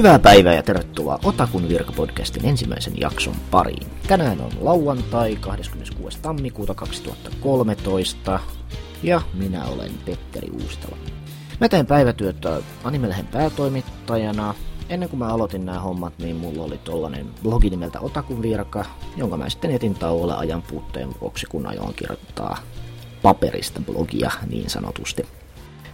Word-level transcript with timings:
Hyvää 0.00 0.18
päivää 0.18 0.54
ja 0.54 0.62
tervetuloa 0.62 1.18
Otakun 1.24 1.68
virkapodcastin 1.68 2.46
ensimmäisen 2.46 3.00
jakson 3.00 3.34
pariin. 3.50 3.86
Tänään 4.08 4.40
on 4.40 4.50
lauantai 4.60 5.36
26. 5.36 6.18
tammikuuta 6.22 6.74
2013 6.74 8.40
ja 9.02 9.20
minä 9.34 9.64
olen 9.64 9.90
Petteri 10.06 10.50
Uustala. 10.50 10.96
Mä 11.60 11.68
teen 11.68 11.86
päivätyötä 11.86 12.60
Animelehen 12.84 13.26
päätoimittajana. 13.26 14.54
Ennen 14.88 15.08
kuin 15.08 15.18
mä 15.18 15.28
aloitin 15.28 15.66
nämä 15.66 15.80
hommat, 15.80 16.18
niin 16.18 16.36
mulla 16.36 16.62
oli 16.62 16.78
tollanen 16.78 17.26
blogi 17.42 17.70
nimeltä 17.70 18.00
Otakun 18.00 18.42
virka, 18.42 18.84
jonka 19.16 19.36
mä 19.36 19.50
sitten 19.50 19.70
etin 19.70 19.94
tauolle 19.94 20.34
ajan 20.34 20.62
puutteen 20.62 21.08
vuoksi, 21.20 21.46
kun 21.46 21.66
ajoin 21.66 21.94
kirjoittaa 21.94 22.58
paperista 23.22 23.80
blogia 23.80 24.30
niin 24.50 24.70
sanotusti. 24.70 25.39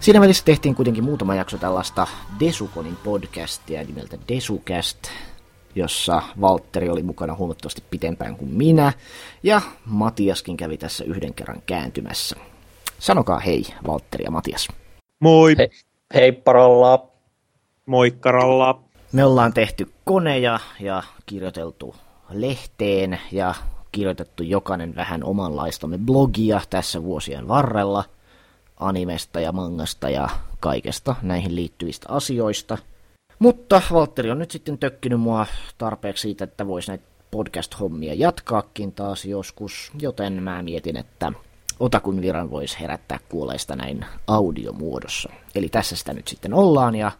Siinä 0.06 0.20
välissä 0.20 0.44
tehtiin 0.44 0.74
kuitenkin 0.74 1.04
muutama 1.04 1.34
jakso 1.34 1.58
tällaista 1.58 2.06
Desukonin 2.40 2.96
podcastia 3.04 3.84
nimeltä 3.84 4.18
Desukast, 4.28 4.98
jossa 5.74 6.22
Valtteri 6.40 6.88
oli 6.88 7.02
mukana 7.02 7.34
huomattavasti 7.34 7.82
pitempään 7.90 8.36
kuin 8.36 8.50
minä, 8.50 8.92
ja 9.42 9.60
Matiaskin 9.86 10.56
kävi 10.56 10.76
tässä 10.76 11.04
yhden 11.04 11.34
kerran 11.34 11.62
kääntymässä. 11.66 12.36
Sanokaa 12.98 13.38
hei, 13.38 13.64
Valtteri 13.86 14.24
ja 14.24 14.30
Matias. 14.30 14.68
Moi! 15.20 15.54
Hei, 15.58 15.70
hei 16.14 16.32
paralla! 16.32 17.08
Moikkaralla! 17.86 18.82
Me 19.12 19.24
ollaan 19.24 19.52
tehty 19.52 19.92
koneja 20.04 20.60
ja 20.80 21.02
kirjoiteltu 21.26 21.94
lehteen 22.30 23.20
ja 23.32 23.54
kirjoitettu 23.92 24.42
jokainen 24.42 24.94
vähän 24.96 25.24
omanlaistamme 25.24 25.98
blogia 25.98 26.60
tässä 26.70 27.02
vuosien 27.02 27.48
varrella– 27.48 28.04
animesta 28.76 29.40
ja 29.40 29.52
mangasta 29.52 30.10
ja 30.10 30.28
kaikesta 30.60 31.16
näihin 31.22 31.56
liittyvistä 31.56 32.06
asioista. 32.08 32.78
Mutta 33.38 33.82
Valtteri 33.92 34.30
on 34.30 34.38
nyt 34.38 34.50
sitten 34.50 34.78
tökkinyt 34.78 35.20
mua 35.20 35.46
tarpeeksi 35.78 36.22
siitä, 36.22 36.44
että 36.44 36.66
voisi 36.66 36.88
näitä 36.88 37.04
podcast-hommia 37.30 38.14
jatkaakin 38.14 38.92
taas 38.92 39.24
joskus, 39.24 39.92
joten 40.00 40.42
mä 40.42 40.62
mietin, 40.62 40.96
että 40.96 41.32
Otakun 41.80 42.22
viran 42.22 42.50
voisi 42.50 42.80
herättää 42.80 43.18
kuoleista 43.28 43.76
näin 43.76 44.04
audiomuodossa. 44.26 45.28
Eli 45.54 45.68
tässä 45.68 45.96
sitä 45.96 46.12
nyt 46.12 46.28
sitten 46.28 46.54
ollaan 46.54 46.94
ja 46.94 47.12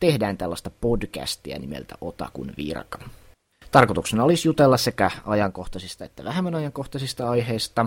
tehdään 0.00 0.36
tällaista 0.36 0.70
podcastia 0.80 1.58
nimeltä 1.58 1.94
Otakun 2.00 2.52
virka. 2.56 2.98
Tarkoituksena 3.70 4.24
olisi 4.24 4.48
jutella 4.48 4.76
sekä 4.76 5.10
ajankohtaisista 5.26 6.04
että 6.04 6.24
vähemmän 6.24 6.54
ajankohtaisista 6.54 7.30
aiheista, 7.30 7.86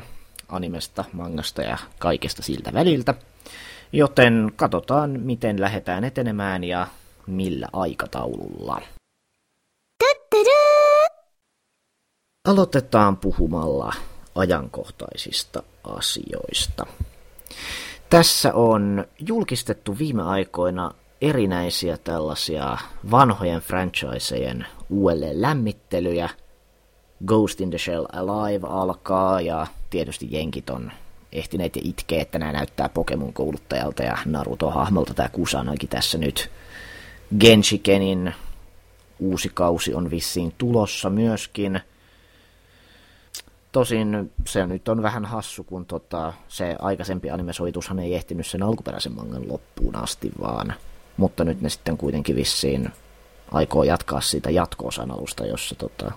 animesta, 0.50 1.06
mangasta 1.14 1.62
ja 1.62 1.78
kaikesta 2.00 2.44
siltä 2.44 2.74
väliltä. 2.74 3.14
Joten 3.94 4.52
katsotaan, 4.56 5.20
miten 5.20 5.62
lähdetään 5.62 6.04
etenemään 6.04 6.64
ja 6.64 6.88
millä 7.28 7.68
aikataululla. 7.74 8.82
Aloitetaan 12.48 13.18
puhumalla 13.18 13.94
ajankohtaisista 14.36 15.64
asioista. 15.84 16.86
Tässä 18.10 18.54
on 18.54 19.06
julkistettu 19.28 19.98
viime 19.98 20.24
aikoina 20.24 20.92
erinäisiä 21.22 21.98
tällaisia 21.98 22.78
vanhojen 23.12 23.62
franchisejen 23.62 24.68
uudelleen 24.90 25.42
lämmittelyjä. 25.42 26.30
Ghost 27.26 27.62
in 27.62 27.70
the 27.70 27.78
Shell 27.78 28.06
Alive 28.14 28.68
alkaa 28.70 29.42
ja 29.42 29.68
tietysti 29.90 30.28
jenkit 30.32 30.70
on 30.70 30.92
ehtineet 31.32 31.76
ja 31.76 31.82
itkee, 31.86 32.22
että 32.22 32.40
nämä 32.40 32.52
näyttää 32.52 32.90
Pokemon 32.90 33.34
kouluttajalta 33.34 34.04
ja 34.04 34.18
Naruto-hahmolta 34.26 35.14
tämä 35.14 35.30
Kusanoikin 35.30 35.90
tässä 35.90 36.18
nyt. 36.18 36.52
Genshikenin 37.40 38.34
uusi 39.20 39.52
kausi 39.54 39.94
on 39.94 40.12
vissiin 40.12 40.54
tulossa 40.58 41.10
myöskin. 41.10 41.80
Tosin 43.72 44.32
se 44.48 44.68
nyt 44.68 44.88
on 44.88 45.02
vähän 45.02 45.26
hassu, 45.26 45.64
kun 45.64 45.86
tota, 45.86 46.34
se 46.48 46.76
aikaisempi 46.80 47.30
animesoitushan 47.30 48.00
ei 48.00 48.16
ehtinyt 48.16 48.48
sen 48.48 48.64
alkuperäisen 48.64 49.14
mangan 49.14 49.50
loppuun 49.50 49.96
asti 49.96 50.32
vaan. 50.42 50.74
Mutta 51.18 51.44
nyt 51.44 51.62
ne 51.62 51.70
sitten 51.70 51.98
kuitenkin 51.98 52.36
vissiin 52.36 52.90
aikoo 53.52 53.84
jatkaa 53.84 54.22
siitä 54.22 54.50
jatko-osanalusta, 54.50 55.46
jossa 55.46 55.76
tota, 55.76 56.12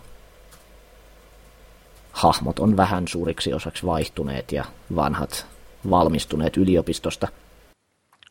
hahmot 2.13 2.59
on 2.59 2.77
vähän 2.77 3.09
suuriksi 3.09 3.53
osaksi 3.55 3.87
vaihtuneet 3.87 4.53
ja 4.53 4.65
vanhat 4.97 5.47
valmistuneet 5.91 6.57
yliopistosta. 6.57 7.29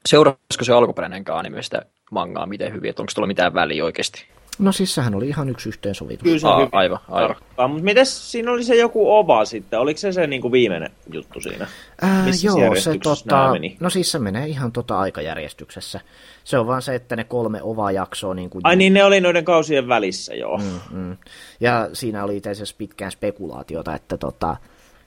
Seurasiko 0.06 0.64
se 0.64 0.74
alkuperäinen 0.74 1.24
anime 1.32 1.64
sitä 1.64 1.82
mangaa 2.12 2.46
miten 2.46 2.74
hyvin, 2.74 2.90
että 2.90 3.02
onko 3.02 3.12
tuolla 3.16 3.28
mitään 3.28 3.54
väliä 3.54 3.86
oikeasti? 3.86 4.26
No 4.62 4.72
siis 4.72 4.96
sehän 4.96 5.16
oli 5.16 5.28
ihan 5.28 5.50
yksi 5.50 5.70
yhteensovitus. 5.70 6.24
Kyllä 6.24 6.40
se 6.40 6.48
Aa, 6.48 6.70
aivan, 6.72 7.00
aivan. 7.10 7.36
Mutta 7.68 7.84
miten 7.84 8.06
siinä 8.06 8.52
oli 8.52 8.64
se 8.64 8.76
joku 8.76 9.12
ova 9.12 9.46
sitten? 9.46 9.80
Oliko 9.80 9.98
se 9.98 10.12
se 10.12 10.28
niinku 10.28 10.52
viimeinen 10.52 10.92
juttu 11.14 11.42
siinä? 11.42 11.68
Ää, 12.02 12.26
Missä 12.26 12.48
joo, 12.48 12.76
se 12.76 12.98
tota, 13.04 13.52
meni? 13.52 13.78
no 13.80 13.90
siis 13.90 14.12
se 14.12 14.20
menee 14.20 14.48
ihan 14.48 14.72
tota 14.72 15.00
aikajärjestyksessä. 15.00 16.00
Se 16.44 16.58
on 16.58 16.68
vaan 16.68 16.82
se, 16.82 16.96
että 16.96 17.16
ne 17.16 17.24
kolme 17.24 17.62
ova-jaksoa 17.62 18.34
niin 18.34 18.50
kuin 18.50 18.62
Ai 18.64 18.76
niin, 18.76 18.94
ne 18.94 19.04
oli 19.04 19.22
noiden 19.22 19.46
kausien 19.46 19.88
välissä, 19.88 20.36
joo. 20.36 20.58
Mm, 20.58 20.98
mm. 20.98 21.18
Ja 21.60 21.90
siinä 21.94 22.24
oli 22.24 22.38
itse 22.38 22.50
asiassa 22.50 22.76
pitkään 22.78 23.12
spekulaatiota, 23.12 23.96
että 23.96 24.18
tota, 24.18 24.58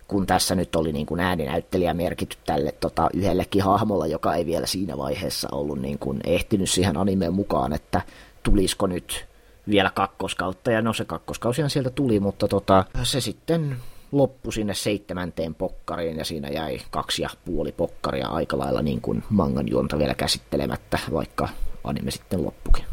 kun 0.09 0.27
tässä 0.27 0.55
nyt 0.55 0.77
oli 0.77 0.93
niin 0.93 1.07
kuin 1.07 1.21
ääninäyttelijä 1.21 1.95
merkitty 1.95 2.37
tälle 2.47 2.73
tota, 2.73 3.09
yhdellekin 3.15 3.63
hahmolla, 3.63 4.07
joka 4.07 4.35
ei 4.35 4.47
vielä 4.47 4.67
siinä 4.67 4.99
vaiheessa 4.99 5.49
ollut 5.53 5.81
niin 5.81 5.99
kuin 5.99 6.21
ehtinyt 6.25 6.71
siihen 6.71 6.97
animeen 6.97 7.35
mukaan, 7.35 7.73
että 7.73 8.03
tulisiko 8.43 8.87
nyt 8.87 9.27
vielä 9.69 9.91
kakkoskautta, 9.91 10.71
ja 10.71 10.83
no 10.83 10.93
se 10.93 11.05
kakkoskausihan 11.05 11.71
sieltä 11.71 11.91
tuli, 11.91 12.21
mutta 12.21 12.49
tota, 12.49 12.85
se 13.03 13.21
sitten 13.21 13.77
loppui 14.13 14.53
sinne 14.53 14.75
seitsemänteen 14.75 15.55
pokkariin, 15.55 16.17
ja 16.17 16.25
siinä 16.25 16.49
jäi 16.49 16.81
kaksi 16.91 17.23
ja 17.23 17.29
puoli 17.45 17.73
pokkaria 17.73 18.29
aika 18.29 18.59
lailla 18.59 18.83
niin 18.83 19.01
kuin 19.01 19.23
mangan 19.31 19.69
juonta 19.69 19.99
vielä 19.99 20.15
käsittelemättä, 20.15 20.99
vaikka 21.13 21.49
anime 21.85 22.11
sitten 22.11 22.45
loppukin. 22.45 22.85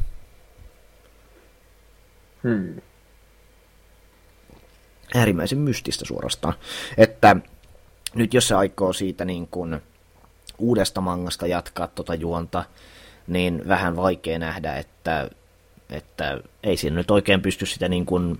Hmm. 2.43 2.81
äärimmäisen 5.15 5.57
mystistä 5.57 6.05
suorastaan. 6.05 6.53
Että 6.97 7.35
nyt 8.13 8.33
jos 8.33 8.47
se 8.47 8.55
aikoo 8.55 8.93
siitä 8.93 9.25
niin 9.25 9.47
kuin 9.47 9.81
uudesta 10.57 11.01
mangasta 11.01 11.47
jatkaa 11.47 11.87
tota 11.87 12.15
juonta, 12.15 12.63
niin 13.27 13.61
vähän 13.67 13.95
vaikea 13.95 14.39
nähdä, 14.39 14.75
että, 14.75 15.29
että 15.91 16.41
ei 16.63 16.77
siinä 16.77 16.95
nyt 16.95 17.11
oikein 17.11 17.41
pysty 17.41 17.65
sitä 17.65 17.89
niin 17.89 18.05
kuin 18.05 18.39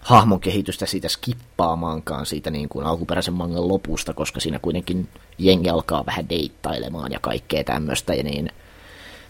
hahmon 0.00 0.40
kehitystä 0.40 0.86
siitä 0.86 1.08
skippaamaankaan 1.08 2.26
siitä 2.26 2.50
niin 2.50 2.68
kuin 2.68 2.86
alkuperäisen 2.86 3.34
mangan 3.34 3.68
lopusta, 3.68 4.14
koska 4.14 4.40
siinä 4.40 4.58
kuitenkin 4.58 5.08
jengi 5.38 5.70
alkaa 5.70 6.06
vähän 6.06 6.28
deittailemaan 6.28 7.12
ja 7.12 7.18
kaikkea 7.20 7.64
tämmöistä, 7.64 8.14
ja 8.14 8.22
niin. 8.22 8.50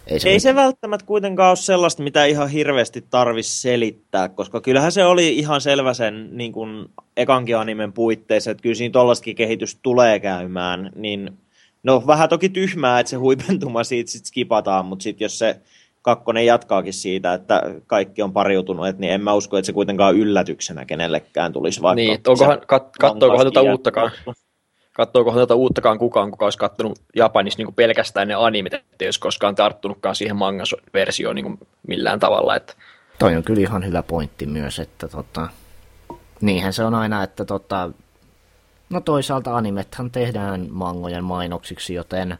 Ei 0.06 0.20
se, 0.20 0.28
Ei 0.28 0.40
se 0.40 0.54
välttämättä 0.54 1.06
kuitenkaan 1.06 1.48
ole 1.48 1.56
sellaista, 1.56 2.02
mitä 2.02 2.24
ihan 2.24 2.48
hirveästi 2.48 3.04
tarvisi 3.10 3.60
selittää, 3.60 4.28
koska 4.28 4.60
kyllähän 4.60 4.92
se 4.92 5.04
oli 5.04 5.38
ihan 5.38 5.60
selvä 5.60 5.94
sen 5.94 6.28
niin 6.32 6.52
kuin 6.52 6.86
ekankin 7.16 7.56
animen 7.56 7.92
puitteissa, 7.92 8.50
että 8.50 8.62
kyllä 8.62 8.74
siinä 8.74 8.92
tollastakin 8.92 9.36
kehitys 9.36 9.78
tulee 9.82 10.20
käymään, 10.20 10.92
niin 10.94 11.38
no 11.82 12.02
vähän 12.06 12.28
toki 12.28 12.48
tyhmää, 12.48 13.00
että 13.00 13.10
se 13.10 13.16
huipentuma 13.16 13.84
siitä 13.84 14.10
sit 14.10 14.26
skipataan, 14.26 14.86
mutta 14.86 15.02
sitten 15.02 15.24
jos 15.24 15.38
se 15.38 15.60
kakkonen 16.02 16.46
jatkaakin 16.46 16.92
siitä, 16.92 17.34
että 17.34 17.62
kaikki 17.86 18.22
on 18.22 18.32
pariutunut, 18.32 18.98
niin 18.98 19.12
en 19.12 19.20
mä 19.20 19.34
usko, 19.34 19.56
että 19.56 19.66
se 19.66 19.72
kuitenkaan 19.72 20.16
yllätyksenä 20.16 20.84
kenellekään 20.84 21.52
tulisi 21.52 21.82
vaikka. 21.82 21.94
Niin, 21.94 22.20
onkohan, 22.26 22.60
kat, 22.66 22.96
kattookohan 23.00 23.38
manga 23.38 23.50
tätä 23.50 23.64
jää- 23.64 23.72
uuttakaan, 23.72 24.10
kattookohan 24.92 25.40
tätä 25.40 25.54
uuttakaan 25.54 25.98
kukaan, 25.98 26.30
kuka 26.30 26.46
olisi 26.46 26.58
kattonut 26.58 26.98
Japanissa 27.16 27.62
niin 27.62 27.74
pelkästään 27.74 28.28
ne 28.28 28.34
animet, 28.34 28.74
ettei 28.74 29.06
olisi 29.06 29.20
koskaan 29.20 29.54
tarttunutkaan 29.54 30.14
siihen 30.14 30.36
manga-versioon 30.36 31.36
niin 31.36 31.58
millään 31.88 32.20
tavalla. 32.20 32.56
Että, 32.56 32.74
Toi 33.18 33.36
on 33.36 33.42
kyllä 33.42 33.60
ihan 33.60 33.86
hyvä 33.86 34.02
pointti 34.02 34.46
myös, 34.46 34.78
että 34.78 35.08
tota, 35.08 35.48
niinhän 36.40 36.72
se 36.72 36.84
on 36.84 36.94
aina, 36.94 37.22
että 37.22 37.44
tota, 37.44 37.90
no 38.90 39.00
toisaalta 39.00 39.56
animethan 39.56 40.10
tehdään 40.10 40.66
mangojen 40.70 41.24
mainoksiksi, 41.24 41.94
joten 41.94 42.38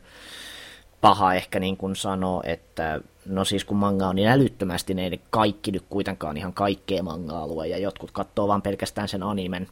paha 1.03 1.35
ehkä 1.35 1.61
niin 1.61 1.77
kuin 1.77 1.97
sanoo, 1.97 2.43
että 2.47 3.01
no 3.27 3.45
siis 3.45 3.65
kun 3.65 3.77
manga 3.77 4.09
on 4.09 4.17
niin 4.17 4.29
älyttömästi, 4.29 4.95
niin 4.95 5.05
ei 5.05 5.11
ne 5.11 5.19
kaikki 5.31 5.73
nyt 5.73 5.85
kuitenkaan 5.91 6.37
ihan 6.37 6.53
kaikkea 6.53 7.03
manga-alue, 7.03 7.67
ja 7.67 7.79
jotkut 7.79 8.11
katsoo 8.11 8.49
vaan 8.49 8.63
pelkästään 8.63 9.09
sen 9.09 9.23
animen, 9.23 9.69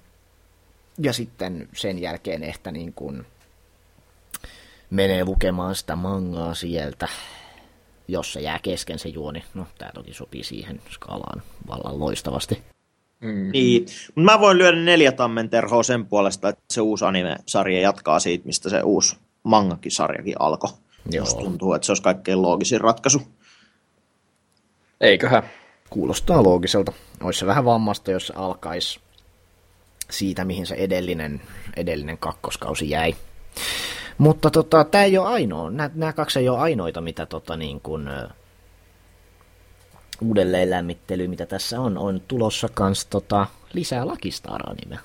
ja 0.98 1.12
sitten 1.12 1.68
sen 1.72 1.98
jälkeen 1.98 2.42
ehkä 2.42 2.70
niin 2.70 2.92
kuin 2.92 3.26
menee 4.90 5.24
lukemaan 5.24 5.74
sitä 5.74 5.96
mangaa 5.96 6.54
sieltä, 6.54 7.08
jos 8.08 8.32
se 8.32 8.40
jää 8.40 8.58
kesken 8.62 8.98
se 8.98 9.08
juoni. 9.08 9.44
No, 9.54 9.66
tämä 9.78 9.90
toki 9.94 10.14
sopii 10.14 10.44
siihen 10.44 10.80
skaalaan 10.90 11.42
vallan 11.68 12.00
loistavasti. 12.00 12.62
mm. 13.20 13.50
Niin, 13.52 13.82
mutta 14.06 14.20
mä 14.20 14.40
voin 14.40 14.58
lyödä 14.58 14.76
neljä 14.76 15.12
tammenterhoa 15.12 15.82
sen 15.82 16.06
puolesta, 16.06 16.48
että 16.48 16.62
se 16.72 16.80
uusi 16.80 17.04
anime-sarja 17.04 17.80
jatkaa 17.80 18.20
siitä, 18.20 18.46
mistä 18.46 18.70
se 18.70 18.82
uusi 18.82 19.16
mangakin 19.42 19.92
sarjakin 19.92 20.34
alkoi. 20.38 20.70
Joo. 21.10 21.24
Musta 21.24 21.40
tuntuu, 21.40 21.74
että 21.74 21.86
se 21.86 21.92
olisi 21.92 22.02
kaikkein 22.02 22.42
loogisin 22.42 22.80
ratkaisu. 22.80 23.22
Eiköhän. 25.00 25.42
Kuulostaa 25.90 26.42
loogiselta. 26.42 26.92
Olisi 27.22 27.40
se 27.40 27.46
vähän 27.46 27.64
vammasta, 27.64 28.10
jos 28.10 28.26
se 28.26 28.32
alkaisi 28.36 29.00
siitä, 30.10 30.44
mihin 30.44 30.66
se 30.66 30.74
edellinen, 30.74 31.40
edellinen 31.76 32.18
kakkoskausi 32.18 32.90
jäi. 32.90 33.16
Mutta 34.18 34.50
tota, 34.50 34.84
tämä 34.84 35.04
ei 35.04 35.18
ole 35.18 35.28
ainoa. 35.28 35.70
Nämä 35.70 36.12
kaksi 36.12 36.38
ei 36.38 36.48
ole 36.48 36.58
ainoita, 36.58 37.00
mitä 37.00 37.26
tota, 37.26 37.56
niin 37.56 37.80
kun, 37.80 38.10
uudelleen 40.20 40.70
lämmittely, 40.70 41.28
mitä 41.28 41.46
tässä 41.46 41.80
on. 41.80 41.98
On 41.98 42.22
tulossa 42.28 42.68
kans 42.74 43.06
tota, 43.06 43.46
lisää 43.72 44.06
Lakistar-anime. 44.06 44.98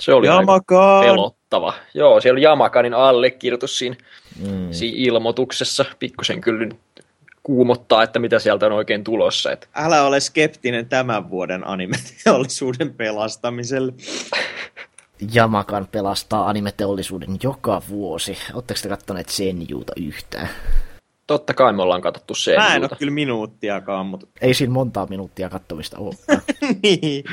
Se 0.00 0.14
oli 0.14 0.26
Jamakan. 0.26 0.54
aika 0.54 1.34
pelottava. 1.60 1.74
Joo, 1.94 2.20
siellä 2.20 2.34
oli 2.34 2.42
Jamakanin 2.42 2.94
allekirjoitus 2.94 3.78
siinä, 3.78 3.96
mm. 4.40 4.68
siinä 4.70 4.96
ilmoituksessa. 4.98 5.84
Pikkusen 5.98 6.40
kyllä 6.40 6.68
kuumottaa, 7.42 8.02
että 8.02 8.18
mitä 8.18 8.38
sieltä 8.38 8.66
on 8.66 8.72
oikein 8.72 9.04
tulossa. 9.04 9.52
Että... 9.52 9.66
Älä 9.74 10.02
ole 10.02 10.20
skeptinen 10.20 10.88
tämän 10.88 11.30
vuoden 11.30 11.66
anime-teollisuuden 11.66 12.94
pelastamiselle. 12.94 13.92
Jamakan 15.32 15.88
pelastaa 15.92 16.48
anime-teollisuuden 16.48 17.36
joka 17.42 17.82
vuosi. 17.88 18.38
Oletteko 18.54 18.80
te 18.82 18.88
katsoneet 18.88 19.28
Senjuuta 19.28 19.92
yhtään? 19.96 20.48
Totta 21.26 21.54
kai 21.54 21.72
me 21.72 21.82
ollaan 21.82 22.02
katsottu 22.02 22.34
Senjuuta. 22.34 22.68
Mä 22.68 22.76
en 22.76 22.82
ole 22.82 22.90
kyllä 22.98 23.12
minuuttiakaan, 23.12 24.06
mutta... 24.06 24.26
Ei 24.40 24.54
siinä 24.54 24.72
montaa 24.72 25.06
minuuttia 25.06 25.48
kattomista 25.48 25.98
ole. 25.98 26.14
niin. 26.82 27.24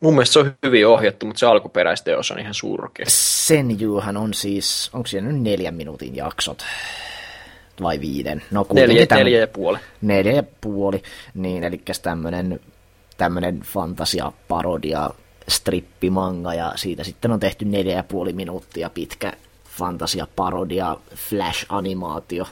Mun 0.00 0.14
mielestä 0.14 0.32
se 0.32 0.38
on 0.38 0.54
hyvin 0.66 0.86
ohjattu, 0.86 1.26
mutta 1.26 1.40
se 1.40 1.46
alkuperäisteos 1.46 2.30
on 2.30 2.38
ihan 2.38 2.54
surkea. 2.54 3.06
Senjuuhan 3.08 4.16
on 4.16 4.34
siis, 4.34 4.90
onko 4.92 5.06
siellä 5.06 5.32
nyt 5.32 5.42
neljän 5.42 5.74
minuutin 5.74 6.16
jaksot? 6.16 6.64
vai 7.82 8.00
viiden? 8.00 8.42
No, 8.50 8.66
neljä, 8.72 9.06
tämän, 9.06 9.24
neljä 9.24 9.40
ja 9.40 9.48
puoli. 9.48 9.78
Neljä 10.02 10.32
ja 10.32 10.42
puoli, 10.60 11.02
niin, 11.34 11.64
eli 11.64 11.82
tämmöinen 12.02 12.60
tämmönen 13.16 13.60
fantasia-parodia 13.60 15.10
strippimanga, 15.48 16.54
ja 16.54 16.72
siitä 16.76 17.04
sitten 17.04 17.32
on 17.32 17.40
tehty 17.40 17.64
neljä 17.64 17.96
ja 17.96 18.02
puoli 18.02 18.32
minuuttia 18.32 18.90
pitkä 18.90 19.32
fantasia-parodia 19.78 20.96
flash-animaatio. 21.14 22.46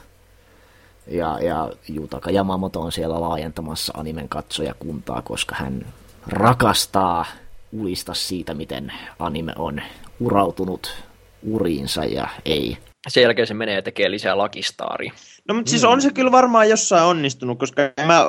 Ja, 1.07 1.39
ja 1.41 1.71
Jutaka 1.87 2.31
Yamamoto 2.31 2.81
on 2.81 2.91
siellä 2.91 3.21
laajentamassa 3.21 3.93
animen 3.95 4.29
katsojakuntaa, 4.29 5.21
koska 5.21 5.55
hän 5.55 5.85
rakastaa 6.27 7.25
ulista 7.71 8.13
siitä, 8.13 8.53
miten 8.53 8.93
anime 9.19 9.53
on 9.57 9.81
urautunut 10.19 11.03
uriinsa 11.43 12.05
ja 12.05 12.27
ei 12.45 12.77
sen 13.07 13.23
jälkeen 13.23 13.47
se 13.47 13.53
menee 13.53 13.75
ja 13.75 13.81
tekee 13.81 14.11
lisää 14.11 14.37
lakistaaria. 14.37 15.13
No 15.47 15.55
mutta 15.55 15.69
siis 15.69 15.83
on 15.83 16.01
se 16.01 16.11
kyllä 16.11 16.31
varmaan 16.31 16.69
jossain 16.69 17.03
onnistunut, 17.03 17.59
koska 17.59 17.81
mä 18.05 18.25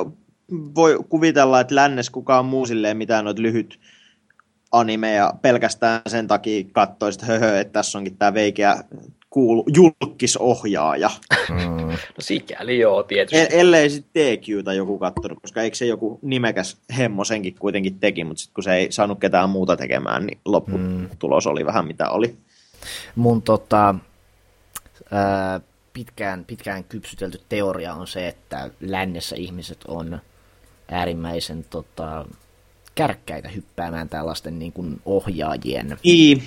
voi 0.51 0.99
kuvitella, 1.09 1.59
että 1.59 1.75
lännes 1.75 2.09
kukaan 2.09 2.45
muu 2.45 2.65
silleen 2.65 2.97
mitään 2.97 3.25
noita 3.25 3.41
lyhyt 3.41 3.79
animeja 4.71 5.33
pelkästään 5.41 6.01
sen 6.07 6.27
takia 6.27 6.65
katsoisi, 6.71 7.19
että 7.19 7.25
höhö, 7.25 7.59
että 7.59 7.73
tässä 7.73 7.97
onkin 7.97 8.17
tämä 8.17 8.33
veikeä 8.33 8.83
kuulu, 9.29 9.65
julkisohjaaja. 9.75 11.09
Mm. 11.49 11.87
no 11.87 12.19
sikäli 12.19 12.79
joo, 12.79 13.03
tietysti. 13.03 13.37
E- 13.37 13.59
ellei 13.59 13.89
sitten 13.89 14.37
TQta 14.37 14.73
joku 14.73 14.99
katsonut, 14.99 15.39
koska 15.41 15.61
eikö 15.61 15.77
se 15.77 15.85
joku 15.85 16.19
nimekäs 16.21 16.77
hemmo 16.97 17.23
senkin 17.23 17.55
kuitenkin 17.59 17.99
teki, 17.99 18.23
mutta 18.23 18.41
sitten 18.41 18.53
kun 18.53 18.63
se 18.63 18.75
ei 18.75 18.91
saanut 18.91 19.19
ketään 19.19 19.49
muuta 19.49 19.77
tekemään, 19.77 20.25
niin 20.25 20.39
lopputulos 20.45 21.45
mm. 21.45 21.51
oli 21.51 21.65
vähän 21.65 21.87
mitä 21.87 22.09
oli. 22.09 22.37
Mun 23.15 23.41
tota, 23.41 23.95
pitkään, 25.93 26.45
pitkään 26.45 26.83
kypsytelty 26.83 27.41
teoria 27.49 27.93
on 27.93 28.07
se, 28.07 28.27
että 28.27 28.69
lännessä 28.81 29.35
ihmiset 29.35 29.83
on 29.87 30.19
äärimmäisen 30.87 31.65
tota, 31.69 32.25
kärkkäitä 32.95 33.49
hyppäämään 33.49 34.09
tällaisten 34.09 34.59
niin 34.59 34.73
kuin 34.73 35.01
ohjaajien, 35.05 35.97
I. 36.03 36.35
Niin. 36.35 36.43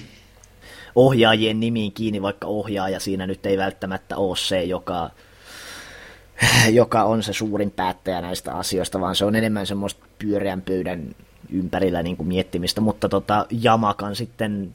Ohjaajien 0.95 1.61
nimiin 1.61 1.93
kiinni, 1.93 2.23
vaikka 2.23 2.47
ohjaaja 2.47 3.01
siinä 3.01 3.27
nyt 3.27 3.47
ei 3.47 3.59
välttämättä 3.59 4.17
ole 4.17 4.37
se, 4.37 4.65
joka, 4.65 5.11
joka 6.81 7.05
on 7.05 7.23
se 7.23 7.33
suurin 7.33 7.71
päättäjä 7.71 8.21
näistä 8.21 8.55
asioista, 8.55 9.01
vaan 9.01 9.17
se 9.17 9.25
on 9.25 9.35
enemmän 9.35 9.67
semmoista 9.67 10.07
pyöreän 10.19 10.63
pöydän 10.63 11.15
ympärillä 11.51 12.03
niin 12.03 12.17
kuin 12.17 12.29
miettimistä, 12.29 12.81
mutta 12.81 13.09
tota, 13.09 13.47
Jamakan 13.51 14.17
sitten 14.17 14.75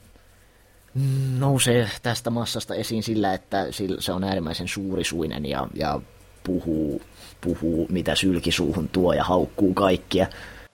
nousee 1.39 1.89
tästä 2.03 2.29
massasta 2.29 2.75
esiin 2.75 3.03
sillä, 3.03 3.33
että 3.33 3.65
se 3.99 4.11
on 4.11 4.23
äärimmäisen 4.23 4.67
suurisuinen 4.67 5.45
ja, 5.45 5.67
ja 5.73 6.01
puhuu, 6.43 7.01
puhuu, 7.41 7.87
mitä 7.89 8.15
sylkisuuhun 8.15 8.89
tuo 8.89 9.13
ja 9.13 9.23
haukkuu 9.23 9.73
kaikkia. 9.73 10.27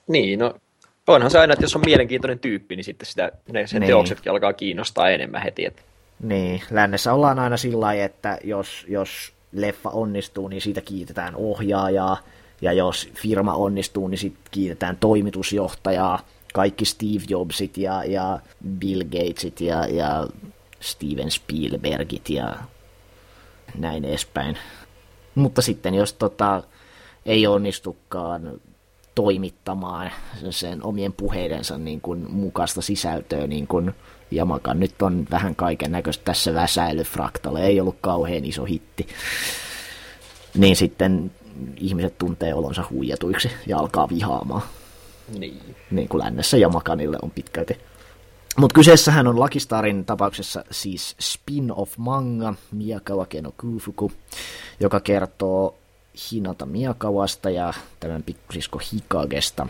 Niin, 0.08 0.40
no 0.40 0.54
onhan 1.08 1.32
se 1.32 1.40
aina, 1.40 1.54
että 1.54 1.66
jos 1.66 1.76
on 1.76 1.82
mielenkiintoinen 1.86 2.40
tyyppi, 2.40 2.76
niin 2.76 2.84
sitten 2.84 3.06
sitä, 3.06 3.32
ne 3.52 3.68
sen 3.68 3.80
niin. 3.80 3.88
teoksetkin 3.88 4.32
alkaa 4.32 4.54
kiinnostaa 4.54 5.10
enemmän 5.10 5.42
heti. 5.42 5.66
Että... 5.66 5.82
Niin, 6.20 6.62
lännessä 6.72 7.14
ollaan 7.14 7.40
aina 7.40 7.58
sillä 7.58 7.80
lailla, 7.80 8.04
että 8.04 8.38
jos, 8.44 8.86
jos 8.88 9.34
leffa 9.52 9.90
onnistuu, 9.90 10.48
niin 10.48 10.62
siitä 10.62 10.82
kiitetään 10.82 11.36
ohjaajaa, 11.36 12.18
ja 12.62 12.74
jos 12.74 13.10
firma 13.14 13.54
onnistuu, 13.54 14.08
niin 14.08 14.18
sitten 14.18 14.44
kiitetään 14.52 14.98
toimitusjohtajaa, 14.98 16.20
kaikki 16.54 16.86
Steve 16.86 17.24
Jobsit 17.30 17.78
ja, 17.78 18.04
ja 18.04 18.40
Bill 18.80 19.04
Gatesit 19.04 19.62
ja, 19.62 19.88
ja 19.88 20.28
Steven 20.80 21.32
Spielbergit 21.32 22.30
ja 22.30 22.56
näin 23.78 24.06
edespäin. 24.06 24.58
Mutta 25.36 25.62
sitten 25.62 25.94
jos 25.94 26.14
tota, 26.14 26.64
ei 27.26 27.48
onnistukaan 27.48 28.62
toimittamaan 29.16 30.12
sen 30.50 30.84
omien 30.84 31.14
puheidensa 31.14 31.78
niin 31.78 32.02
kuin 32.02 32.32
mukaista 32.32 32.82
sisältöä, 32.82 33.48
niin 33.48 33.68
kuin 33.68 33.92
Jamakan 34.32 34.80
nyt 34.80 35.02
on 35.02 35.28
vähän 35.32 35.56
kaiken 35.56 35.92
näköistä 35.92 36.24
tässä 36.26 36.54
väsäily 36.54 37.04
Fraktale, 37.04 37.66
ei 37.66 37.82
ollut 37.82 37.98
kauhean 38.02 38.46
iso 38.46 38.66
hitti. 38.66 39.08
Niin 40.58 40.76
sitten 40.76 41.32
ihmiset 41.78 42.18
tuntee 42.18 42.54
olonsa 42.54 42.84
huijatuiksi 42.90 43.52
ja 43.68 43.78
alkaa 43.78 44.10
vihaamaan. 44.10 44.62
Niin. 45.40 45.76
Niin 45.92 46.10
kuin 46.10 46.24
lännessä 46.24 46.58
ja 46.58 46.70
Makanille 46.70 47.18
on 47.22 47.32
pitkälti. 47.32 47.78
Mutta 48.58 48.74
kyseessähän 48.74 49.28
on 49.28 49.40
Lakistarin 49.40 50.06
tapauksessa 50.06 50.64
siis 50.72 51.16
spin-off 51.20 51.98
manga 51.98 52.54
Miyakawa 52.72 53.26
Keno 53.26 53.54
Kufuku, 53.62 54.12
joka 54.80 55.00
kertoo 55.00 55.76
Hinata 56.32 56.66
Miyakawasta 56.66 57.50
ja 57.50 57.74
tämän 58.00 58.24
pikkusisko 58.24 58.82
Hikagesta, 58.94 59.68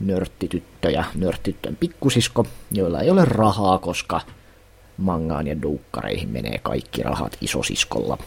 nörttityttö 0.00 0.90
ja 0.90 1.04
nörttityttön 1.14 1.76
pikkusisko, 1.76 2.46
joilla 2.70 3.00
ei 3.00 3.10
ole 3.10 3.24
rahaa, 3.24 3.78
koska 3.78 4.20
mangaan 4.96 5.46
ja 5.46 5.62
duukkareihin 5.62 6.28
menee 6.28 6.58
kaikki 6.62 7.02
rahat 7.02 7.36
isosiskolla. 7.40 8.18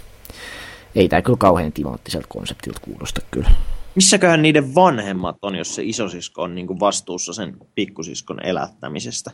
Ei 0.95 1.09
tämä 1.09 1.21
kyllä 1.21 1.37
kauhean 1.37 1.71
timanttiselta 1.71 2.27
konseptilta 2.29 2.79
kuulosta 2.79 3.21
kyllä. 3.31 3.51
Missäköhän 3.95 4.41
niiden 4.41 4.75
vanhemmat 4.75 5.37
on, 5.41 5.55
jos 5.55 5.75
se 5.75 5.83
isosisko 5.83 6.41
on 6.41 6.55
niin 6.55 6.67
kuin 6.67 6.79
vastuussa 6.79 7.33
sen 7.33 7.57
pikkusiskon 7.75 8.45
elättämisestä? 8.45 9.31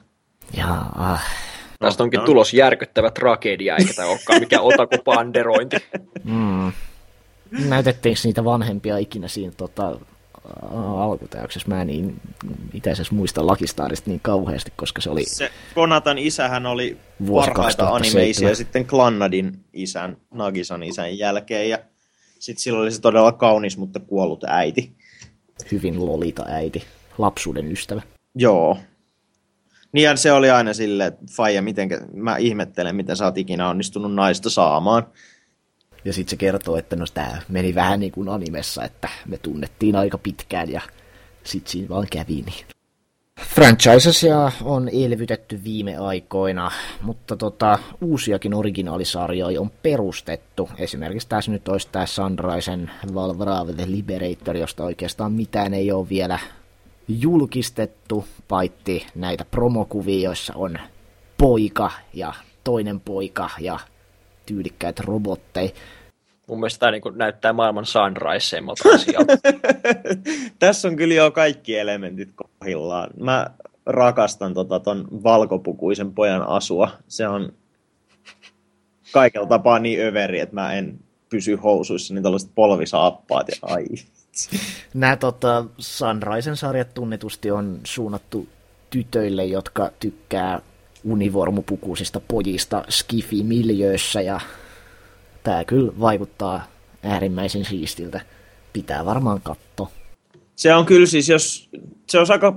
Jaa. 0.58 1.20
Tästä 1.80 2.04
onkin 2.04 2.22
tulos 2.22 2.54
järkyttävä 2.54 3.12
tragedia, 3.12 3.76
eikä 3.76 3.94
tämä 3.94 4.08
olekaan 4.08 4.40
mikään 4.40 4.64
otakupanderointi. 4.64 5.78
Mm. 6.24 6.72
Näytettiinkö 7.52 8.22
niitä 8.24 8.44
vanhempia 8.44 8.98
ikinä 8.98 9.28
siinä 9.28 9.54
tota, 9.58 9.98
alkutäyksessä? 10.72 11.70
Mä 11.70 11.82
en 11.82 11.88
niin 11.88 12.22
itse 12.74 12.92
asiassa 12.92 13.16
muista 13.16 13.48
Lakistaarista 13.48 14.10
niin 14.10 14.20
kauheasti, 14.20 14.74
koska 14.76 15.02
se 15.02 15.10
oli... 15.10 15.26
Se 15.26 15.52
Konatan 15.76 16.18
isähän 16.18 16.66
oli 16.66 16.98
parhaita 17.32 17.90
animeisia 17.90 18.50
ja 18.50 18.56
sitten 18.56 18.86
Klannadin 18.86 19.60
isän, 19.74 20.18
Nagisan 20.34 20.84
isän 20.84 21.18
jälkeen 21.18 21.70
ja 21.70 21.80
sitten 22.40 22.64
sillä 22.64 22.80
oli 22.80 22.92
se 22.92 23.02
todella 23.02 23.32
kaunis, 23.32 23.78
mutta 23.78 24.00
kuollut 24.00 24.44
äiti. 24.48 24.92
Hyvin 25.72 26.06
lolita 26.06 26.46
äiti. 26.48 26.84
Lapsuuden 27.18 27.72
ystävä. 27.72 28.02
Joo. 28.36 28.78
Niin 29.92 30.18
se 30.18 30.32
oli 30.32 30.50
aina 30.50 30.74
silleen, 30.74 31.08
että 31.08 31.26
Faija, 31.36 31.62
miten, 31.62 31.90
mä 32.14 32.38
ihmettelen, 32.38 32.96
miten 32.96 33.16
sä 33.16 33.26
oot 33.26 33.38
ikinä 33.38 33.70
onnistunut 33.70 34.14
naista 34.14 34.50
saamaan. 34.50 35.08
Ja 36.06 36.14
sitten 36.14 36.30
se 36.30 36.36
kertoo, 36.36 36.78
että 36.78 36.96
no 36.96 37.06
tämä 37.14 37.42
meni 37.50 37.76
vähän 37.76 38.00
niin 38.00 38.12
kuin 38.12 38.30
animessa, 38.30 38.84
että 38.84 39.10
me 39.28 39.38
tunnettiin 39.38 39.96
aika 39.96 40.18
pitkään 40.18 40.72
ja 40.72 40.82
sitten 41.44 41.72
siinä 41.72 41.90
vaan 41.90 42.08
kävi 42.12 42.44
niin. 42.46 42.66
Franchisesia 43.42 44.52
on 44.64 44.90
elvytetty 44.94 45.64
viime 45.64 45.98
aikoina, 45.98 46.72
mutta 47.02 47.36
tota, 47.36 47.80
uusiakin 48.02 48.54
originaalisarjoja 48.54 49.62
on 49.62 49.72
perustettu. 49.84 50.70
Esimerkiksi 50.78 51.28
tässä 51.28 51.52
nyt 51.52 51.68
olisi 51.68 51.88
tämä 51.92 52.06
Sunrisen 52.06 52.92
Valvrave 53.14 53.74
the 53.74 53.92
Liberator, 53.92 54.58
josta 54.58 54.84
oikeastaan 54.84 55.32
mitään 55.32 55.74
ei 55.74 55.92
ole 55.92 56.10
vielä 56.10 56.40
julkistettu, 57.08 58.26
paitti 58.48 59.08
näitä 59.16 59.46
promokuvia, 59.46 60.24
joissa 60.24 60.54
on 60.56 60.80
poika 61.38 61.92
ja 62.14 62.34
toinen 62.64 63.00
poika 63.00 63.50
ja 63.60 63.80
tyylikkäät 64.52 65.00
robotteja. 65.00 65.70
Mun 66.48 66.60
mielestä 66.60 66.80
tämä 66.80 66.92
niin 66.92 67.02
näyttää 67.16 67.54
maailman 67.54 67.86
sunriseimmalta 67.86 68.90
asialta. 68.94 69.34
Tässä 70.60 70.88
on 70.88 70.96
kyllä 70.96 71.14
jo 71.14 71.32
kaikki 71.32 71.78
elementit 71.78 72.30
kohdillaan. 72.36 73.10
Mä 73.20 73.48
rakastan 73.86 74.54
tota 74.54 74.80
ton 74.80 75.08
valkopukuisen 75.24 76.14
pojan 76.14 76.48
asua. 76.48 76.92
Se 77.08 77.28
on 77.28 77.54
kaikella 79.12 79.48
tapaa 79.48 79.80
niin 79.80 80.02
överi, 80.02 80.40
että 80.40 80.56
mä 80.56 80.74
en 80.74 81.00
pysy 81.30 81.56
housuissa, 81.56 82.14
niin 82.14 82.24
tällaiset 82.24 82.52
polvisaappaat 82.56 83.48
ja 83.48 83.56
ai. 83.62 83.86
Nämä 84.94 85.16
tota, 85.16 85.66
Sunrisen 85.78 86.58
sarjat 86.58 86.94
tunnetusti 86.94 87.52
on 87.52 87.80
suunnattu 87.84 88.48
tytöille, 88.90 89.46
jotka 89.46 89.92
tykkää 90.00 90.62
univormupukuisista 91.04 92.22
pojista 92.28 92.86
skifi-miljöössä 92.90 94.22
ja 94.22 94.40
tämä 95.44 95.66
kyllä 95.66 95.92
vaikuttaa 96.00 96.64
äärimmäisen 97.04 97.66
siistiltä. 97.66 98.22
Pitää 98.74 99.06
varmaan 99.06 99.42
katto. 99.44 99.92
Se 100.56 100.74
on 100.74 100.86
kyllä 100.86 101.06
siis, 101.06 101.30
jos 101.30 101.70
se 102.08 102.20
on 102.20 102.26
aika 102.30 102.56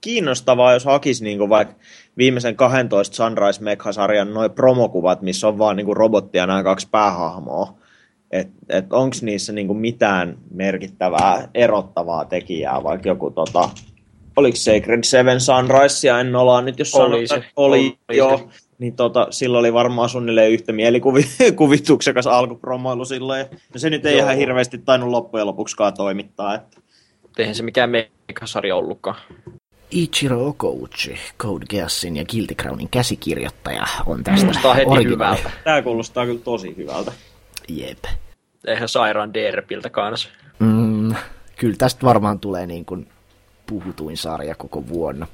kiinnostavaa, 0.00 0.72
jos 0.72 0.84
hakisi 0.84 1.24
niin 1.24 1.48
vaikka 1.48 1.74
viimeisen 2.16 2.56
12 2.56 3.16
Sunrise 3.16 3.62
Mekha-sarjan 3.62 4.34
noin 4.34 4.50
promokuvat, 4.50 5.22
missä 5.22 5.48
on 5.48 5.58
vaan 5.58 5.76
niin 5.76 5.96
robottia 5.96 6.46
nämä 6.46 6.62
kaksi 6.62 6.88
päähahmoa. 6.90 7.74
Että 8.30 8.52
et, 8.68 8.92
onko 8.92 9.16
niissä 9.22 9.52
niin 9.52 9.76
mitään 9.76 10.38
merkittävää 10.50 11.48
erottavaa 11.54 12.24
tekijää, 12.24 12.82
vaikka 12.82 13.08
joku 13.08 13.30
tota, 13.30 13.68
oliko 14.36 14.56
Sacred 14.56 15.04
Seven 15.04 15.40
Sunrise, 15.40 16.08
ja 16.08 16.20
en 16.20 16.36
ollaan 16.36 16.64
nyt, 16.64 16.78
jos 16.78 16.94
oli, 16.94 17.26
sanot, 17.26 17.44
se, 17.44 17.50
oli, 17.56 17.98
oli 18.08 18.16
jo, 18.16 18.38
se. 18.38 18.44
niin 18.78 18.96
tota, 18.96 19.26
silloin 19.30 19.60
oli 19.60 19.72
varmaan 19.72 20.08
suunnilleen 20.08 20.52
yhtä 20.52 20.72
mielikuvituksekas 20.72 22.26
alkupromoilu 22.36 23.04
silloin. 23.04 23.46
Ja 23.74 23.80
se 23.80 23.90
nyt 23.90 24.06
ei 24.06 24.18
Joo. 24.18 24.24
ihan 24.24 24.36
hirveästi 24.36 24.78
tainnut 24.78 25.10
loppujen 25.10 25.46
lopuksikaan 25.46 25.94
toimittaa. 25.94 26.54
Että. 26.54 26.80
Eihän 27.38 27.54
se 27.54 27.62
mikään 27.62 27.90
mekasarja 28.28 28.76
ollutkaan. 28.76 29.16
Ichiro 29.90 30.46
Okouchi, 30.46 31.18
Code 31.38 31.66
Geassin 31.66 32.16
ja 32.16 32.24
Guilty 32.24 32.54
Crownin 32.54 32.88
käsikirjoittaja, 32.90 33.86
on 34.06 34.24
tästä 34.24 34.40
Kuulostaa 34.40 34.74
heti 34.74 35.04
hyvältä. 35.04 35.50
Tämä 35.64 35.82
kuulostaa 35.82 36.26
kyllä 36.26 36.40
tosi 36.40 36.74
hyvältä. 36.76 37.12
Jep. 37.68 38.04
Eihän 38.66 38.88
sairaan 38.88 39.34
derpiltä 39.34 39.90
kanssa. 39.90 40.28
Mm, 40.58 41.14
kyllä 41.56 41.76
tästä 41.78 42.06
varmaan 42.06 42.40
tulee 42.40 42.66
niin 42.66 42.84
kuin 42.84 43.08
puhutuin 43.70 44.16
sarja 44.16 44.54
koko 44.54 44.88
vuonna. 44.88 45.26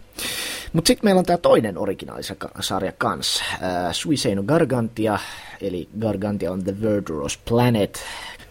Mutta 0.73 0.88
sitten 0.88 1.07
meillä 1.07 1.19
on 1.19 1.25
tämä 1.25 1.37
toinen 1.37 1.78
originaalisarja 1.78 2.93
kanssa, 2.99 3.45
äh, 3.52 3.93
Suiseino 3.93 4.43
Gargantia, 4.43 5.19
eli 5.61 5.88
Gargantia 6.00 6.52
on 6.52 6.64
the 6.64 6.81
Verdurous 6.83 7.38
Planet. 7.49 8.02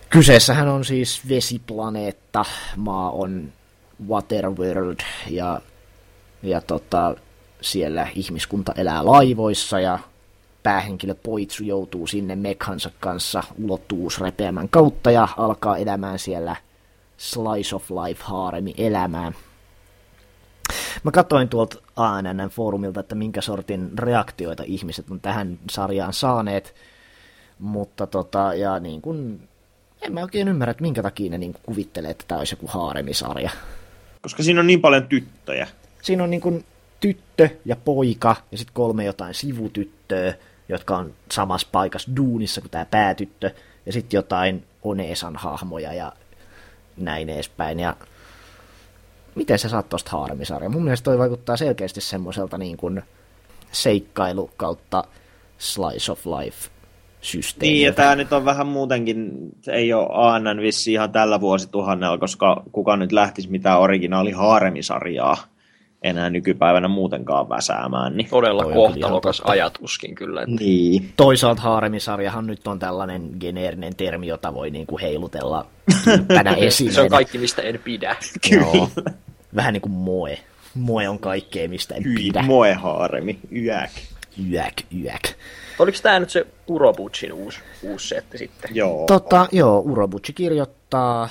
Kyseessähän 0.09 0.67
on 0.67 0.85
siis 0.85 1.21
vesiplaneetta, 1.29 2.45
maa 2.75 3.11
on 3.11 3.51
Waterworld 4.09 4.99
ja, 5.29 5.61
ja 6.43 6.61
tota, 6.61 7.15
siellä 7.61 8.07
ihmiskunta 8.15 8.73
elää 8.77 9.05
laivoissa 9.05 9.79
ja 9.79 9.99
päähenkilö 10.63 11.15
Poitsu 11.15 11.63
joutuu 11.63 12.07
sinne 12.07 12.35
mekhansa 12.35 12.91
kanssa 12.99 13.43
ulottuvuusrepeämän 13.63 14.69
kautta 14.69 15.11
ja 15.11 15.27
alkaa 15.37 15.77
elämään 15.77 16.19
siellä 16.19 16.55
slice 17.17 17.75
of 17.75 17.91
life 17.91 18.23
haaremi 18.23 18.73
elämää. 18.77 19.31
Mä 21.03 21.11
katsoin 21.11 21.49
tuolta 21.49 21.77
ANN-foorumilta, 21.95 22.99
että 22.99 23.15
minkä 23.15 23.41
sortin 23.41 23.99
reaktioita 23.99 24.63
ihmiset 24.65 25.05
on 25.11 25.19
tähän 25.19 25.59
sarjaan 25.71 26.13
saaneet, 26.13 26.75
mutta 27.59 28.07
tota, 28.07 28.53
ja 28.53 28.79
niin 28.79 29.01
kun, 29.01 29.39
en 30.01 30.13
mä 30.13 30.21
oikein 30.21 30.47
ymmärrä, 30.47 30.71
että 30.71 30.81
minkä 30.81 31.03
takia 31.03 31.31
ne 31.31 31.37
niin 31.37 31.55
kuvittelee, 31.63 32.11
että 32.11 32.25
tämä 32.27 32.39
olisi 32.39 32.53
joku 32.53 32.67
haaremisarja. 32.67 33.49
Koska 34.21 34.43
siinä 34.43 34.59
on 34.59 34.67
niin 34.67 34.81
paljon 34.81 35.07
tyttöjä. 35.07 35.67
Siinä 36.01 36.23
on 36.23 36.29
niin 36.29 36.41
kun 36.41 36.63
tyttö 36.99 37.49
ja 37.65 37.75
poika 37.75 38.35
ja 38.51 38.57
sitten 38.57 38.73
kolme 38.73 39.05
jotain 39.05 39.33
sivutyttöä, 39.33 40.33
jotka 40.69 40.97
on 40.97 41.13
samassa 41.31 41.67
paikassa 41.71 42.11
duunissa 42.15 42.61
kuin 42.61 42.71
tämä 42.71 42.85
päätyttö, 42.85 43.51
ja 43.85 43.93
sitten 43.93 44.17
jotain 44.17 44.63
Oneesan 44.83 45.35
hahmoja 45.35 45.93
ja 45.93 46.13
näin 46.97 47.29
edespäin. 47.29 47.79
Ja 47.79 47.95
miten 49.35 49.59
sä 49.59 49.69
saat 49.69 49.89
tosta 49.89 50.11
haaremisarja? 50.11 50.69
Mun 50.69 50.83
mielestä 50.83 51.03
toi 51.05 51.17
vaikuttaa 51.17 51.57
selkeästi 51.57 52.01
semmoiselta 52.01 52.57
niin 52.57 52.77
kuin 52.77 53.01
seikkailu 53.71 54.49
kautta 54.57 55.03
slice 55.57 56.11
of 56.11 56.25
life 56.25 56.69
systeemi. 57.21 57.73
Niin, 57.73 57.85
ja 57.85 57.93
tämä 57.93 58.15
nyt 58.15 58.33
on 58.33 58.45
vähän 58.45 58.67
muutenkin, 58.67 59.31
se 59.61 59.71
ei 59.71 59.93
ole 59.93 60.07
ANN 60.11 60.61
vissi 60.61 60.93
ihan 60.93 61.11
tällä 61.11 61.41
vuosituhannella, 61.41 62.17
koska 62.17 62.63
kuka 62.71 62.97
nyt 62.97 63.11
lähtisi 63.11 63.51
mitään 63.51 63.79
originaali 63.79 64.31
haaremisarjaa 64.31 65.37
enää 66.05 66.29
nykypäivänä 66.29 66.87
muutenkaan 66.87 67.49
väsäämään. 67.49 68.17
Niin. 68.17 68.29
Todella 68.29 68.63
kohtalokas 68.73 69.41
ajatuskin 69.45 70.15
kyllä. 70.15 70.41
Että... 70.41 70.55
Niin. 70.59 71.13
Toisaalta 71.17 71.61
haaremisarjahan 71.61 72.47
nyt 72.47 72.67
on 72.67 72.79
tällainen 72.79 73.29
geneerinen 73.39 73.95
termi, 73.95 74.27
jota 74.27 74.53
voi 74.53 74.69
niinku 74.69 74.97
heilutella 75.01 75.65
tänä 76.27 76.51
esiin. 76.67 76.93
Se 76.93 77.01
on 77.01 77.09
kaikki, 77.09 77.37
mistä 77.37 77.61
en 77.61 77.79
pidä. 77.83 78.15
Joo. 78.51 78.89
Vähän 79.55 79.73
niin 79.73 79.81
kuin 79.81 79.91
moe. 79.91 80.39
Moe 80.75 81.09
on 81.09 81.19
kaikkea, 81.19 81.69
mistä 81.69 81.95
en 81.95 82.03
pidä. 82.03 82.41
Moe-haaremi, 82.41 83.39
yäk. 83.51 83.91
Yäk, 84.51 84.73
yäk. 85.03 85.23
Oliko 85.79 85.97
tämä 86.03 86.19
nyt 86.19 86.29
se 86.29 86.47
Urobuchin 86.67 87.33
uusi, 87.33 87.59
uusi 87.83 88.07
setti 88.07 88.37
sitten? 88.37 88.75
Joo. 88.75 89.05
Tota, 89.05 89.47
joo, 89.51 89.79
Urobuchi 89.79 90.33
kirjoittaa 90.33 91.29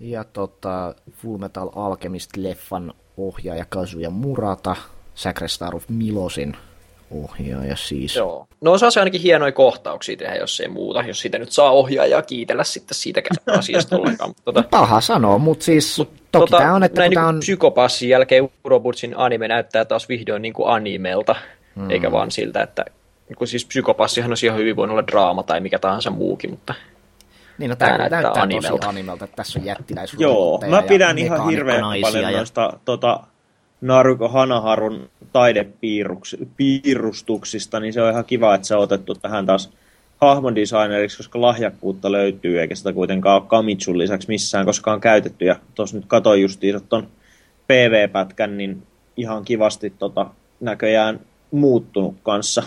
ja 0.00 0.24
tota, 0.24 0.94
Fullmetal 1.10 1.68
Alchemist-leffan 1.68 2.94
ohjaaja 3.16 3.64
Kazuya 3.68 4.10
Murata, 4.10 4.76
Sacred 5.14 5.48
Star 5.48 5.76
of 5.76 5.88
Milosin 5.88 6.56
ohjaaja 7.10 7.76
siis. 7.76 8.16
Joo. 8.16 8.46
No 8.60 8.78
saa 8.78 8.90
se 8.90 9.00
ainakin 9.00 9.20
hienoja 9.20 9.52
kohtauksia 9.52 10.16
tehdä, 10.16 10.34
jos 10.34 10.60
ei 10.60 10.68
muuta, 10.68 11.02
jos 11.02 11.20
sitä 11.20 11.38
nyt 11.38 11.52
saa 11.52 11.70
ohjaajaa 11.70 12.22
kiitellä 12.22 12.64
sitten 12.64 12.94
siitä 12.94 13.22
asiasta 13.58 13.96
ollenkaan. 13.96 14.34
Tota, 14.44 14.64
Paha 14.70 15.00
sanoa, 15.00 15.38
mutta 15.38 15.64
siis 15.64 15.98
Mut, 15.98 16.08
toki 16.32 16.50
tota, 16.50 16.58
tämä 16.58 16.74
on, 16.74 16.82
että 16.82 17.00
näin 17.00 17.10
niin 17.10 17.18
on... 17.18 17.38
psykopassin 17.38 18.08
jälkeen 18.08 18.50
Urobutsin 18.64 19.14
anime 19.16 19.48
näyttää 19.48 19.84
taas 19.84 20.08
vihdoin 20.08 20.42
niin 20.42 20.54
kuin 20.54 20.68
animelta, 20.68 21.36
hmm. 21.76 21.90
eikä 21.90 22.12
vaan 22.12 22.30
siltä, 22.30 22.62
että 22.62 22.84
kun 23.38 23.46
siis 23.46 23.66
psykopassihan 23.66 24.30
on 24.30 24.36
ihan 24.42 24.58
hyvin 24.58 24.76
voinut 24.76 24.94
olla 24.94 25.06
draama 25.06 25.42
tai 25.42 25.60
mikä 25.60 25.78
tahansa 25.78 26.10
muukin, 26.10 26.50
mutta 26.50 26.74
niin, 27.58 27.68
no 27.68 27.76
tämä, 27.76 27.98
näyttää, 27.98 28.22
näyttää 28.22 28.42
animelta. 28.42 28.68
tosi 28.68 28.88
animelta, 28.88 29.24
että 29.24 29.36
tässä 29.36 29.58
on 29.58 29.64
jättiläis 29.64 30.14
Joo, 30.18 30.60
mä 30.70 30.82
pidän 30.82 31.18
ihan 31.18 31.48
hirveän 31.48 31.82
paljon 32.00 32.32
ja... 32.32 32.38
noista 32.38 32.72
tota, 32.84 33.20
Naruko 33.86 34.28
Hanaharun 34.28 35.10
taidepiirustuksista, 35.32 37.80
niin 37.80 37.92
se 37.92 38.02
on 38.02 38.10
ihan 38.10 38.24
kiva, 38.24 38.54
että 38.54 38.66
se 38.66 38.76
on 38.76 38.82
otettu 38.82 39.14
tähän 39.14 39.46
taas 39.46 39.70
hahmodesigneriksi, 40.20 41.16
koska 41.16 41.40
lahjakkuutta 41.40 42.12
löytyy, 42.12 42.60
eikä 42.60 42.74
sitä 42.74 42.92
kuitenkaan 42.92 43.42
ole 43.42 43.48
Kamitsun 43.48 43.98
lisäksi 43.98 44.28
missään 44.28 44.66
koskaan 44.66 45.00
käytetty. 45.00 45.44
Ja 45.44 45.56
tuossa 45.74 45.96
nyt 45.96 46.06
katsoin 46.06 46.42
justiinsa 46.42 46.80
tuon 46.80 47.08
PV-pätkän, 47.66 48.58
niin 48.58 48.82
ihan 49.16 49.44
kivasti 49.44 49.92
tota, 49.98 50.26
näköjään 50.60 51.20
muuttunut 51.50 52.14
kanssa 52.22 52.62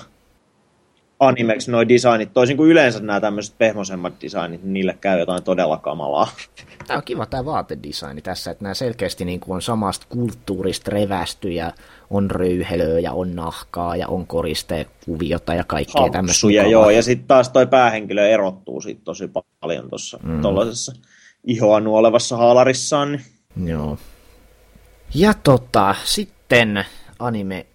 animeksi 1.20 1.72
noin 1.72 1.90
designit, 1.90 2.34
toisin 2.34 2.58
kuin 2.58 2.72
yleensä 2.72 3.00
nämä 3.00 3.22
tämmöiset 3.22 3.58
pehmoisemmat 3.58 4.14
designit, 4.22 4.64
niin 4.64 4.74
niille 4.74 4.98
käy 5.02 5.20
jotain 5.20 5.44
todella 5.44 5.78
kamalaa. 5.78 6.28
Tämä 6.88 6.98
on 6.98 7.04
kiva 7.04 7.26
tämä 7.26 7.46
vaatedesigni 7.46 8.22
tässä, 8.22 8.52
että 8.52 8.64
nämä 8.64 8.74
selkeästi 8.74 9.26
niin 9.26 9.40
kuin 9.40 9.56
on 9.56 9.62
samasta 9.62 10.06
kulttuurista 10.10 10.92
revästy 10.92 11.52
ja 11.52 11.72
on 12.10 12.32
röyhelöä 12.32 13.00
ja 13.00 13.14
on 13.14 13.36
nahkaa 13.36 13.96
ja 13.96 14.08
on 14.08 14.28
kuviota 15.06 15.54
ja 15.54 15.64
kaikkea 15.64 16.10
tämmöistä. 16.12 16.48
joo, 16.48 16.90
ja 16.90 17.04
sitten 17.04 17.28
taas 17.28 17.50
toi 17.50 17.68
päähenkilö 17.68 18.28
erottuu 18.28 18.82
siitä 18.82 19.02
tosi 19.04 19.30
paljon 19.60 19.90
tuossa 19.90 20.20
mm. 20.24 20.42
tuollaisessa 20.42 20.94
ihoa 21.44 21.80
nuolevassa 21.80 22.38
haalarissaan. 22.38 23.12
Niin. 23.12 23.68
Joo. 23.68 23.98
Ja 25.16 25.34
tota, 25.34 25.96
sitten 26.04 26.86
anime 27.20 27.66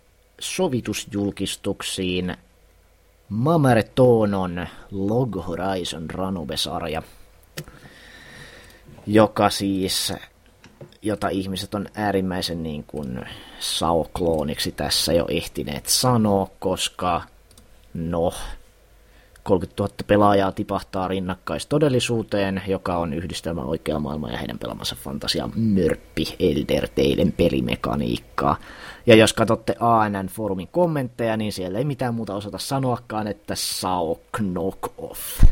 sovitusjulkistuksiin 0.40 2.36
Mamare 3.28 3.82
Tonon 3.82 4.66
Log 4.90 5.46
Horizon 5.46 6.10
Ranube-sarja, 6.10 7.02
joka 9.06 9.50
siis, 9.50 10.12
jota 11.02 11.28
ihmiset 11.28 11.74
on 11.74 11.86
äärimmäisen 11.94 12.62
niin 12.62 12.84
kuin 12.84 13.20
Sao-klooniksi 13.58 14.72
tässä 14.72 15.12
jo 15.12 15.24
ehtineet 15.28 15.86
sanoa, 15.86 16.50
koska 16.58 17.22
no, 17.94 18.32
30 19.44 19.82
000 19.82 19.94
pelaajaa 20.06 20.52
tipahtaa 20.52 21.08
rinnakkaistodellisuuteen, 21.08 22.62
joka 22.66 22.96
on 22.96 23.14
yhdistelmä 23.14 23.62
oikea 23.62 23.98
maailma 23.98 24.30
ja 24.30 24.38
heidän 24.38 24.58
pelaamansa 24.58 24.96
fantasia 25.04 25.48
mörppi 25.56 26.36
Elder 26.38 26.88
Teilen 26.94 27.32
pelimekaniikkaa. 27.32 28.56
Ja 29.06 29.16
jos 29.16 29.32
katsotte 29.32 29.74
ANN-foorumin 29.80 30.68
kommentteja, 30.72 31.36
niin 31.36 31.52
siellä 31.52 31.78
ei 31.78 31.84
mitään 31.84 32.14
muuta 32.14 32.34
osata 32.34 32.58
sanoakaan, 32.58 33.26
että 33.26 33.54
Sao 33.54 34.20
knock 34.32 34.78
off. 34.98 35.44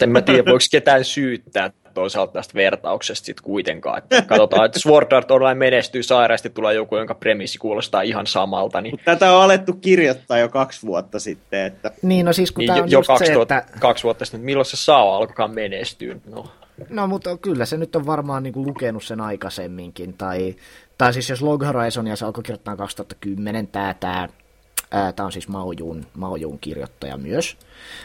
En 0.00 0.10
mä 0.10 0.22
tiedä, 0.22 0.44
voiko 0.50 0.64
ketään 0.70 1.04
syyttää 1.04 1.70
toisaalta 1.94 2.32
tästä 2.32 2.54
vertauksesta 2.54 3.26
sitten 3.26 3.44
kuitenkaan. 3.44 3.98
Että 3.98 4.22
katsotaan, 4.22 4.66
että 4.66 4.78
Sword 4.78 5.12
Art 5.12 5.30
Online 5.30 5.54
menestyy 5.54 6.02
sairaasti, 6.02 6.50
tulee 6.50 6.74
joku, 6.74 6.96
jonka 6.96 7.14
premissi 7.14 7.58
kuulostaa 7.58 8.02
ihan 8.02 8.26
samalta. 8.26 8.80
Niin... 8.80 9.00
Tätä 9.04 9.32
on 9.32 9.42
alettu 9.42 9.72
kirjoittaa 9.72 10.38
jo 10.38 10.48
kaksi 10.48 10.86
vuotta 10.86 11.18
sitten. 11.18 11.66
Että... 11.66 11.90
Niin, 12.02 12.26
no 12.26 12.32
siis 12.32 12.52
kun 12.52 12.60
niin, 12.60 12.66
tämä 12.66 12.82
on 12.82 12.90
jo 12.90 12.98
just 12.98 13.06
2000, 13.06 13.54
se, 13.54 13.58
että... 13.58 13.78
kaksi 13.80 14.04
vuotta 14.04 14.24
sitten, 14.24 14.40
milloin 14.40 14.66
se 14.66 14.76
saa 14.76 15.16
alkokaan 15.16 15.54
menestyä? 15.54 16.16
No. 16.26 16.46
No, 16.90 17.06
mutta 17.06 17.36
kyllä 17.36 17.64
se 17.64 17.76
nyt 17.76 17.96
on 17.96 18.06
varmaan 18.06 18.42
niin 18.42 18.52
kuin 18.52 18.66
lukenut 18.66 19.04
sen 19.04 19.20
aikaisemminkin. 19.20 20.14
Tai, 20.14 20.56
tai 20.98 21.12
siis 21.12 21.30
jos 21.30 21.42
Log 21.42 21.64
Horizon 21.64 22.06
ja 22.06 22.16
se 22.16 22.24
alkoi 22.24 22.42
kirjoittaa 22.42 22.76
2010, 22.76 23.66
tämä, 23.66 23.94
tämä 24.00 24.28
Tämä 25.16 25.26
on 25.26 25.32
siis 25.32 25.48
Maojuun, 25.48 26.06
Maojuun 26.14 26.58
kirjoittaja 26.58 27.16
myös. 27.16 27.56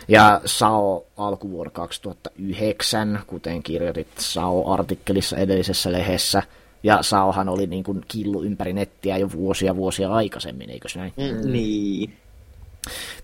Ja 0.08 0.42
Sao 0.46 1.06
alkuvuonna 1.18 1.72
2009, 1.72 3.20
kuten 3.28 3.64
kirjoitit 3.64 4.08
Sao-artikkelissa 4.18 5.38
edellisessä 5.38 5.92
lehdessä. 5.92 6.44
Ja 6.84 7.04
Saohan 7.04 7.50
oli 7.50 7.68
niin 7.68 7.84
kuin 7.84 8.02
killu 8.08 8.44
ympäri 8.44 8.74
nettiä 8.74 9.18
jo 9.18 9.32
vuosia 9.32 9.76
vuosia 9.76 10.12
aikaisemmin, 10.14 10.70
eikös 10.70 10.96
näin? 10.96 11.14
Mm, 11.18 11.52
niin. 11.52 12.14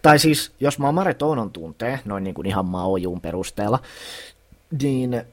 Tai 0.02 0.20
siis, 0.20 0.52
jos 0.60 0.80
Mamare 0.80 1.14
Tonon 1.14 1.52
tuntee, 1.52 2.00
noin 2.06 2.24
niin 2.24 2.34
kuin 2.34 2.48
ihan 2.48 2.66
Maojuun 2.66 3.22
perusteella, 3.22 3.80
niin 4.82 5.24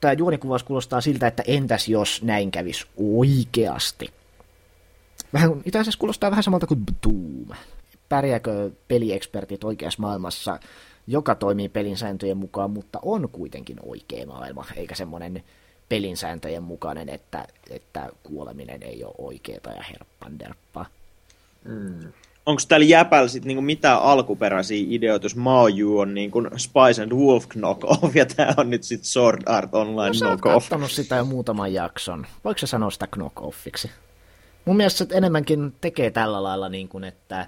tämä 0.00 0.12
juonikuvaus 0.12 0.62
kuulostaa 0.62 1.00
siltä, 1.00 1.26
että 1.26 1.42
entäs 1.46 1.88
jos 1.88 2.22
näin 2.22 2.50
kävisi 2.50 2.86
oikeasti? 2.96 4.10
Vähän, 5.32 5.62
itse 5.64 5.78
asiassa 5.78 5.98
kuulostaa 5.98 6.30
vähän 6.30 6.42
samalta 6.42 6.66
kuin 6.66 6.84
Doom. 7.06 7.58
Pärjääkö 8.08 8.70
peliekspertit 8.88 9.64
oikeassa 9.64 10.02
maailmassa, 10.02 10.60
joka 11.06 11.34
toimii 11.34 11.68
pelin 11.68 11.96
sääntöjen 11.96 12.36
mukaan, 12.36 12.70
mutta 12.70 12.98
on 13.02 13.28
kuitenkin 13.28 13.76
oikea 13.82 14.26
maailma, 14.26 14.64
eikä 14.76 14.94
semmoinen 14.94 15.42
pelin 15.88 16.16
sääntöjen 16.16 16.62
mukainen, 16.62 17.08
että, 17.08 17.46
että 17.70 18.10
kuoleminen 18.22 18.82
ei 18.82 19.04
ole 19.04 19.14
oikeeta 19.18 19.70
ja 19.70 19.82
herppanderppaa. 19.82 20.86
Mm. 21.64 22.12
Onko 22.46 22.62
täällä 22.68 22.86
jäpällä 22.86 23.28
sit 23.28 23.44
niinku 23.44 23.62
mitään 23.62 24.02
alkuperäisiä 24.02 24.84
ideoita, 24.88 25.24
jos 25.24 25.36
Maoju 25.36 25.98
on 25.98 26.14
niinku 26.14 26.42
Spice 26.56 27.02
and 27.02 27.12
Wolf 27.12 27.48
knockoff 27.48 28.16
ja 28.16 28.26
tämä 28.26 28.54
on 28.56 28.70
nyt 28.70 28.82
sitten 28.82 29.06
Sword 29.06 29.42
Art 29.46 29.74
Online 29.74 30.18
no, 30.20 30.36
knockoff? 30.36 30.70
No 30.70 30.88
sitä 30.88 31.16
jo 31.16 31.24
muutaman 31.24 31.72
jakson. 31.72 32.26
Voiko 32.44 32.58
se 32.58 32.66
sanoa 32.66 32.90
sitä 32.90 33.06
knockoffiksi? 33.06 33.90
Mun 34.68 34.76
mielestä 34.76 34.98
se 34.98 35.06
enemmänkin 35.16 35.74
tekee 35.80 36.10
tällä 36.10 36.42
lailla, 36.42 36.68
niin 36.68 36.88
kuin, 36.88 37.04
että, 37.04 37.46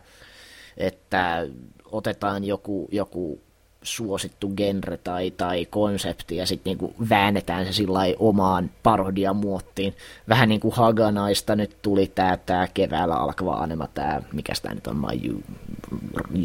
että 0.76 1.46
otetaan 1.92 2.44
joku, 2.44 2.88
joku 2.92 3.40
suosittu 3.82 4.48
genre 4.48 4.96
tai, 4.96 5.30
tai 5.30 5.66
konsepti 5.66 6.36
ja 6.36 6.46
sitten 6.46 6.70
niinku 6.70 6.94
väännetään 7.08 7.66
se 7.66 7.72
sillä 7.72 8.00
omaan 8.18 8.70
parodiamuottiin. 8.82 9.94
Vähän 10.28 10.48
niin 10.48 10.60
kuin 10.60 10.74
Haganaista 10.74 11.56
nyt 11.56 11.76
tuli 11.82 12.12
tämä 12.14 12.36
tää 12.36 12.68
keväällä 12.74 13.14
alkava 13.14 13.54
anima, 13.54 13.86
tämä, 13.86 14.22
mikä 14.32 14.52
tämä 14.62 14.74
nyt 14.74 14.86
on, 14.86 14.96
My 14.96 15.42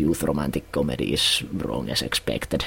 Youth 0.01 0.23
Romantic 0.23 0.63
Comedy 0.73 1.03
is 1.03 1.45
Wrong 1.57 1.91
as 1.91 2.01
Expected, 2.01 2.61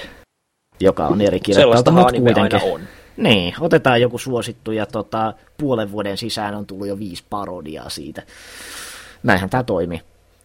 joka 0.81 1.07
on 1.07 1.21
eri 1.21 1.41
kirjoittajalta, 1.41 1.91
mutta 1.91 2.13
kuitenkin. 2.13 2.73
on. 2.73 2.81
Niin, 3.19 3.55
otetaan 3.61 4.01
joku 4.01 4.19
suosittu 4.19 4.73
ja 4.73 4.87
tota, 4.87 5.35
puolen 5.57 5.93
vuoden 5.93 6.17
sisään 6.17 6.55
on 6.55 6.67
tullut 6.67 6.87
jo 6.87 6.99
viisi 6.99 7.25
parodiaa 7.31 7.91
siitä. 7.91 8.23
Näinhän 9.23 9.51
tämä 9.51 9.63
toimii. 9.63 10.01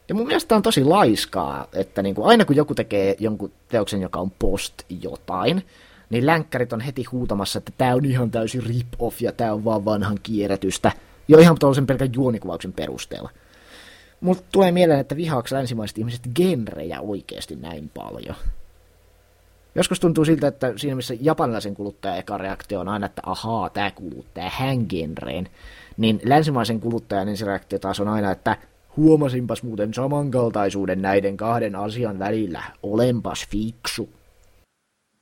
Ja 0.09 0.15
mun 0.15 0.27
mielestä 0.27 0.55
on 0.55 0.61
tosi 0.61 0.83
laiskaa, 0.83 1.67
että 1.73 2.01
niin 2.01 2.15
kuin 2.15 2.27
aina 2.27 2.45
kun 2.45 2.55
joku 2.55 2.75
tekee 2.75 3.15
jonkun 3.19 3.51
teoksen, 3.69 4.01
joka 4.01 4.19
on 4.19 4.31
post 4.31 4.73
jotain, 5.01 5.65
niin 6.09 6.25
länkkärit 6.25 6.73
on 6.73 6.81
heti 6.81 7.03
huutamassa, 7.03 7.57
että 7.57 7.71
tämä 7.77 7.95
on 7.95 8.05
ihan 8.05 8.31
täysin 8.31 8.63
rip-off 8.63 9.21
ja 9.21 9.31
tämä 9.31 9.53
on 9.53 9.65
vaan 9.65 9.85
vanhan 9.85 10.19
kierrätystä. 10.23 10.91
Jo 11.27 11.37
ihan 11.37 11.59
tuollaisen 11.59 11.87
pelkän 11.87 12.13
juonikuvauksen 12.13 12.73
perusteella. 12.73 13.29
Mutta 14.21 14.43
tulee 14.51 14.71
mieleen, 14.71 14.99
että 14.99 15.15
vihaako 15.15 15.47
länsimaiset 15.51 15.97
ihmiset 15.97 16.21
genrejä 16.35 17.01
oikeasti 17.01 17.55
näin 17.55 17.89
paljon. 17.89 18.35
Joskus 19.75 19.99
tuntuu 19.99 20.25
siltä, 20.25 20.47
että 20.47 20.73
siinä 20.75 20.95
missä 20.95 21.15
japanilaisen 21.21 21.75
kuluttajan 21.75 22.17
eka 22.17 22.37
reaktio 22.37 22.79
on 22.79 22.87
aina, 22.87 23.05
että 23.05 23.21
ahaa, 23.25 23.69
tämä 23.69 23.91
kuuluu 23.91 24.25
tähän 24.33 24.85
genreen, 24.89 25.49
niin 25.97 26.21
länsimaisen 26.23 26.79
kuluttajan 26.79 27.29
ensireaktio 27.29 27.79
taas 27.79 27.99
on 27.99 28.07
aina, 28.07 28.31
että 28.31 28.57
huomasinpas 28.97 29.63
muuten 29.63 29.93
samankaltaisuuden 29.93 31.01
näiden 31.01 31.37
kahden 31.37 31.75
asian 31.75 32.19
välillä, 32.19 32.63
olenpas 32.83 33.47
fiksu. 33.47 34.09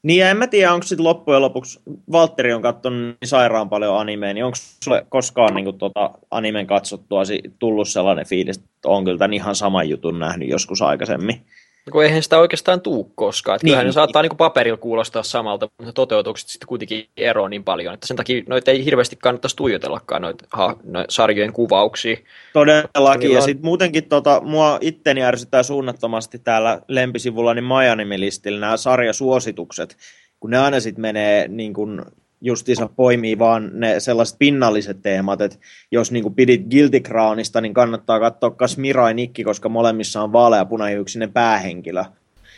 Niin 0.03 0.19
ja 0.19 0.29
en 0.29 0.37
mä 0.37 0.47
tiedä, 0.47 0.73
onko 0.73 0.87
sitten 0.87 1.03
loppujen 1.03 1.41
lopuksi, 1.41 1.79
Valtteri 2.11 2.53
on 2.53 2.61
katsonut 2.61 2.99
niin 2.99 3.27
sairaan 3.27 3.69
paljon 3.69 3.97
animea, 3.99 4.33
niin 4.33 4.45
onko 4.45 4.57
sulle 4.83 5.05
koskaan 5.09 5.55
niin 5.55 5.77
tota, 5.77 6.11
animen 6.31 6.67
katsottua 6.67 7.23
tullut 7.59 7.89
sellainen 7.89 8.25
fiilis, 8.25 8.57
että 8.57 8.69
on 8.85 9.05
kyllä 9.05 9.17
tämän 9.17 9.33
ihan 9.33 9.55
saman 9.55 9.89
jutun 9.89 10.19
nähnyt 10.19 10.49
joskus 10.49 10.81
aikaisemmin? 10.81 11.45
Kun 11.91 12.04
eihän 12.04 12.24
sitä 12.24 12.39
oikeastaan 12.39 12.82
tuu 12.82 13.12
koskaan. 13.15 13.56
Että 13.56 13.65
niin, 13.65 13.72
kyllähän 13.72 13.86
ne 13.86 13.91
saattaa 13.91 14.22
niin 14.22 14.38
paperilla 14.38 14.78
kuulostaa 14.78 15.24
samalta, 15.24 15.70
mutta 15.78 15.94
toteutukset 15.94 16.50
sitten 16.50 16.67
kuitenkin 16.67 17.10
eroa 17.17 17.50
niin 17.50 17.63
paljon, 17.63 17.94
että 17.94 18.08
sen 18.08 18.17
takia 18.17 18.44
noita 18.48 18.72
ei 18.72 18.86
hirveästi 18.86 19.15
kannattaisi 19.15 19.56
tuijotellakaan 19.56 20.22
noita, 20.22 20.46
ha, 20.52 20.76
noita 20.84 21.12
sarjojen 21.12 21.54
kuvauksia. 21.54 22.17
Todellakin, 22.54 23.32
ja 23.32 23.41
sitten 23.41 23.65
muutenkin 23.65 24.10
tota, 24.10 24.41
mua 24.44 24.78
itteni 24.82 25.24
ärsyttää 25.24 25.63
suunnattomasti 25.63 26.39
täällä 26.39 26.82
lempisivulla 26.88 27.54
niin 27.54 27.65
MyAnimelistillä 27.65 28.60
nämä 28.60 28.78
sarjasuositukset, 28.78 29.98
kun 30.39 30.50
ne 30.50 30.58
aina 30.58 30.80
sitten 30.80 31.02
menee 31.02 31.48
niin 31.48 31.74
kuin 31.74 32.02
justiinsa 32.41 32.89
poimii 32.95 33.39
vaan 33.39 33.69
ne 33.73 33.99
sellaiset 33.99 34.39
pinnalliset 34.39 35.01
teemat, 35.01 35.41
että 35.41 35.58
jos 35.91 36.12
niin 36.12 36.23
kuin 36.23 36.36
pidit 36.36 36.67
Guilty 36.69 36.99
Crownista, 36.99 37.62
niin 37.62 37.73
kannattaa 37.73 38.19
katsoa 38.19 38.51
kas 38.51 38.77
Mira 38.77 39.10
ja 39.10 39.13
Nikki, 39.13 39.43
koska 39.43 39.69
molemmissa 39.69 40.21
on 40.21 40.34
vaalea 40.34 40.65
punajuuksinen 40.65 41.34
päähenkilö. 41.34 42.04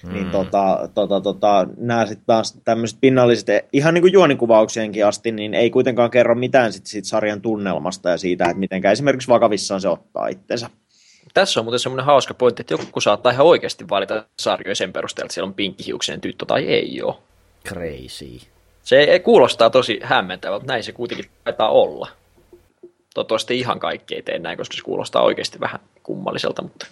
Niin 0.04 0.14
mm. 0.14 0.14
Niin 0.14 0.32
tota, 0.32 0.90
tota, 0.96 1.22
tota, 1.22 1.68
nämä 1.78 2.06
sitten 2.06 2.26
taas 2.26 2.60
tämmöiset 2.66 2.98
pinnalliset, 3.02 3.48
ihan 3.74 3.94
niin 3.94 4.02
kuin 4.02 4.14
juonikuvauksienkin 4.14 5.06
asti, 5.06 5.32
niin 5.32 5.54
ei 5.54 5.70
kuitenkaan 5.70 6.12
kerro 6.12 6.36
mitään 6.36 6.74
sit 6.74 6.86
siitä 6.86 7.08
sarjan 7.08 7.42
tunnelmasta 7.42 8.10
ja 8.10 8.18
siitä, 8.18 8.46
että 8.46 8.58
miten 8.58 8.86
esimerkiksi 8.86 9.28
vakavissaan 9.28 9.82
se 9.82 9.88
ottaa 9.88 10.28
itsensä. 10.28 10.70
Tässä 11.34 11.60
on 11.60 11.66
muuten 11.66 11.80
semmoinen 11.80 12.06
hauska 12.06 12.34
pointti, 12.34 12.62
että 12.62 12.74
joku 12.74 13.02
saattaa 13.02 13.32
ihan 13.32 13.46
oikeasti 13.46 13.90
valita 13.90 14.26
sarjoja 14.40 14.76
sen 14.76 14.94
perusteella, 14.94 15.26
että 15.26 15.34
siellä 15.34 15.48
on 15.48 15.54
pinkkihiuksinen 15.54 16.22
tyttö 16.22 16.46
tai 16.46 16.66
ei 16.66 17.02
ole. 17.02 17.16
Crazy. 17.68 18.53
Se 18.84 19.20
kuulostaa 19.20 19.70
tosi 19.70 20.00
hämmentävältä, 20.04 20.66
näin 20.66 20.84
se 20.84 20.92
kuitenkin 20.92 21.30
taitaa 21.44 21.70
olla. 21.70 22.08
Toivottavasti 23.14 23.60
ihan 23.60 23.80
kaikki 23.80 24.16
ei 24.16 24.22
tee 24.22 24.40
näin, 24.40 24.58
koska 24.58 24.76
se 24.76 24.84
kuulostaa 24.84 25.24
oikeasti 25.24 25.60
vähän 25.60 25.80
kummalliselta. 26.04 26.62
Mutta... 26.62 26.86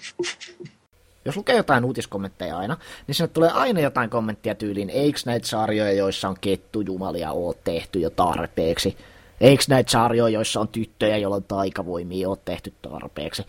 Jos 1.25 1.37
lukee 1.37 1.55
jotain 1.55 1.85
uutiskommentteja 1.85 2.57
aina, 2.57 2.77
niin 3.07 3.15
sinne 3.15 3.27
tulee 3.27 3.51
aina 3.51 3.79
jotain 3.79 4.09
kommenttia 4.09 4.55
tyyliin, 4.55 4.89
eikö 4.89 5.19
näitä 5.25 5.47
sarjoja, 5.47 5.91
joissa 5.91 6.29
on 6.29 6.35
kettujumalia, 6.41 7.31
ole 7.31 7.55
tehty 7.63 7.99
jo 7.99 8.09
tarpeeksi? 8.09 8.97
Eikö 9.41 9.63
näitä 9.67 9.91
sarjoja, 9.91 10.33
joissa 10.33 10.59
on 10.59 10.67
tyttöjä, 10.67 11.17
joilla 11.17 11.35
on 11.35 11.43
taikavoimia, 11.43 12.29
ole 12.29 12.37
tehty 12.45 12.73
tarpeeksi? 12.81 13.45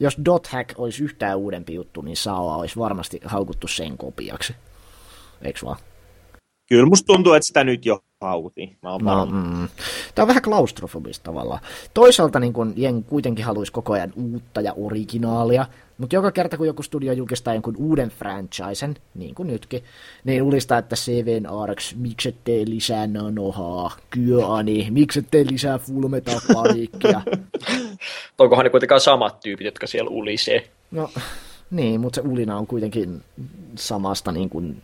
Jos 0.00 0.16
Dot 0.24 0.46
Hack 0.46 0.74
olisi 0.78 1.04
yhtään 1.04 1.36
uudempi 1.38 1.74
juttu, 1.74 2.02
niin 2.02 2.16
Saoa 2.16 2.56
olisi 2.56 2.78
varmasti 2.78 3.20
haukuttu 3.24 3.68
sen 3.68 3.98
kopiaksi. 3.98 4.54
Eikö 5.42 5.60
vaan? 5.64 5.78
Kyllä 6.68 6.86
musta 6.86 7.06
tuntuu, 7.06 7.32
että 7.32 7.46
sitä 7.46 7.64
nyt 7.64 7.86
jo 7.86 8.04
hauti. 8.20 8.76
Mä 8.82 8.90
no, 9.02 9.26
mm. 9.26 9.68
Tämä 10.14 10.24
on 10.24 10.28
vähän 10.28 10.42
klaustrofobista 10.42 11.24
tavallaan. 11.24 11.60
Toisaalta 11.94 12.40
niin 12.40 12.52
kun 12.52 12.72
jen 12.76 13.04
kuitenkin 13.04 13.44
haluaisi 13.44 13.72
koko 13.72 13.92
ajan 13.92 14.12
uutta 14.16 14.60
ja 14.60 14.72
originaalia, 14.76 15.66
mutta 15.98 16.16
joka 16.16 16.32
kerta 16.32 16.56
kun 16.56 16.66
joku 16.66 16.82
studio 16.82 17.12
julkistaa 17.12 17.54
jonkun 17.54 17.76
uuden 17.78 18.08
franchisen, 18.10 18.96
niin 19.14 19.34
kuin 19.34 19.46
nytkin, 19.46 19.84
niin 20.24 20.42
ulistaa, 20.42 20.78
että 20.78 20.96
Seven 20.96 21.46
Arcs, 21.46 21.94
miksi 21.94 22.28
ettei 22.28 22.70
lisää 22.70 23.06
nanohaa, 23.06 23.96
Kyöani, 24.10 24.88
miksi 24.90 25.18
ettei 25.18 25.46
lisää 25.50 25.78
Full 25.78 26.08
Metal 26.08 26.40
Panicia. 26.54 27.22
Onkohan 28.38 28.64
ne 28.64 28.70
kuitenkaan 28.70 29.00
samat 29.00 29.40
tyypit, 29.40 29.64
jotka 29.64 29.86
siellä 29.86 30.10
ulisee? 30.10 30.68
No, 30.90 31.10
niin, 31.70 32.00
mutta 32.00 32.22
se 32.22 32.28
ulina 32.28 32.58
on 32.58 32.66
kuitenkin 32.66 33.22
samasta 33.74 34.32
niin 34.32 34.50
kuin 34.50 34.82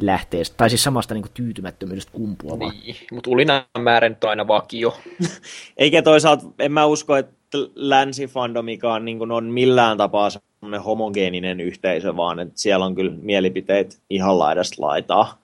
lähteestä, 0.00 0.56
tai 0.56 0.70
siis 0.70 0.82
samasta 0.82 1.14
niin 1.14 1.22
kuin, 1.22 1.32
tyytymättömyydestä 1.34 2.12
kumpuavaa. 2.12 2.72
Niin, 2.72 2.96
mutta 3.12 3.30
ulinan 3.30 3.62
määrä 3.78 4.08
nyt 4.08 4.24
on 4.24 4.30
aina 4.30 4.48
vakio. 4.48 4.96
Eikä 5.76 6.02
toisaalta, 6.02 6.46
en 6.58 6.72
mä 6.72 6.86
usko, 6.86 7.16
että 7.16 7.36
länsifandomikaan 7.74 9.04
niin 9.04 9.18
kuin 9.18 9.30
on 9.30 9.44
millään 9.44 9.98
tapaa 9.98 10.30
semmoinen 10.30 10.82
homogeeninen 10.82 11.60
yhteisö, 11.60 12.16
vaan 12.16 12.40
että 12.40 12.60
siellä 12.60 12.84
on 12.84 12.94
kyllä 12.94 13.12
mielipiteet 13.22 14.00
ihan 14.10 14.38
laidasta 14.38 14.82
laitaa. 14.82 15.38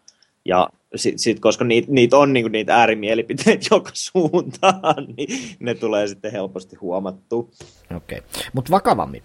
Ja 0.44 0.68
sit, 0.94 1.18
sit 1.18 1.40
koska 1.40 1.64
niitä 1.64 1.92
niit 1.92 2.14
on 2.14 2.32
niinku 2.32 2.48
niitä 2.48 2.76
äärimielipiteitä 2.76 3.66
joka 3.74 3.90
suuntaan, 3.94 5.06
niin 5.16 5.56
ne 5.60 5.74
tulee 5.74 6.06
sitten 6.06 6.32
helposti 6.32 6.76
huomattua. 6.76 7.48
Okei, 7.96 8.18
okay. 8.18 8.42
mutta 8.52 8.70
vakavammin. 8.70 9.22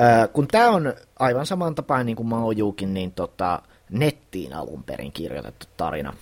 Äh, 0.00 0.28
kun 0.32 0.48
tämä 0.48 0.70
on 0.70 0.94
aivan 1.18 1.46
saman 1.46 1.74
tapaan 1.74 2.06
niin 2.06 2.16
kuin 2.16 2.26
Maojuukin, 2.26 2.94
niin 2.94 3.12
tota, 3.12 3.62
nettiin 3.90 4.52
alun 4.52 4.82
perin 4.82 5.12
kirjoitettu 5.12 5.66
tarina. 5.76 6.12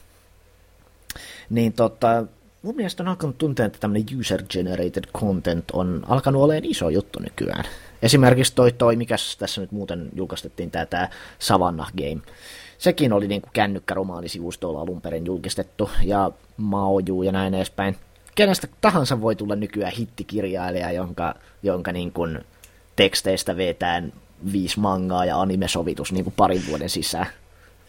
Niin 1.50 1.72
tota, 1.72 2.24
mun 2.62 2.76
mielestä 2.76 3.02
on 3.02 3.08
alkanut 3.08 3.38
tuntea, 3.38 3.66
että 3.66 3.78
tämmöinen 3.78 4.18
user-generated 4.18 5.10
content 5.18 5.70
on 5.72 6.04
alkanut 6.08 6.42
olemaan 6.42 6.64
iso 6.64 6.88
juttu 6.88 7.20
nykyään. 7.20 7.64
Esimerkiksi 8.02 8.54
toi, 8.54 8.72
toi 8.72 8.96
mikä 8.96 9.16
tässä 9.38 9.60
nyt 9.60 9.72
muuten 9.72 10.08
julkaistettiin, 10.14 10.70
tämä, 10.70 10.86
tämä 10.86 11.08
Savannah 11.38 11.92
Game. 11.96 12.20
Sekin 12.78 13.12
oli 13.12 13.28
niin 13.28 13.42
kännykkäromaanisivustolla 13.52 14.80
alun 14.80 15.00
perin 15.00 15.26
julkistettu, 15.26 15.90
ja 16.04 16.30
Maoju 16.56 17.22
ja 17.22 17.32
näin 17.32 17.54
edespäin. 17.54 17.96
Kenestä 18.34 18.68
tahansa 18.80 19.20
voi 19.20 19.36
tulla 19.36 19.56
nykyään 19.56 19.92
hittikirjailija, 19.92 20.92
jonka, 20.92 21.34
jonka 21.62 21.92
niin 21.92 22.12
teksteistä 22.96 23.56
vetään 23.56 24.12
viisi 24.52 24.80
mangaa 24.80 25.24
ja 25.24 25.40
anime-sovitus 25.40 26.12
niin 26.12 26.24
kuin 26.24 26.34
parin 26.36 26.62
vuoden 26.68 26.90
sisään. 26.90 27.26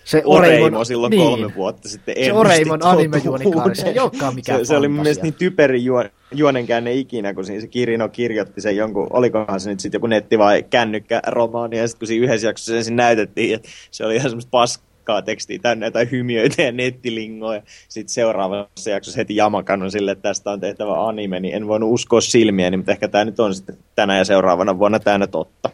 Se 0.04 0.22
Oreimo 0.26 0.84
silloin 0.84 1.12
niin. 1.12 1.22
kolme 1.22 1.56
vuotta 1.56 1.90
sitten 1.90 2.16
Se 2.26 2.34
Oreimon 2.34 2.86
anime-juonikaari, 2.86 3.76
se 3.76 3.90
ei 3.90 4.00
olekaan 4.00 4.36
mikään 4.36 4.60
Se, 4.60 4.66
se 4.66 4.78
oli 4.78 4.88
mun 4.88 5.02
mielestä 5.02 5.24
niin 5.24 5.34
typeri 5.34 5.84
juon, 5.84 6.10
juonenkäänne 6.32 6.94
ikinä, 6.94 7.34
kun 7.34 7.46
siinä 7.46 7.62
se 7.62 7.68
Kirino 7.68 8.10
kirjoitti 8.10 8.62
sen 8.62 8.76
jonkun, 8.76 9.08
olikohan 9.10 9.60
se 9.60 9.70
nyt 9.70 9.80
sitten 9.80 9.98
joku 9.98 10.08
netti- 10.08 10.38
vai 10.38 10.64
kännykkäromaani, 10.70 11.78
ja 11.78 11.88
sitten 11.88 12.00
kun 12.00 12.08
siinä 12.08 12.26
yhdessä 12.26 12.48
jaksossa 12.48 12.76
ensin 12.76 12.96
näytettiin, 12.96 13.56
että 13.56 13.70
se 13.92 14.06
oli 14.06 14.16
ihan 14.16 14.30
semmoista 14.30 14.52
paskaa 14.52 15.22
tekstiä 15.22 15.60
täynnä 15.62 15.92
tai 15.92 16.08
hymiöitä 16.12 16.62
ja 16.62 16.72
nettilingoja. 16.72 17.62
Sitten 17.88 18.14
seuraavassa 18.14 18.90
jaksossa 18.90 19.18
heti 19.18 19.36
jamakannon 19.36 19.92
sille, 19.92 20.12
että 20.12 20.30
tästä 20.30 20.52
on 20.52 20.60
tehtävä 20.60 21.08
anime, 21.08 21.40
niin 21.40 21.56
en 21.56 21.68
voinut 21.68 21.94
uskoa 21.94 22.22
silmiäni, 22.22 22.78
mutta 22.78 22.92
ehkä 22.92 23.08
tämä 23.08 23.26
nyt 23.26 23.40
on 23.40 23.56
sitten 23.56 23.78
tänä 23.96 24.18
ja 24.18 24.26
seuraavana 24.26 24.80
vuonna 24.80 25.00
täynnä 25.00 25.28
totta. 25.28 25.70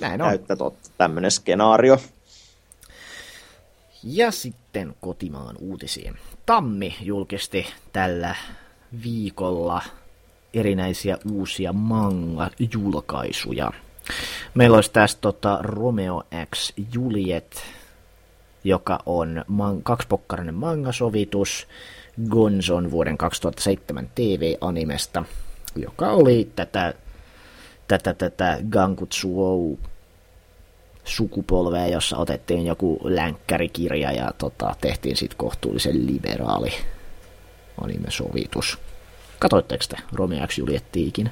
Näin 0.00 0.22
on. 0.22 0.28
Täyttä 0.28 0.56
totta, 0.56 0.90
tämmöinen 0.98 1.30
skenaario. 1.30 1.98
Ja 4.08 4.30
sitten 4.30 4.94
kotimaan 5.00 5.56
uutisiin. 5.60 6.14
Tammi 6.46 6.96
julkisti 7.00 7.66
tällä 7.92 8.34
viikolla 9.02 9.82
erinäisiä 10.54 11.18
uusia 11.32 11.72
manga-julkaisuja. 11.72 13.72
Meillä 14.54 14.74
olisi 14.74 14.92
tässä 14.92 15.18
tota 15.20 15.58
Romeo 15.62 16.22
X 16.54 16.72
Juliet, 16.92 17.62
joka 18.64 18.98
on 19.06 19.44
man- 19.46 19.82
kaksipokkarinen 19.82 20.54
mangasovitus 20.54 21.68
Gonzon 22.30 22.90
vuoden 22.90 23.18
2007 23.18 24.10
TV-animesta, 24.14 25.24
joka 25.76 26.10
oli 26.10 26.50
tätä, 26.56 26.94
tätä, 27.88 28.14
tätä 28.14 28.58
Gankutsuou 28.70 29.78
sukupolvea, 31.06 31.86
jossa 31.86 32.16
otettiin 32.16 32.66
joku 32.66 32.98
länkkärikirja 33.04 34.12
ja 34.12 34.32
tota, 34.38 34.74
tehtiin 34.80 35.16
sitten 35.16 35.38
kohtuullisen 35.38 36.06
liberaali 36.06 36.70
anime-sovitus. 37.80 38.78
Katoitteko 39.38 39.84
te 39.88 39.96
Romeo 40.12 40.46
X 40.46 40.58
Julietti 40.58 41.08
ikinä? 41.08 41.30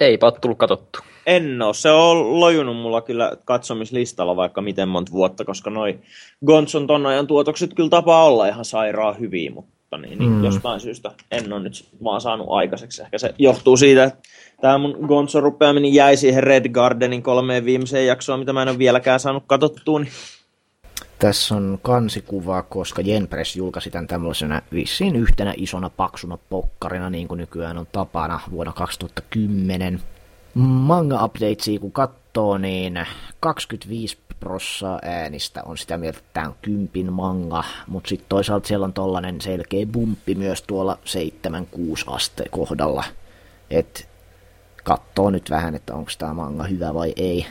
Eipä 0.00 0.26
ole 0.26 0.34
tullut 0.40 0.58
katsottu. 0.58 0.98
En 1.26 1.62
oo. 1.62 1.72
Se 1.72 1.90
on 1.90 2.40
lojunut 2.40 2.76
mulla 2.76 3.00
kyllä 3.00 3.36
katsomislistalla 3.44 4.36
vaikka 4.36 4.60
miten 4.60 4.88
monta 4.88 5.12
vuotta, 5.12 5.44
koska 5.44 5.70
noi 5.70 5.98
Gonson 6.46 6.86
ton 6.86 7.06
ajan 7.06 7.26
tuotokset 7.26 7.74
kyllä 7.74 7.88
tapaa 7.88 8.24
olla 8.24 8.46
ihan 8.46 8.64
sairaan 8.64 9.18
hyviä, 9.20 9.50
mutta 9.50 9.98
niin, 9.98 10.18
niin 10.18 10.30
mm. 10.30 10.44
jostain 10.44 10.80
syystä 10.80 11.10
en 11.30 11.52
ole 11.52 11.62
nyt 11.62 11.88
vaan 12.04 12.20
saanut 12.20 12.46
aikaiseksi. 12.50 13.02
Ehkä 13.02 13.18
se 13.18 13.34
johtuu 13.38 13.76
siitä, 13.76 14.04
että 14.04 14.18
tämä 14.60 14.78
mun 14.78 14.98
Gonzo 15.08 15.40
rupeaminen 15.40 15.94
jäi 15.94 16.16
siihen 16.16 16.42
Red 16.42 16.68
Gardenin 16.68 17.22
kolmeen 17.22 17.64
viimeiseen 17.64 18.06
jaksoon, 18.06 18.38
mitä 18.38 18.52
mä 18.52 18.62
en 18.62 18.68
ole 18.68 18.78
vieläkään 18.78 19.20
saanut 19.20 19.44
katsottua. 19.46 20.00
Niin... 20.00 20.12
Tässä 21.18 21.54
on 21.54 21.78
kansikuva, 21.82 22.62
koska 22.62 23.02
Jenpress 23.02 23.56
julkaisi 23.56 23.90
tämän 23.90 24.06
tämmöisenä 24.06 24.62
vissiin 24.72 25.16
yhtenä 25.16 25.54
isona 25.56 25.90
paksuna 25.90 26.38
pokkarina, 26.50 27.10
niin 27.10 27.28
kuin 27.28 27.38
nykyään 27.38 27.78
on 27.78 27.86
tapana 27.92 28.40
vuonna 28.50 28.72
2010. 28.72 30.00
Manga 30.54 31.24
updatesia 31.24 31.80
kun 31.80 31.92
katsoo, 31.92 32.58
niin 32.58 33.06
25 33.40 34.18
prossaa 34.40 34.98
äänistä 35.02 35.62
on 35.62 35.78
sitä 35.78 35.96
mieltä, 35.96 36.18
että 36.18 36.30
tämä 36.32 36.46
on 36.46 36.54
kympin 36.62 37.12
manga, 37.12 37.64
mutta 37.86 38.08
sitten 38.08 38.28
toisaalta 38.28 38.68
siellä 38.68 38.84
on 38.84 38.92
tollanen 38.92 39.40
selkeä 39.40 39.86
bumppi 39.86 40.34
myös 40.34 40.62
tuolla 40.62 40.98
7-6 41.04 42.14
aste 42.14 42.44
kohdalla. 42.50 43.04
että 43.70 44.15
katsoo 44.86 45.30
nyt 45.30 45.50
vähän, 45.50 45.74
että 45.74 45.94
onko 45.94 46.10
tämä 46.18 46.34
manga 46.34 46.64
hyvä 46.64 46.94
vai 46.94 47.12
ei. 47.16 47.46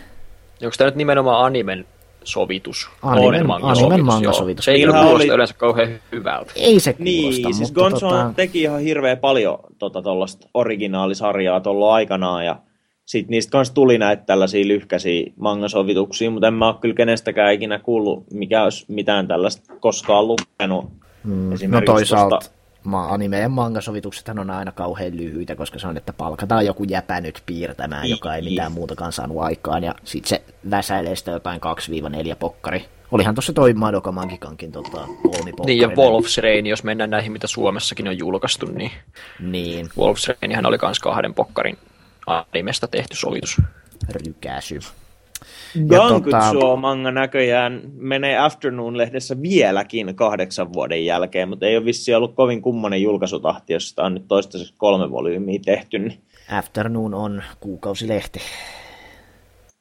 Onko 0.63 0.75
tämä 0.77 0.87
nyt 0.87 0.95
nimenomaan 0.95 1.45
animen 1.45 1.85
sovitus? 2.23 2.89
Animen, 3.01 3.45
animen 3.51 4.05
mangasovitus. 4.05 4.65
Se 4.65 4.71
ei 4.71 4.85
kuulosta 4.85 5.07
oli... 5.07 5.27
yleensä 5.27 5.53
kauhean 5.53 5.89
hyvältä. 6.11 6.51
Ei 6.55 6.79
se 6.79 6.93
kuulosta, 6.93 7.03
Niin, 7.03 7.33
siis 7.33 7.59
mutta 7.59 7.73
Gonzo 7.81 8.09
tota... 8.09 8.33
teki 8.35 8.61
ihan 8.61 8.79
hirveän 8.79 9.17
paljon 9.17 9.57
tota, 9.79 10.03
originaalisarjaa 10.53 11.59
tuolla 11.59 11.93
aikanaan, 11.93 12.45
ja 12.45 12.55
sitten 13.05 13.31
niistä 13.31 13.51
kanssa 13.51 13.73
tuli 13.73 13.97
näitä 13.97 14.23
tällaisia 14.25 14.67
lyhkäisiä 14.67 15.31
mangasovituksia, 15.39 16.31
mutta 16.31 16.47
en 16.47 16.53
mä 16.53 16.67
ole 16.67 16.75
kyllä 16.81 16.95
kenestäkään 16.95 17.53
ikinä 17.53 17.79
kuullut, 17.79 18.23
mikä 18.31 18.63
olisi 18.63 18.85
mitään 18.87 19.27
tällaista 19.27 19.75
koskaan 19.79 20.27
lukenut. 20.27 20.91
Mm, 21.23 21.49
no 21.67 21.81
toisaalta 21.85 22.35
tosta... 22.35 22.55
anime- 22.93 23.39
ja 23.39 23.49
mangasovituksethan 23.49 24.39
on 24.39 24.49
aina 24.49 24.71
kauhean 24.71 25.17
lyhyitä, 25.17 25.55
koska 25.55 25.79
se 25.79 25.87
on, 25.87 25.97
että 25.97 26.13
palkataan 26.13 26.65
joku 26.65 26.83
jäpä 26.83 27.21
nyt 27.21 27.43
piirtämään, 27.45 28.05
I, 28.05 28.09
joka 28.09 28.35
ei 28.35 28.41
mitään 28.41 28.71
muutakaan 28.71 29.11
saanut 29.11 29.41
aikaan, 29.41 29.83
ja 29.83 29.95
sitten 30.03 30.29
se 30.29 30.41
väsäilee 30.69 31.15
sitä 31.15 31.31
jotain 31.31 31.61
2-4 32.33 32.35
pokkari. 32.39 32.85
Olihan 33.11 33.35
tuossa 33.35 33.53
toi 33.53 33.73
Madoka 33.73 34.11
Magikankin 34.11 34.71
tota, 34.71 35.07
Niin, 35.65 35.81
ja 35.81 35.87
Wolf's 35.87 36.43
Rain, 36.43 36.67
jos 36.67 36.83
mennään 36.83 37.09
näihin, 37.09 37.31
mitä 37.31 37.47
Suomessakin 37.47 38.07
on 38.07 38.17
julkaistu, 38.17 38.65
niin, 38.65 38.91
niin. 39.39 39.85
Wolf's 39.85 40.35
Rainihan 40.41 40.65
oli 40.65 40.77
myös 40.81 40.99
kahden 40.99 41.33
pokkarin 41.33 41.77
animesta 42.27 42.87
tehty 42.87 43.15
sovitus. 43.15 43.61
Rykäsy. 44.09 44.79
Gankutsuo 45.87 46.61
tota... 46.61 46.75
manga 46.75 47.11
näköjään 47.11 47.81
menee 47.93 48.37
Afternoon-lehdessä 48.37 49.41
vieläkin 49.41 50.15
kahdeksan 50.15 50.73
vuoden 50.73 51.05
jälkeen, 51.05 51.49
mutta 51.49 51.65
ei 51.65 51.77
ole 51.77 51.85
vissi 51.85 52.13
ollut 52.13 52.35
kovin 52.35 52.61
kummonen 52.61 53.01
julkaisutahti, 53.01 53.73
jos 53.73 53.89
sitä 53.89 54.03
on 54.03 54.13
nyt 54.13 54.27
toistaiseksi 54.27 54.73
kolme 54.77 55.11
volyymiä 55.11 55.59
tehty. 55.65 55.99
Niin... 55.99 56.19
Afternoon 56.51 57.13
on 57.13 57.43
kuukausilehti. 57.59 58.39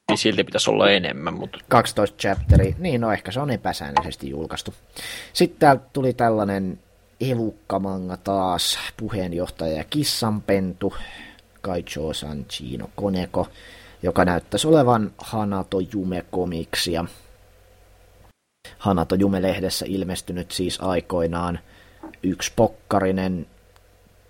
Niin 0.09 0.17
silti 0.17 0.43
pitäisi 0.43 0.69
olla 0.69 0.91
enemmän, 0.91 1.33
mutta... 1.33 1.57
12 1.67 2.17
chapteri, 2.17 2.75
niin 2.79 3.01
no 3.01 3.11
ehkä 3.11 3.31
se 3.31 3.39
on 3.39 3.51
epäsäännöllisesti 3.51 4.29
julkaistu. 4.29 4.73
Sitten 5.33 5.59
täältä 5.59 5.83
tuli 5.93 6.13
tällainen 6.13 6.79
evukkamanga 7.21 8.17
taas, 8.17 8.79
puheenjohtaja 8.97 9.83
Kissanpentu, 9.83 10.93
Kaicho 11.61 12.13
Sanchino 12.13 12.89
Koneko, 12.95 13.47
joka 14.05 14.25
näyttäisi 14.25 14.67
olevan 14.67 15.11
Hanato 15.17 15.79
Jume-komiksia. 15.79 17.05
Hanato 18.77 19.15
Jume-lehdessä 19.15 19.85
ilmestynyt 19.89 20.51
siis 20.51 20.81
aikoinaan 20.81 21.59
yksi 22.23 22.51
pokkarinen, 22.55 23.47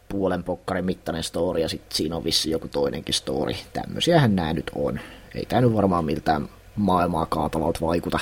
puolen 0.09 0.43
pokkarin 0.43 0.85
mittainen 0.85 1.23
story, 1.23 1.59
ja 1.59 1.69
sitten 1.69 1.97
siinä 1.97 2.15
on 2.15 2.23
vissi 2.23 2.51
joku 2.51 2.67
toinenkin 2.67 3.13
story. 3.13 3.53
Tämmöisiähän 3.73 4.35
nämä 4.35 4.53
nyt 4.53 4.71
on. 4.75 4.99
Ei 5.35 5.45
tämä 5.45 5.61
nyt 5.61 5.73
varmaan 5.73 6.05
miltään 6.05 6.49
maailmaa 6.75 7.25
kaatavalta 7.25 7.79
vaikuta. 7.81 8.19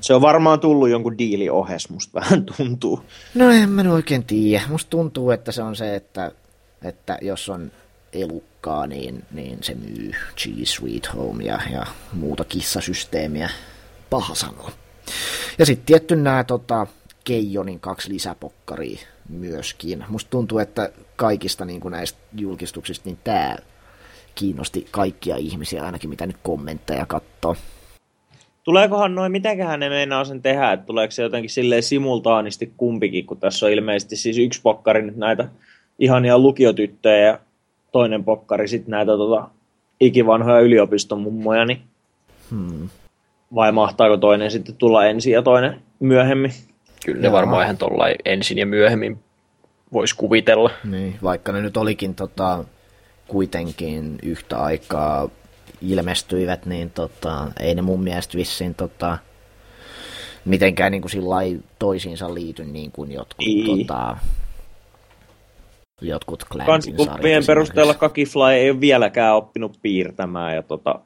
Se 0.00 0.14
on 0.14 0.20
varmaan 0.20 0.60
tullut 0.60 0.88
jonkun 0.88 1.18
diili 1.18 1.50
ohes, 1.50 1.90
musta 1.90 2.20
vähän 2.20 2.46
tuntuu. 2.56 3.00
No 3.34 3.50
en 3.50 3.68
mä 3.68 3.92
oikein 3.92 4.24
tiedä. 4.24 4.64
Musta 4.68 4.90
tuntuu, 4.90 5.30
että 5.30 5.52
se 5.52 5.62
on 5.62 5.76
se, 5.76 5.96
että, 5.96 6.32
että 6.82 7.18
jos 7.22 7.48
on 7.48 7.70
elukkaa, 8.22 8.86
niin, 8.86 9.24
niin 9.32 9.58
se 9.60 9.74
myy 9.74 10.12
Cheese 10.36 10.72
Sweet 10.72 11.14
Home 11.14 11.44
ja, 11.44 11.60
ja 11.72 11.86
muuta 12.12 12.44
kissasysteemiä. 12.44 13.50
Paha 14.10 14.34
sanoa. 14.34 14.70
Ja 15.58 15.66
sitten 15.66 15.86
tietty 15.86 16.16
nämä 16.16 16.44
tota, 16.44 16.86
Keijonin 17.24 17.80
kaksi 17.80 18.12
lisäpokkaria 18.12 18.98
myöskin. 19.28 20.04
Musta 20.08 20.30
tuntuu, 20.30 20.58
että 20.58 20.90
kaikista 21.16 21.64
niin 21.64 21.80
kuin 21.80 21.92
näistä 21.92 22.18
julkistuksista 22.36 23.08
niin 23.08 23.18
tämä 23.24 23.56
kiinnosti 24.34 24.86
kaikkia 24.90 25.36
ihmisiä, 25.36 25.82
ainakin 25.82 26.10
mitä 26.10 26.26
nyt 26.26 26.36
kommentteja 26.42 27.06
katsoo. 27.06 27.56
Tuleekohan 28.64 29.14
noin, 29.14 29.32
mitenköhän 29.32 29.80
ne 29.80 29.88
meinaa 29.88 30.24
sen 30.24 30.42
tehdä, 30.42 30.72
että 30.72 30.86
tuleeko 30.86 31.10
se 31.10 31.22
jotenkin 31.22 31.50
silleen 31.50 31.82
simultaanisti 31.82 32.72
kumpikin, 32.76 33.26
kun 33.26 33.40
tässä 33.40 33.66
on 33.66 33.72
ilmeisesti 33.72 34.16
siis 34.16 34.38
yksi 34.38 34.62
pokkari 34.62 35.02
nyt 35.02 35.16
näitä 35.16 35.48
ihania 35.98 36.38
lukiotyttöjä 36.38 37.26
ja 37.26 37.38
toinen 37.96 38.24
pokkari 38.24 38.68
sitten 38.68 38.90
näitä 38.90 39.12
tota, 39.12 39.48
ikivanhoja 40.00 40.60
yliopiston 40.60 41.20
mummoja, 41.20 41.64
niin 41.64 41.82
hmm. 42.50 42.88
vai 43.54 43.72
mahtaako 43.72 44.16
toinen 44.16 44.50
sitten 44.50 44.74
tulla 44.74 45.06
ensin 45.06 45.32
ja 45.32 45.42
toinen 45.42 45.82
myöhemmin? 46.00 46.52
Kyllä 47.06 47.22
ne 47.22 47.32
varmaan 47.32 47.64
ihan 47.64 47.76
tuolla 47.76 48.04
ensin 48.24 48.58
ja 48.58 48.66
myöhemmin 48.66 49.18
voisi 49.92 50.16
kuvitella. 50.16 50.70
Niin, 50.84 51.16
vaikka 51.22 51.52
ne 51.52 51.60
nyt 51.60 51.76
olikin 51.76 52.14
tota, 52.14 52.64
kuitenkin 53.28 54.18
yhtä 54.22 54.58
aikaa 54.58 55.28
ilmestyivät, 55.80 56.66
niin 56.66 56.90
tota, 56.90 57.46
ei 57.60 57.74
ne 57.74 57.82
mun 57.82 58.02
mielestä 58.02 58.38
vissiin 58.38 58.74
tota, 58.74 59.18
mitenkään 60.44 60.92
niin 60.92 61.02
kuin 61.02 61.64
toisiinsa 61.78 62.34
liity 62.34 62.64
niin 62.64 62.92
kuin 62.92 63.12
jotkut, 63.12 63.46
Niin. 63.46 63.86
tota, 63.86 64.16
jotkut 66.00 66.44
sarjat 67.04 67.46
perusteella. 67.46 67.94
Kakifly 67.94 68.42
ei 68.52 68.70
ole 68.70 68.80
vieläkään 68.80 69.34
oppinut 69.34 69.78
piirtämään 69.82 70.54
ja 70.54 70.62
tota, 70.62 71.00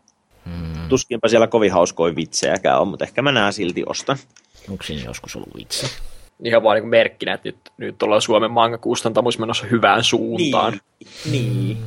Mm. 0.44 0.88
tuskinpä 0.88 1.28
siellä 1.28 1.46
kovin 1.46 1.72
hauskoja 1.72 2.16
vitsejäkään 2.16 2.80
on, 2.80 2.88
mutta 2.88 3.04
ehkä 3.04 3.22
mä 3.22 3.32
nää 3.32 3.52
silti 3.52 3.82
ostan. 3.86 4.16
Onko 4.70 4.84
siinä 4.84 5.04
joskus 5.04 5.36
ollut 5.36 5.56
vitsi? 5.56 5.86
Ihan 6.44 6.62
vaan 6.62 6.76
niin 6.76 6.88
merkkinä, 6.88 7.34
että 7.34 7.48
nyt, 7.48 7.56
nyt 7.76 8.02
ollaan 8.02 8.22
Suomen 8.22 8.50
manga-kustantamus 8.50 9.38
menossa 9.38 9.66
hyvään 9.66 10.04
suuntaan. 10.04 10.80
Niin. 11.30 11.66
niin. 11.66 11.78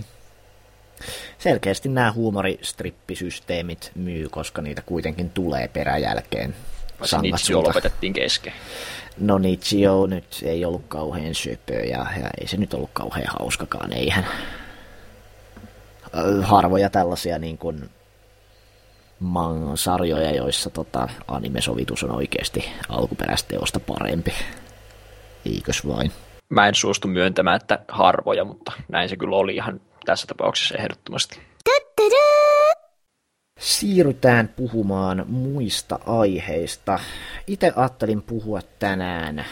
Selkeästi 1.37 1.89
nämä 1.89 2.11
huumoristrippisysteemit 2.11 3.91
myy, 3.95 4.29
koska 4.29 4.61
niitä 4.61 4.81
kuitenkin 4.81 5.29
tulee 5.29 5.67
peräjälkeen. 5.67 6.55
Sangatsulta. 7.07 7.67
lopetettiin 7.67 8.13
kesken. 8.13 8.53
No 9.17 9.37
Nichio 9.37 10.05
nyt 10.05 10.39
ei 10.43 10.65
ollut 10.65 10.83
kauhean 10.87 11.35
söpö 11.35 11.73
ja, 11.73 12.05
ja 12.21 12.29
ei 12.41 12.47
se 12.47 12.57
nyt 12.57 12.73
ollut 12.73 12.89
kauhean 12.93 13.27
hauskakaan, 13.39 13.93
eihän. 13.93 14.27
Harvoja 16.43 16.89
tällaisia 16.89 17.39
niin 17.39 17.57
kuin 17.57 17.89
sarjoja, 19.75 20.31
joissa 20.35 20.69
tota, 20.69 21.07
animesovitus 21.27 22.03
on 22.03 22.11
oikeasti 22.11 22.69
alkuperäisteosta 22.89 23.79
parempi. 23.79 24.33
Eikös 25.45 25.87
vain? 25.87 26.11
Mä 26.49 26.67
en 26.67 26.75
suostu 26.75 27.07
myöntämään, 27.07 27.55
että 27.55 27.79
harvoja, 27.87 28.45
mutta 28.45 28.71
näin 28.87 29.09
se 29.09 29.17
kyllä 29.17 29.35
oli 29.35 29.55
ihan 29.55 29.81
tässä 30.05 30.27
tapauksessa 30.27 30.75
ehdottomasti. 30.75 31.39
Siirrytään 33.83 34.47
puhumaan 34.47 35.25
muista 35.27 35.99
aiheista. 36.05 36.99
Itse 37.47 37.73
ajattelin 37.75 38.21
puhua 38.21 38.59
tänään 38.79 39.45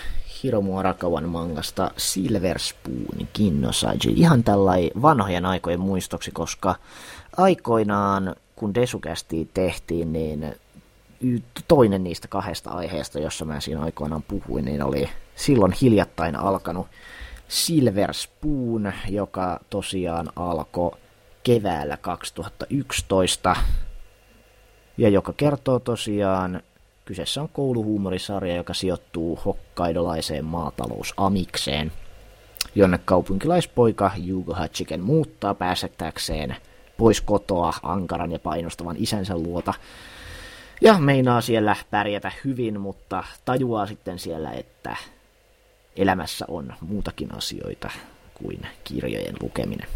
Hiromu 0.44 0.78
Arakawan 0.78 1.30
mangasta 1.30 1.92
Silver 1.98 2.60
Spoon 2.60 3.28
Kinnosaji. 3.34 4.14
Ihan 4.16 4.44
tällai 4.44 4.92
vanhojen 5.02 5.46
aikojen 5.46 5.80
muistoksi, 5.80 6.32
koska 6.32 6.76
aikoinaan 7.38 8.36
kun 8.56 8.74
Desukästi 8.74 9.50
tehtiin, 9.54 10.14
niin 10.14 10.56
toinen 11.68 12.04
niistä 12.04 12.28
kahdesta 12.28 12.70
aiheesta, 12.70 13.20
jossa 13.20 13.46
mä 13.46 13.60
siinä 13.60 13.82
aikoinaan 13.82 14.24
puhuin, 14.24 14.66
niin 14.66 14.84
oli 14.84 15.10
silloin 15.36 15.74
hiljattain 15.82 16.36
alkanut 16.36 16.88
Silver 17.48 18.14
Spoon, 18.14 18.94
joka 19.10 19.60
tosiaan 19.70 20.30
alkoi 20.36 20.92
keväällä 21.44 21.98
2011 21.98 23.56
ja 25.02 25.10
joka 25.10 25.34
kertoo 25.34 25.80
tosiaan, 25.80 26.62
kyseessä 27.06 27.42
on 27.42 27.50
kouluhuumorisarja, 27.50 28.56
joka 28.56 28.74
sijoittuu 28.74 29.40
hokkaidolaiseen 29.46 30.46
maatalousamikseen, 30.46 31.92
jonne 32.76 33.00
kaupunkilaispoika 33.06 34.12
Jugo 34.18 34.54
Hachiken 34.54 35.02
muuttaa 35.02 35.54
pääsettäkseen 35.54 36.56
pois 36.98 37.22
kotoa 37.22 37.74
ankaran 37.84 38.32
ja 38.32 38.40
painostavan 38.40 38.96
isänsä 39.00 39.38
luota. 39.38 39.74
Ja 40.82 41.00
meinaa 41.00 41.42
siellä 41.42 41.76
pärjätä 41.92 42.32
hyvin, 42.46 42.80
mutta 42.80 43.24
tajuaa 43.46 43.88
sitten 43.88 44.20
siellä, 44.20 44.52
että 44.52 44.96
elämässä 45.96 46.46
on 46.48 46.74
muutakin 46.82 47.36
asioita 47.38 47.90
kuin 48.34 48.60
kirjojen 48.84 49.36
lukeminen. 49.42 49.88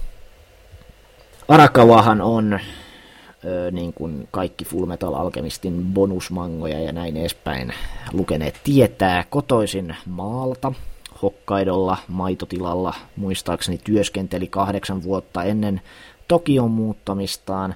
Arakawahan 1.48 2.22
on 2.22 2.60
niin 3.72 3.94
kuin 3.94 4.28
kaikki 4.32 4.66
Fullmetal 4.66 5.14
Alchemistin 5.14 5.86
bonusmangoja 5.94 6.80
ja 6.80 6.92
näin 6.92 7.18
edespäin 7.18 7.74
lukeneet 8.14 8.60
tietää 8.64 9.24
kotoisin 9.30 9.96
maalta. 10.06 10.74
Hokkaidolla, 11.22 11.98
maitotilalla, 12.08 12.94
muistaakseni 13.16 13.80
työskenteli 13.84 14.48
kahdeksan 14.48 15.04
vuotta 15.04 15.44
ennen 15.44 15.82
Tokion 16.28 16.72
muuttamistaan 16.72 17.76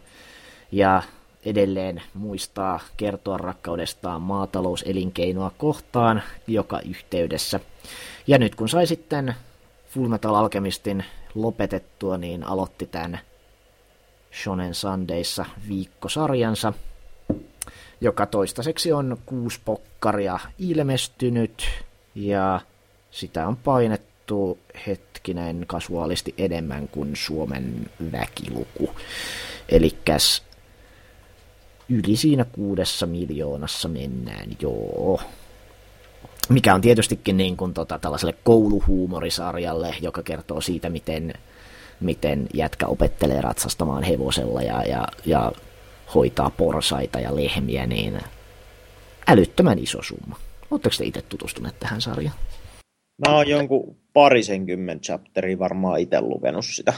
ja 0.71 1.01
edelleen 1.45 2.01
muistaa 2.13 2.79
kertoa 2.97 3.38
rakkaudestaan 3.38 4.21
maatalouselinkeinoa 4.21 5.51
kohtaan 5.58 6.21
joka 6.47 6.79
yhteydessä. 6.79 7.60
Ja 8.27 8.38
nyt 8.38 8.55
kun 8.55 8.69
sai 8.69 8.88
sitten 8.88 9.36
Fullmetal 9.89 10.36
Alchemistin 10.36 11.05
lopetettua, 11.36 12.17
niin 12.17 12.43
aloitti 12.43 12.86
tämän 12.86 13.19
Shonen 14.34 14.74
Sundayssa 14.74 15.46
viikkosarjansa, 15.68 16.74
joka 18.02 18.26
toistaiseksi 18.26 18.92
on 18.92 19.18
kuusi 19.26 19.60
pokkaria 19.65 20.39
ilmestynyt, 20.60 21.68
ja 22.15 22.62
sitä 23.12 23.48
on 23.48 23.58
painettu 23.58 24.58
hetkinen 24.88 25.63
kasuaalisti 25.68 26.34
enemmän 26.38 26.88
kuin 26.88 27.15
Suomen 27.15 27.89
väkiluku. 28.12 28.89
Elikkäs 29.70 30.44
yli 31.89 32.15
siinä 32.15 32.46
kuudessa 32.46 33.06
miljoonassa 33.06 33.88
mennään, 33.88 34.48
joo. 34.62 35.22
Mikä 36.50 36.76
on 36.76 36.82
tietystikin 36.82 37.38
niin 37.38 37.58
kuin 37.58 37.74
tota, 37.74 38.00
tällaiselle 38.00 38.36
kouluhuumorisarjalle, 38.44 39.96
joka 40.02 40.24
kertoo 40.24 40.62
siitä, 40.62 40.89
miten 40.89 41.34
miten 42.00 42.48
jätkä 42.54 42.88
opettelee 42.88 43.42
ratsastamaan 43.42 44.04
hevosella 44.04 44.62
ja, 44.62 44.84
ja, 44.84 45.08
ja 45.26 45.52
hoitaa 46.16 46.50
porsaita 46.50 47.20
ja 47.20 47.36
lehmiä, 47.36 47.86
niin 47.88 48.20
älyttömän 49.28 49.80
iso 49.80 50.02
summa. 50.02 50.36
Oletteko 50.72 50.96
te 50.98 51.06
itse 51.06 51.22
tutustuneet 51.22 51.80
tähän 51.80 52.02
sarjaan? 52.02 52.36
Mä 53.28 53.36
oon 53.36 53.48
jonkun 53.48 53.96
parisenkymmentä 54.14 55.04
chapteria 55.04 55.60
varmaan 55.60 56.00
itse 56.00 56.22
lukenut 56.22 56.66
sitä. 56.66 56.94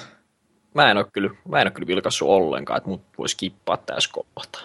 Mä 0.73 0.91
en 0.91 0.97
ole 0.97 1.05
kyllä, 1.13 1.29
mä 1.47 1.61
en 1.61 1.67
ole 1.67 1.71
kyllä 1.71 1.87
vilkassut 1.87 2.27
ollenkaan, 2.27 2.77
että 2.77 2.89
mut 2.89 3.01
voisi 3.17 3.37
kippaa 3.37 3.77
tässä 3.77 4.09
kohtaa. 4.35 4.61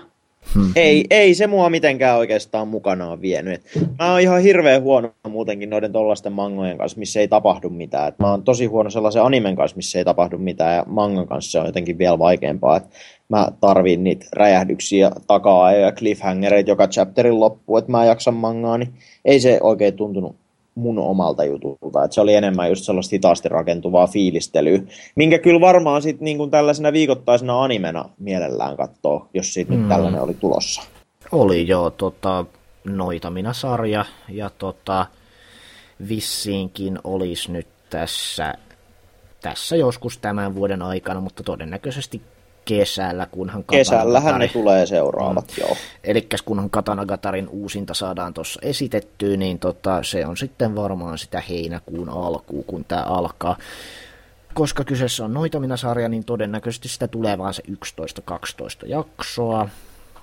Hmm. 0.54 0.72
Ei, 0.76 1.04
ei 1.10 1.34
se 1.34 1.46
mua 1.46 1.70
mitenkään 1.70 2.18
oikeastaan 2.18 2.68
mukanaan 2.68 3.20
vienyt. 3.20 3.54
Et 3.54 3.88
mä 3.98 4.12
oon 4.12 4.20
ihan 4.20 4.42
hirveän 4.42 4.82
huono 4.82 5.10
muutenkin 5.28 5.70
noiden 5.70 5.92
tollasten 5.92 6.32
mangojen 6.32 6.78
kanssa, 6.78 6.98
missä 6.98 7.20
ei 7.20 7.28
tapahdu 7.28 7.70
mitään. 7.70 8.08
Et 8.08 8.18
mä 8.18 8.30
oon 8.30 8.42
tosi 8.42 8.66
huono 8.66 8.90
sellaisen 8.90 9.22
animen 9.22 9.56
kanssa, 9.56 9.76
missä 9.76 9.98
ei 9.98 10.04
tapahdu 10.04 10.38
mitään, 10.38 10.76
ja 10.76 10.84
mangan 10.86 11.26
kanssa 11.26 11.50
se 11.50 11.58
on 11.58 11.66
jotenkin 11.66 11.98
vielä 11.98 12.18
vaikeampaa. 12.18 12.76
Et 12.76 12.84
mä 13.28 13.48
tarviin 13.60 14.04
niitä 14.04 14.26
räjähdyksiä 14.32 15.10
takaa 15.26 15.72
ja 15.72 15.92
cliffhangereita 15.92 16.70
joka 16.70 16.88
chapterin 16.88 17.40
loppuun, 17.40 17.78
että 17.78 17.90
mä 17.90 18.04
jaksan 18.04 18.34
mangaa, 18.34 18.78
niin 18.78 18.92
ei 19.24 19.40
se 19.40 19.58
oikein 19.62 19.94
tuntunut 19.94 20.36
mun 20.76 20.98
omalta 20.98 21.44
jutulta. 21.44 22.04
Et 22.04 22.12
se 22.12 22.20
oli 22.20 22.34
enemmän 22.34 22.68
just 22.68 22.84
sellaista 22.84 23.14
hitaasti 23.14 23.48
rakentuvaa 23.48 24.06
fiilistelyä, 24.06 24.80
minkä 25.16 25.38
kyllä 25.38 25.60
varmaan 25.60 26.02
sit 26.02 26.20
niin 26.20 26.50
tällaisena 26.50 26.92
viikoittaisena 26.92 27.62
animena 27.62 28.08
mielellään 28.18 28.76
katsoo, 28.76 29.28
jos 29.34 29.54
siitä 29.54 29.72
mm. 29.72 29.78
nyt 29.78 29.88
tällainen 29.88 30.22
oli 30.22 30.34
tulossa. 30.34 30.82
Oli 31.32 31.68
jo 31.68 31.90
tota, 31.90 32.44
Noitamina-sarja, 32.84 34.04
ja 34.28 34.50
tota, 34.58 35.06
vissiinkin 36.08 36.98
olisi 37.04 37.52
nyt 37.52 37.66
tässä, 37.90 38.54
tässä 39.42 39.76
joskus 39.76 40.18
tämän 40.18 40.54
vuoden 40.54 40.82
aikana, 40.82 41.20
mutta 41.20 41.42
todennäköisesti 41.42 42.22
kesällä, 42.66 43.26
kunhan 43.30 43.64
Kesällähän 43.70 44.38
ne 44.38 44.48
tulee 44.48 44.86
seuraavat, 44.86 45.44
mm. 45.48 45.60
joo. 45.60 45.76
Eli 46.04 46.28
kunhan 46.44 46.70
Katanagatarin 46.70 47.48
uusinta 47.48 47.94
saadaan 47.94 48.34
tuossa 48.34 48.60
esitettyä, 48.62 49.36
niin 49.36 49.58
tota, 49.58 50.02
se 50.02 50.26
on 50.26 50.36
sitten 50.36 50.74
varmaan 50.74 51.18
sitä 51.18 51.42
heinäkuun 51.48 52.08
alkuun, 52.08 52.64
kun 52.64 52.84
tämä 52.84 53.02
alkaa. 53.02 53.56
Koska 54.54 54.84
kyseessä 54.84 55.24
on 55.24 55.34
Noitamina-sarja, 55.34 56.08
niin 56.08 56.24
todennäköisesti 56.24 56.88
sitä 56.88 57.08
tulee 57.08 57.38
vaan 57.38 57.54
se 57.54 57.62
11-12 57.70 58.86
jaksoa. 58.86 59.68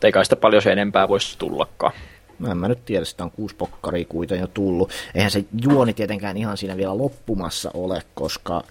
Eikä 0.04 0.24
sitä 0.24 0.36
paljon 0.36 0.62
se 0.62 0.72
enempää 0.72 1.08
voisi 1.08 1.38
tullakaan. 1.38 1.94
Mä 2.40 2.52
en 2.52 2.58
mä 2.58 2.68
nyt 2.68 2.86
tiedä, 2.86 3.06
sitä 3.06 3.24
on 3.24 3.32
kuusi 3.32 3.56
pokkaria 3.56 4.06
kuitenkin 4.10 4.42
jo 4.42 4.48
tullut. 4.48 4.92
Eihän 5.16 5.32
se 5.32 5.46
juoni 5.62 5.94
tietenkään 5.94 6.38
ihan 6.38 6.58
siinä 6.58 6.78
vielä 6.78 6.98
loppumassa 6.98 7.72
ole, 7.74 8.02
koska 8.14 8.64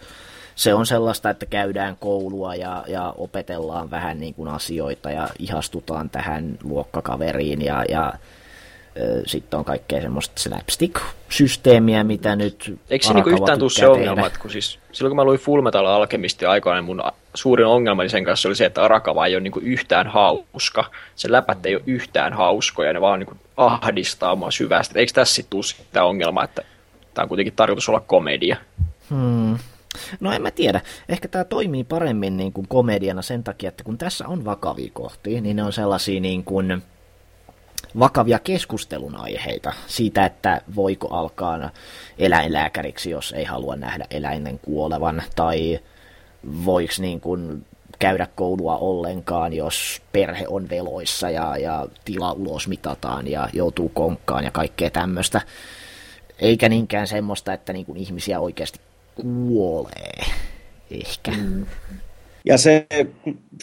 se 0.54 0.74
on 0.74 0.86
sellaista, 0.86 1.30
että 1.30 1.46
käydään 1.46 1.96
koulua 1.96 2.54
ja, 2.54 2.84
ja 2.86 3.14
opetellaan 3.16 3.90
vähän 3.90 4.20
niin 4.20 4.34
kuin 4.34 4.48
asioita 4.48 5.10
ja 5.10 5.28
ihastutaan 5.38 6.10
tähän 6.10 6.58
luokkakaveriin 6.62 7.62
ja, 7.62 7.84
ja 7.88 8.12
sitten 9.26 9.58
on 9.58 9.64
kaikkea 9.64 10.00
semmoista 10.00 10.40
slapstick-systeemiä, 10.40 12.04
mitä 12.04 12.36
nyt 12.36 12.78
Eikö 12.90 13.06
se 13.06 13.14
niinku 13.14 13.30
yhtään 13.30 13.58
tule 13.58 13.70
se 13.70 13.88
ongelma, 13.88 14.26
että 14.26 14.38
kun 14.38 14.50
siis, 14.50 14.78
silloin 14.92 15.10
kun 15.10 15.16
mä 15.16 15.24
luin 15.24 15.38
Fullmetal 15.38 15.86
Alchemistin 15.86 16.48
aikoina, 16.48 16.82
mun 16.82 17.02
suurin 17.34 17.66
ongelma 17.66 18.08
sen 18.08 18.24
kanssa 18.24 18.48
oli 18.48 18.56
se, 18.56 18.64
että 18.64 18.82
Arakava 18.82 19.26
ei 19.26 19.34
ole 19.34 19.42
niinku 19.42 19.60
yhtään 19.62 20.06
hauska. 20.06 20.84
Se 21.16 21.32
läpät 21.32 21.66
ei 21.66 21.74
ole 21.74 21.82
yhtään 21.86 22.32
hauskoja, 22.32 22.92
ne 22.92 23.00
vaan 23.00 23.18
niinku 23.18 23.36
ahdistaa 23.56 24.36
mua 24.36 24.50
syvästi. 24.50 24.98
Eikö 24.98 25.12
tässä 25.12 25.34
sitten 25.34 25.50
tule 25.50 25.62
sitä 25.62 26.04
ongelmaa, 26.04 26.44
että 26.44 26.62
tämä 27.14 27.22
on 27.22 27.28
kuitenkin 27.28 27.54
tarkoitus 27.56 27.88
olla 27.88 28.00
komedia? 28.00 28.56
Hmm. 29.10 29.58
No 30.20 30.32
en 30.32 30.42
mä 30.42 30.50
tiedä. 30.50 30.80
Ehkä 31.08 31.28
tämä 31.28 31.44
toimii 31.44 31.84
paremmin 31.84 32.36
niin 32.36 32.52
kuin 32.52 32.68
komediana 32.68 33.22
sen 33.22 33.44
takia, 33.44 33.68
että 33.68 33.84
kun 33.84 33.98
tässä 33.98 34.28
on 34.28 34.44
vakavia 34.44 34.90
kohtia, 34.92 35.40
niin 35.40 35.56
ne 35.56 35.62
on 35.62 35.72
sellaisia 35.72 36.20
niin 36.20 36.44
kuin 36.44 36.82
vakavia 37.98 38.38
keskustelun 38.38 39.16
aiheita 39.16 39.72
siitä, 39.86 40.26
että 40.26 40.60
voiko 40.76 41.08
alkaa 41.08 41.70
eläinlääkäriksi, 42.18 43.10
jos 43.10 43.32
ei 43.32 43.44
halua 43.44 43.76
nähdä 43.76 44.06
eläinen 44.10 44.58
kuolevan, 44.58 45.22
tai 45.36 45.80
voiko 46.64 46.92
niin 46.98 47.20
kuin 47.20 47.66
käydä 47.98 48.28
koulua 48.34 48.76
ollenkaan, 48.76 49.52
jos 49.52 50.02
perhe 50.12 50.44
on 50.48 50.68
veloissa 50.68 51.30
ja, 51.30 51.56
ja 51.56 51.86
tila 52.04 52.32
ulos 52.32 52.68
mitataan 52.68 53.28
ja 53.28 53.48
joutuu 53.52 53.88
konkkaan 53.88 54.44
ja 54.44 54.50
kaikkea 54.50 54.90
tämmöistä. 54.90 55.40
Eikä 56.38 56.68
niinkään 56.68 57.06
semmoista, 57.06 57.52
että 57.52 57.72
niin 57.72 57.86
kuin 57.86 57.98
ihmisiä 57.98 58.40
oikeasti 58.40 58.80
kuolee. 59.14 60.24
Ehkä. 60.90 61.30
Mm. 61.30 61.66
Ja 62.44 62.58
se 62.58 62.86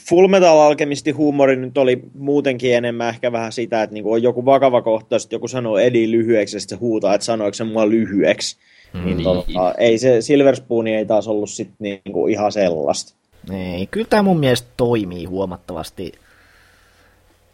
Full 0.09 0.27
Metal 0.27 0.59
Alchemisti 0.59 1.11
huumori 1.11 1.55
nyt 1.55 1.77
oli 1.77 2.01
muutenkin 2.13 2.75
enemmän 2.75 3.09
ehkä 3.09 3.31
vähän 3.31 3.51
sitä, 3.51 3.83
että 3.83 3.93
niinku 3.93 4.11
on 4.11 4.23
joku 4.23 4.45
vakava 4.45 4.81
kohtaus, 4.81 5.23
että 5.23 5.35
joku 5.35 5.47
sanoo 5.47 5.77
Edi 5.77 6.11
lyhyeksi 6.11 6.55
ja 6.55 6.59
sitten 6.59 6.77
se 6.77 6.79
huutaa, 6.79 7.13
että 7.15 7.25
sanoiko 7.25 7.53
se 7.53 7.63
mua 7.63 7.89
lyhyeksi. 7.89 8.57
Mm. 8.93 9.05
Niin, 9.05 9.23
tota, 9.23 9.73
ei 9.77 9.97
se 9.97 10.21
Silver 10.21 10.55
Spoon 10.55 10.87
ei 10.87 11.05
taas 11.05 11.27
ollut 11.27 11.49
sit 11.49 11.69
niinku 11.79 12.27
ihan 12.27 12.51
sellaista. 12.51 13.15
Ei, 13.53 13.87
kyllä 13.87 14.07
tämä 14.09 14.23
mun 14.23 14.39
mielestä 14.39 14.67
toimii 14.77 15.25
huomattavasti 15.25 16.11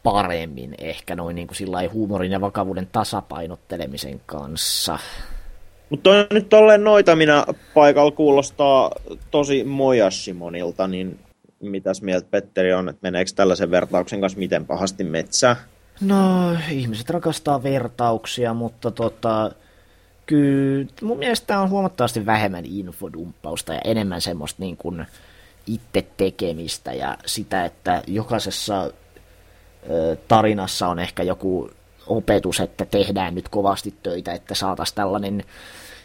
paremmin 0.04 0.76
ehkä 0.78 1.16
noin 1.16 1.36
niin 1.36 1.48
kuin 1.48 1.92
huumorin 1.94 2.32
ja 2.32 2.42
vakavuuden 2.42 2.88
tasapainottelemisen 2.92 4.22
kanssa. 4.26 5.00
Mutta 5.90 6.10
nyt 6.34 6.50
tolleen 6.50 6.84
noita 6.84 7.16
minä 7.16 7.46
paikalla 7.74 8.12
kuulostaa 8.12 8.92
tosi 9.32 9.64
Mojashimonilta, 9.64 10.88
niin 10.88 11.20
mitäs 11.60 12.02
mieltä 12.02 12.28
Petteri 12.32 12.74
on, 12.74 12.90
että 12.90 13.00
meneekö 13.02 13.32
tällaisen 13.36 13.72
vertauksen 13.72 14.22
kanssa 14.22 14.40
miten 14.40 14.66
pahasti 14.66 15.04
metsää? 15.04 15.56
No, 16.02 16.54
ihmiset 16.72 17.10
rakastaa 17.10 17.64
vertauksia, 17.64 18.54
mutta 18.54 18.92
tota, 18.92 19.52
kyllä 20.26 20.88
mun 21.02 21.18
mielestä 21.18 21.48
tämä 21.48 21.62
on 21.62 21.70
huomattavasti 21.70 22.26
vähemmän 22.26 22.66
infodumppausta 22.66 23.74
ja 23.74 23.82
enemmän 23.86 24.22
semmoista 24.22 24.64
niin 24.64 24.78
kuin 24.78 25.06
itse 25.68 26.08
tekemistä 26.18 26.94
ja 26.94 27.18
sitä, 27.26 27.66
että 27.66 28.02
jokaisessa 28.08 28.92
tarinassa 30.28 30.88
on 30.88 31.00
ehkä 31.00 31.24
joku 31.24 31.70
opetus, 32.08 32.60
että 32.60 32.86
tehdään 32.86 33.36
nyt 33.36 33.50
kovasti 33.50 33.94
töitä, 34.04 34.34
että 34.34 34.56
saataisiin 34.56 34.96
tällainen, 34.96 35.44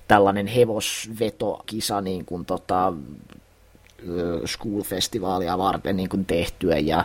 tällainen 0.08 0.46
hevosvetokisa 0.46 2.00
niin 2.00 2.24
kuin 2.24 2.44
tota, 2.44 2.92
school-festivaalia 4.46 5.58
varten 5.58 5.96
niin 5.96 6.08
kuin 6.08 6.24
tehtyä 6.24 6.78
ja 6.78 7.04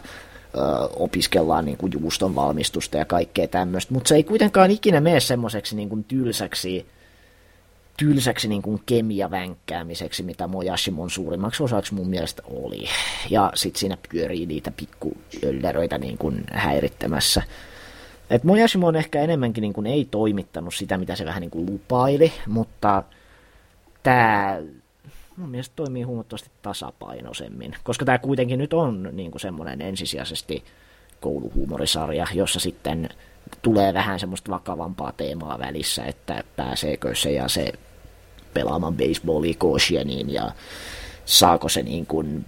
opiskellaan 0.95 1.65
niin 1.65 1.77
kuin 1.77 1.91
juuston 2.01 2.35
valmistusta 2.35 2.97
ja 2.97 3.05
kaikkea 3.05 3.47
tämmöistä, 3.47 3.93
mutta 3.93 4.07
se 4.07 4.15
ei 4.15 4.23
kuitenkaan 4.23 4.71
ikinä 4.71 5.01
mene 5.01 5.19
semmoiseksi 5.19 5.75
niin 5.75 5.89
kuin 5.89 6.03
tylsäksi 6.03 6.85
tylsäksi 7.97 8.47
niin 8.47 8.61
kuin 8.61 8.81
kemiavänkkäämiseksi, 8.85 10.23
mitä 10.23 10.47
Mojashimon 10.47 11.09
suurimmaksi 11.09 11.63
osaksi 11.63 11.93
mun 11.93 12.09
mielestä 12.09 12.43
oli. 12.45 12.85
Ja 13.29 13.51
sitten 13.55 13.79
siinä 13.79 13.97
pyörii 14.09 14.45
niitä 14.45 14.71
pikkuölläröitä 14.71 15.97
niin 15.97 16.17
kuin 16.17 16.43
häirittämässä. 16.51 17.43
Et 18.29 18.43
Mojashimo 18.43 18.87
on 18.87 18.95
ehkä 18.95 19.21
enemmänkin 19.21 19.61
niin 19.61 19.73
kuin 19.73 19.87
ei 19.87 20.07
toimittanut 20.11 20.73
sitä, 20.73 20.97
mitä 20.97 21.15
se 21.15 21.25
vähän 21.25 21.41
niin 21.41 21.51
kuin 21.51 21.65
lupaili, 21.65 22.33
mutta 22.47 23.03
tämä 24.03 24.59
mun 25.37 25.49
mielestä 25.49 25.73
toimii 25.75 26.03
huomattavasti 26.03 26.49
tasapainoisemmin, 26.61 27.75
koska 27.83 28.05
tämä 28.05 28.17
kuitenkin 28.17 28.59
nyt 28.59 28.73
on 28.73 29.09
niin 29.11 29.31
kuin 29.31 29.41
semmoinen 29.41 29.81
ensisijaisesti 29.81 30.63
kouluhuumorisarja, 31.21 32.27
jossa 32.33 32.59
sitten 32.59 33.09
tulee 33.61 33.93
vähän 33.93 34.19
semmoista 34.19 34.51
vakavampaa 34.51 35.11
teemaa 35.11 35.59
välissä, 35.59 36.05
että 36.05 36.43
pääseekö 36.55 37.15
se 37.15 37.31
ja 37.31 37.47
se 37.47 37.73
pelaamaan 38.53 38.97
baseballia 38.97 39.53
Koshienin 39.57 40.33
ja 40.33 40.51
saako 41.25 41.69
se 41.69 41.83
niin 41.83 42.05
kuin 42.05 42.45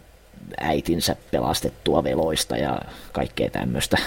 äitinsä 0.60 1.16
pelastettua 1.32 2.04
veloista 2.04 2.58
ja 2.58 2.82
kaikkea 3.12 3.50
tämmöistä. 3.50 3.98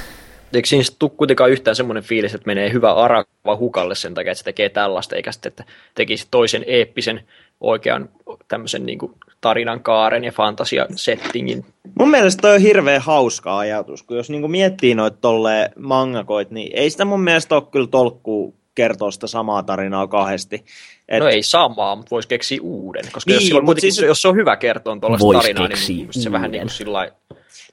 Eikö 0.54 0.68
siinä 0.68 0.84
tule 0.98 1.10
kuitenkaan 1.16 1.50
yhtään 1.50 1.76
semmoinen 1.76 2.02
fiilis, 2.02 2.34
että 2.34 2.46
menee 2.46 2.72
hyvä 2.72 2.94
arava 2.94 3.56
hukalle 3.56 3.94
sen 3.94 4.14
takia, 4.14 4.32
että 4.32 4.38
se 4.38 4.44
tekee 4.44 4.68
tällaista, 4.68 5.16
eikä 5.16 5.32
sitten, 5.32 5.50
että 5.50 5.64
tekisi 5.94 6.26
toisen 6.30 6.64
eeppisen 6.66 7.24
oikean 7.60 8.08
tämmöisen 8.48 8.86
niin 8.86 8.98
kuin 8.98 9.12
tarinan 9.40 9.82
kaaren 9.82 10.24
ja 10.24 10.32
fantasia-settingin. 10.32 11.64
Mun 11.98 12.10
mielestä 12.10 12.40
toi 12.40 12.54
on 12.54 12.60
hirveän 12.60 13.02
hauska 13.02 13.58
ajatus, 13.58 14.02
kun 14.02 14.16
jos 14.16 14.30
niin 14.30 14.40
kuin 14.40 14.50
miettii 14.50 14.94
noita 14.94 15.18
tolle 15.20 15.70
mangakoit, 15.78 16.50
niin 16.50 16.70
ei 16.74 16.90
sitä 16.90 17.04
mun 17.04 17.20
mielestä 17.20 17.54
ole 17.54 17.62
kyllä 17.70 17.86
tolkkuu 17.86 18.54
kertoa 18.74 19.10
sitä 19.10 19.26
samaa 19.26 19.62
tarinaa 19.62 20.06
kahdesti. 20.06 20.64
Et... 21.08 21.20
No 21.20 21.28
ei 21.28 21.42
samaa, 21.42 21.96
mutta 21.96 22.10
voisi 22.10 22.28
keksiä 22.28 22.58
uuden. 22.62 23.04
Koska 23.12 23.30
niin, 23.30 23.36
jos, 23.36 23.46
silloin 23.46 23.80
siis... 23.80 23.98
jos 23.98 24.22
se 24.22 24.28
on 24.28 24.36
hyvä 24.36 24.56
kertoa 24.56 24.96
tuollaista 25.00 25.32
tarinaa, 25.32 25.68
niin 25.68 26.08
se 26.10 26.32
vähän 26.32 26.50
niin 26.50 26.62
kuin 26.62 26.70
sillä 26.70 27.10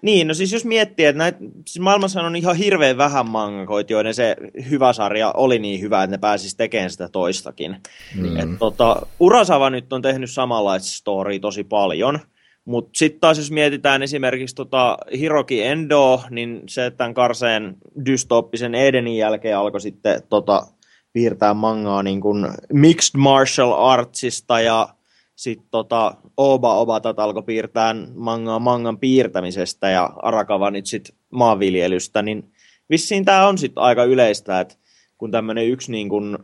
niin, 0.01 0.27
no 0.27 0.33
siis 0.33 0.53
jos 0.53 0.65
miettii, 0.65 1.05
että 1.05 1.17
näitä, 1.17 1.39
siis 1.65 1.79
maailmassa 1.79 2.21
on 2.21 2.35
ihan 2.35 2.55
hirveän 2.55 2.97
vähän 2.97 3.29
mangakoita, 3.29 3.93
joiden 3.93 4.13
se 4.13 4.35
hyvä 4.69 4.93
sarja 4.93 5.31
oli 5.31 5.59
niin 5.59 5.81
hyvä, 5.81 6.03
että 6.03 6.11
ne 6.13 6.17
pääsisi 6.17 6.57
tekemään 6.57 6.89
sitä 6.89 7.09
toistakin. 7.09 7.75
Mm. 8.15 8.39
Et, 8.39 8.59
tota, 8.59 9.05
Urasava 9.19 9.69
nyt 9.69 9.93
on 9.93 10.01
tehnyt 10.01 10.31
samanlaista 10.31 10.89
story 10.89 11.39
tosi 11.39 11.63
paljon, 11.63 12.19
mutta 12.65 12.89
sitten 12.93 13.19
taas 13.19 13.37
jos 13.37 13.51
mietitään 13.51 14.03
esimerkiksi 14.03 14.55
tota 14.55 14.97
Hiroki 15.17 15.63
Endo, 15.63 16.21
niin 16.29 16.61
se 16.69 16.91
tämän 16.91 17.13
karseen 17.13 17.75
dystooppisen 18.05 18.75
Edenin 18.75 19.17
jälkeen 19.17 19.57
alkoi 19.57 19.81
sitten 19.81 20.21
tota, 20.29 20.67
piirtää 21.13 21.53
mangaa 21.53 22.03
niin 22.03 22.21
kuin 22.21 22.47
mixed 22.73 23.19
martial 23.19 23.71
artsista 23.71 24.61
ja 24.61 24.89
sitten 25.37 25.67
tota, 25.71 26.15
Oba 26.37 26.79
Obatat 26.79 27.19
alkoi 27.19 27.43
piirtää 27.43 27.95
mangaa 28.15 28.59
mangan 28.59 28.97
piirtämisestä 28.97 29.89
ja 29.89 30.09
Arakava 30.21 30.71
nyt 30.71 30.85
sitten 30.85 31.15
maanviljelystä, 31.29 32.21
niin 32.21 32.51
vissiin 32.89 33.25
tämä 33.25 33.47
on 33.47 33.57
sitten 33.57 33.83
aika 33.83 34.03
yleistä, 34.03 34.59
että 34.59 34.75
kun 35.17 35.31
tämmöinen 35.31 35.67
yksi 35.67 35.91
niin 35.91 36.09
kuin 36.09 36.37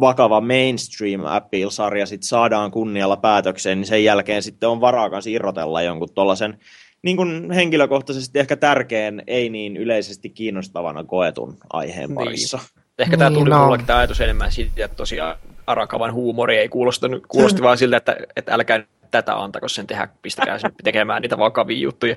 vakava 0.00 0.40
mainstream 0.40 1.20
appeal-sarja 1.24 2.06
sit 2.06 2.22
saadaan 2.22 2.70
kunnialla 2.70 3.16
päätökseen, 3.16 3.78
niin 3.78 3.86
sen 3.86 4.04
jälkeen 4.04 4.42
sitten 4.42 4.68
on 4.68 4.80
varaa 4.80 5.10
kanssa 5.10 5.30
irrotella 5.30 5.82
jonkun 5.82 6.14
tuollaisen 6.14 6.58
niin 7.02 7.16
kuin 7.16 7.50
henkilökohtaisesti 7.50 8.38
ehkä 8.38 8.56
tärkeän, 8.56 9.22
ei 9.26 9.50
niin 9.50 9.76
yleisesti 9.76 10.30
kiinnostavana 10.30 11.04
koetun 11.04 11.56
aiheen 11.72 12.10
niin. 12.10 12.79
Ehkä 13.00 13.16
tämä 13.16 13.30
tuli 13.30 13.44
niin, 13.44 13.50
no. 13.50 13.78
tämä 13.86 13.98
ajatus 13.98 14.20
enemmän 14.20 14.52
siitä, 14.52 14.84
että 14.84 14.96
tosiaan 14.96 15.36
Arakavan 15.66 16.12
huumori 16.12 16.56
ei 16.56 16.68
kuulostanut, 16.68 17.26
kuulosti 17.28 17.62
vaan 17.62 17.78
siltä, 17.78 17.96
että, 17.96 18.16
että 18.36 18.54
älkää 18.54 18.84
tätä 19.10 19.36
antako 19.36 19.68
sen 19.68 19.86
tehdä, 19.86 20.08
pistäkää 20.22 20.58
sen 20.58 20.72
tekemään 20.84 21.22
niitä 21.22 21.38
vakavia 21.38 21.78
juttuja. 21.78 22.16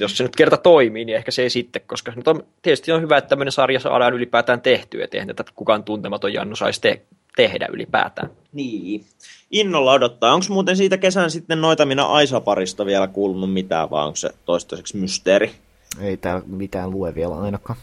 Jos 0.00 0.16
se 0.16 0.22
nyt 0.22 0.36
kerta 0.36 0.56
toimii, 0.56 1.04
niin 1.04 1.16
ehkä 1.16 1.30
se 1.30 1.42
ei 1.42 1.50
sitten, 1.50 1.82
koska 1.86 2.12
nyt 2.16 2.28
on, 2.28 2.44
tietysti 2.62 2.92
on 2.92 3.02
hyvä, 3.02 3.16
että 3.16 3.28
tämmöinen 3.28 3.52
sarja 3.52 3.80
saadaan 3.80 4.14
ylipäätään 4.14 4.60
tehtyä, 4.60 5.04
että 5.04 5.16
eihän 5.16 5.36
tätä 5.36 5.52
kukaan 5.54 5.84
tuntematon 5.84 6.32
Jannu 6.32 6.56
saisi 6.56 6.80
te- 6.80 7.02
tehdä 7.36 7.68
ylipäätään. 7.72 8.30
Niin. 8.52 9.04
Innolla 9.50 9.92
odottaa. 9.92 10.34
Onko 10.34 10.46
muuten 10.48 10.76
siitä 10.76 10.96
kesän 10.96 11.30
sitten 11.30 11.60
noita 11.60 11.86
minä 11.86 12.06
Aisa-parista 12.06 12.86
vielä 12.86 13.06
kuulunut 13.06 13.52
mitään, 13.52 13.90
vai 13.90 14.04
onko 14.04 14.16
se 14.16 14.30
toistaiseksi 14.44 14.96
mysteeri? 14.96 15.50
Ei 16.00 16.16
täällä 16.16 16.42
mitään 16.46 16.90
lue 16.90 17.14
vielä 17.14 17.38
ainakaan. 17.38 17.78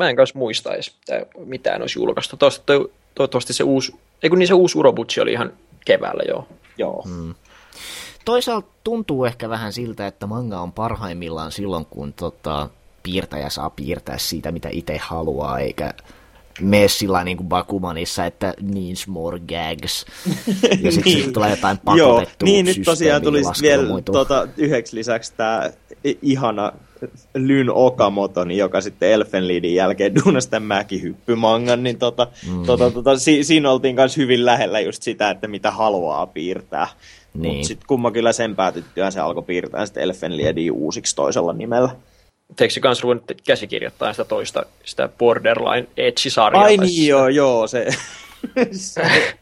Mä 0.00 0.10
en 0.10 0.16
kanssa 0.16 0.38
muista 0.38 0.74
edes, 0.74 0.96
mitään 1.44 1.80
olisi 1.80 1.98
julkaistu. 1.98 2.36
Toivottavasti, 2.36 2.94
toivottavasti 3.14 3.52
se 3.52 3.64
uusi, 3.64 3.92
ei 4.22 4.30
kun 4.30 4.38
niin 4.38 4.46
se 4.46 4.54
uusi 4.54 4.78
Urobutsi 4.78 5.20
oli 5.20 5.32
ihan 5.32 5.52
keväällä 5.84 6.22
joo. 6.28 6.48
Joo. 6.78 7.02
Hmm. 7.08 7.34
Toisaalta 8.24 8.68
tuntuu 8.84 9.24
ehkä 9.24 9.48
vähän 9.48 9.72
siltä, 9.72 10.06
että 10.06 10.26
manga 10.26 10.60
on 10.60 10.72
parhaimmillaan 10.72 11.52
silloin, 11.52 11.86
kun 11.86 12.12
tota, 12.12 12.68
piirtäjä 13.02 13.48
saa 13.48 13.70
piirtää 13.70 14.18
siitä, 14.18 14.52
mitä 14.52 14.68
itse 14.72 14.98
haluaa, 14.98 15.58
eikä 15.58 15.94
mene 16.60 16.88
sillä 16.88 17.24
niin 17.24 17.36
kuin 17.36 17.48
Bakumanissa, 17.48 18.26
että 18.26 18.54
needs 18.60 19.06
more 19.06 19.38
gags. 19.38 20.06
Ja 20.82 20.92
sitten 20.92 21.12
niin. 21.12 21.24
sit 21.24 21.32
tulee 21.32 21.50
jotain 21.50 21.78
pakotettua 21.78 22.48
Joo, 22.48 22.54
niin 22.54 22.66
nyt 22.66 22.82
tosiaan 22.84 23.22
tuli 23.22 23.42
vielä 23.62 23.82
tota, 24.04 24.48
yhdeksi 24.56 24.96
lisäksi 24.96 25.32
tämä 25.36 25.70
ihana 26.22 26.72
Lyn 27.34 27.70
Okamoto, 27.70 28.44
niin 28.44 28.58
joka 28.58 28.80
sitten 28.80 29.10
Elfenliidin 29.10 29.74
jälkeen 29.74 30.14
duunasi 30.14 30.50
tämän 30.50 30.62
mäkihyppymangan, 30.66 31.82
niin 31.82 31.98
tota, 31.98 32.26
mm. 32.50 32.62
tota, 32.66 32.90
tota, 32.90 33.18
si, 33.18 33.44
siinä 33.44 33.70
oltiin 33.70 33.94
myös 33.94 34.16
hyvin 34.16 34.46
lähellä 34.46 34.80
just 34.80 35.02
sitä, 35.02 35.30
että 35.30 35.48
mitä 35.48 35.70
haluaa 35.70 36.26
piirtää. 36.26 36.88
Niin. 37.34 37.54
Mutta 37.54 37.68
sitten 37.68 37.86
kummakin 37.86 38.34
sen 38.34 38.56
päätyttyä 38.56 39.10
se 39.10 39.20
alkoi 39.20 39.42
piirtää 39.42 39.86
sitten 39.86 40.02
Elfenliediä 40.02 40.72
uusiksi 40.72 41.16
toisella 41.16 41.52
nimellä. 41.52 41.90
Eikö 42.60 42.74
se 42.74 42.80
kans 42.80 43.02
ruvennut 43.02 43.32
käsikirjoittaa 43.46 44.12
sitä 44.12 44.24
toista, 44.24 44.66
sitä 44.84 45.08
Borderline 45.18 45.86
Edge-sarjaa? 45.96 46.62
Ai 46.62 46.76
niin 46.76 47.08
joo, 47.08 47.28
joo, 47.28 47.66
se... 47.66 47.86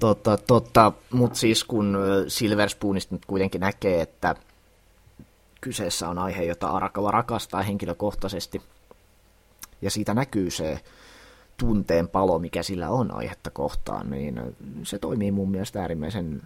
totta, 0.00 0.36
totta, 0.36 0.92
mutta 1.10 1.38
siis 1.38 1.64
kun 1.64 1.98
Silver 2.28 2.68
Spoonista 2.68 3.14
nyt 3.14 3.26
kuitenkin 3.26 3.60
näkee, 3.60 4.00
että 4.00 4.34
kyseessä 5.60 6.08
on 6.08 6.18
aihe, 6.18 6.44
jota 6.44 6.68
Arakawa 6.68 7.10
rakastaa 7.10 7.62
henkilökohtaisesti, 7.62 8.62
ja 9.82 9.90
siitä 9.90 10.14
näkyy 10.14 10.50
se 10.50 10.80
tunteen 11.56 12.08
palo, 12.08 12.38
mikä 12.38 12.62
sillä 12.62 12.88
on 12.88 13.14
aihetta 13.14 13.50
kohtaan, 13.50 14.10
niin 14.10 14.56
se 14.82 14.98
toimii 14.98 15.30
mun 15.30 15.50
mielestä 15.50 15.80
äärimmäisen 15.80 16.42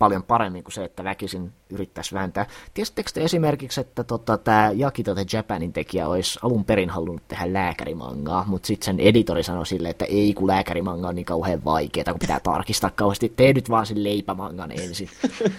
paljon 0.00 0.22
paremmin 0.22 0.64
kuin 0.64 0.72
se, 0.72 0.84
että 0.84 1.04
väkisin 1.04 1.52
yrittäisi 1.70 2.14
vääntää. 2.14 2.46
Tiesittekö 2.74 3.10
te 3.14 3.24
esimerkiksi, 3.24 3.80
että 3.80 4.04
tota, 4.04 4.38
tämä 4.38 4.70
Jakito 4.74 5.14
the 5.14 5.24
Japanin 5.32 5.72
tekijä 5.72 6.08
olisi 6.08 6.38
alun 6.42 6.64
perin 6.64 6.90
halunnut 6.90 7.28
tehdä 7.28 7.52
lääkärimangaa, 7.52 8.44
mutta 8.46 8.66
sitten 8.66 8.84
sen 8.84 9.00
editori 9.00 9.42
sanoi 9.42 9.66
silleen, 9.66 9.90
että 9.90 10.04
ei 10.04 10.34
kun 10.34 10.46
lääkärimanga 10.46 11.08
on 11.08 11.14
niin 11.14 11.24
kauhean 11.24 11.64
vaikeaa, 11.64 12.12
kun 12.12 12.18
pitää 12.18 12.40
tarkistaa 12.40 12.90
kauheasti, 12.90 13.32
tee 13.36 13.52
nyt 13.52 13.70
vaan 13.70 13.86
sen 13.86 14.04
leipämangan 14.04 14.72
ensin. 14.72 15.08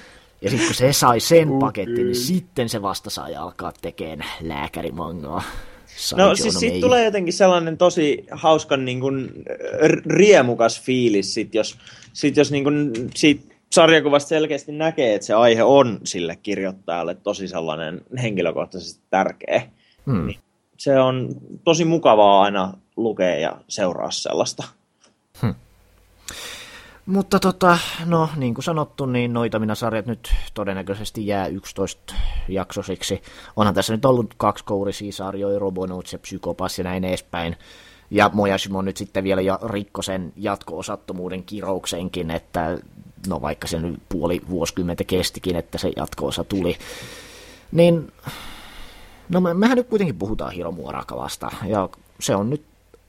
Ja 0.41 0.49
sitten 0.49 0.67
kun 0.67 0.75
se 0.75 0.93
sai 0.93 1.19
sen 1.19 1.47
okay. 1.47 1.59
paketin, 1.59 1.95
niin 1.95 2.15
sitten 2.15 2.69
se 2.69 2.81
vasta 2.81 3.09
sai 3.09 3.35
alkaa 3.35 3.71
tekemään 3.81 4.29
lääkärimangaa. 4.41 5.43
No 6.17 6.35
siis 6.35 6.59
siitä 6.59 6.79
tulee 6.81 7.05
jotenkin 7.05 7.33
sellainen 7.33 7.77
tosi 7.77 8.25
hauskan 8.31 8.85
niin 8.85 8.99
kuin, 8.99 9.31
riemukas 10.05 10.81
fiilis, 10.81 11.33
sit 11.33 11.55
jos, 11.55 11.77
sit 12.13 12.37
jos 12.37 12.51
niin 12.51 12.63
kuin, 12.63 12.91
siitä 13.15 13.55
sarjakuvasta 13.71 14.29
selkeästi 14.29 14.71
näkee, 14.71 15.15
että 15.15 15.27
se 15.27 15.33
aihe 15.33 15.63
on 15.63 15.99
sille 16.03 16.35
kirjoittajalle 16.35 17.15
tosi 17.15 17.47
sellainen 17.47 18.01
henkilökohtaisesti 18.21 19.03
tärkeä. 19.09 19.61
Hmm. 20.05 20.27
Niin 20.27 20.39
se 20.77 20.99
on 20.99 21.29
tosi 21.63 21.85
mukavaa 21.85 22.41
aina 22.41 22.73
lukea 22.97 23.35
ja 23.35 23.61
seuraa 23.67 24.11
sellaista. 24.11 24.63
Hmm. 25.41 25.55
Mutta 27.11 27.39
tota, 27.39 27.77
no 28.05 28.29
niin 28.35 28.53
kuin 28.53 28.63
sanottu, 28.63 29.05
niin 29.05 29.33
noita 29.33 29.59
minä 29.59 29.75
sarjat 29.75 30.05
nyt 30.05 30.33
todennäköisesti 30.53 31.27
jää 31.27 31.47
11 31.47 32.13
jaksosiksi. 32.47 33.21
Onhan 33.55 33.75
tässä 33.75 33.93
nyt 33.93 34.05
ollut 34.05 34.33
kaksi 34.37 34.63
kourisia 34.63 35.11
sarjoja, 35.11 35.59
Robonauts 35.59 36.13
ja 36.13 36.19
Psykopas 36.19 36.77
ja 36.77 36.83
näin 36.83 37.03
edespäin. 37.03 37.55
Ja 38.11 38.29
Mojashimo 38.33 38.81
nyt 38.81 38.97
sitten 38.97 39.23
vielä 39.23 39.41
ja 39.41 39.59
rikkosen 39.63 40.33
jatko-osattomuuden 40.35 41.43
kirouksenkin, 41.43 42.31
että 42.31 42.77
no 43.27 43.41
vaikka 43.41 43.67
se 43.67 43.79
nyt 43.79 44.01
puoli 44.09 44.41
vuosikymmentä 44.49 45.03
kestikin, 45.03 45.55
että 45.55 45.77
se 45.77 45.91
jatko-osa 45.95 46.43
tuli. 46.43 46.77
Niin, 47.71 48.11
no 49.29 49.41
me, 49.41 49.53
mehän 49.53 49.77
nyt 49.77 49.87
kuitenkin 49.87 50.17
puhutaan 50.17 50.51
Hiromu 50.51 50.87
Arakavasta, 50.87 51.51
ja 51.65 51.89
se 52.19 52.35
on 52.35 52.49
nyt 52.49 52.63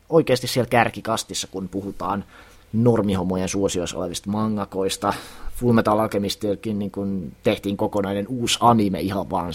oikeasti 0.09 0.47
siellä 0.47 0.69
kärkikastissa, 0.71 1.49
kun 1.51 1.69
puhutaan 1.69 2.25
normihomojen 2.73 3.49
suosioissa 3.49 3.99
olevista 3.99 4.31
mangakoista. 4.31 5.15
Fullmetal 5.55 5.99
Alchemistillakin 5.99 6.79
niin 6.79 6.91
kun 6.91 7.33
tehtiin 7.43 7.77
kokonainen 7.77 8.29
uusi 8.29 8.59
anime 8.61 9.01
ihan 9.01 9.31
vaan 9.31 9.53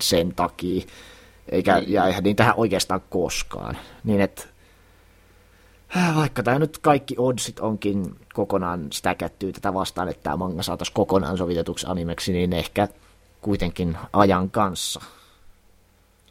sen 0.00 0.34
takia, 0.34 0.86
eikä, 1.48 1.82
ja 1.86 2.06
eihän 2.06 2.24
niin 2.24 2.36
tähän 2.36 2.54
oikeastaan 2.56 3.00
koskaan. 3.10 3.78
Niin 4.04 4.20
että 4.20 4.44
äh, 5.96 6.16
vaikka 6.16 6.42
tämä 6.42 6.58
nyt 6.58 6.78
kaikki 6.78 7.14
oddsit 7.18 7.60
onkin 7.60 8.16
kokonaan 8.34 8.86
stäkättyy 8.92 9.52
tätä 9.52 9.74
vastaan, 9.74 10.08
että 10.08 10.22
tämä 10.22 10.36
manga 10.36 10.62
saataisiin 10.62 10.94
kokonaan 10.94 11.38
sovitetuksi 11.38 11.86
animeksi, 11.88 12.32
niin 12.32 12.52
ehkä 12.52 12.88
kuitenkin 13.40 13.96
ajan 14.12 14.50
kanssa. 14.50 15.00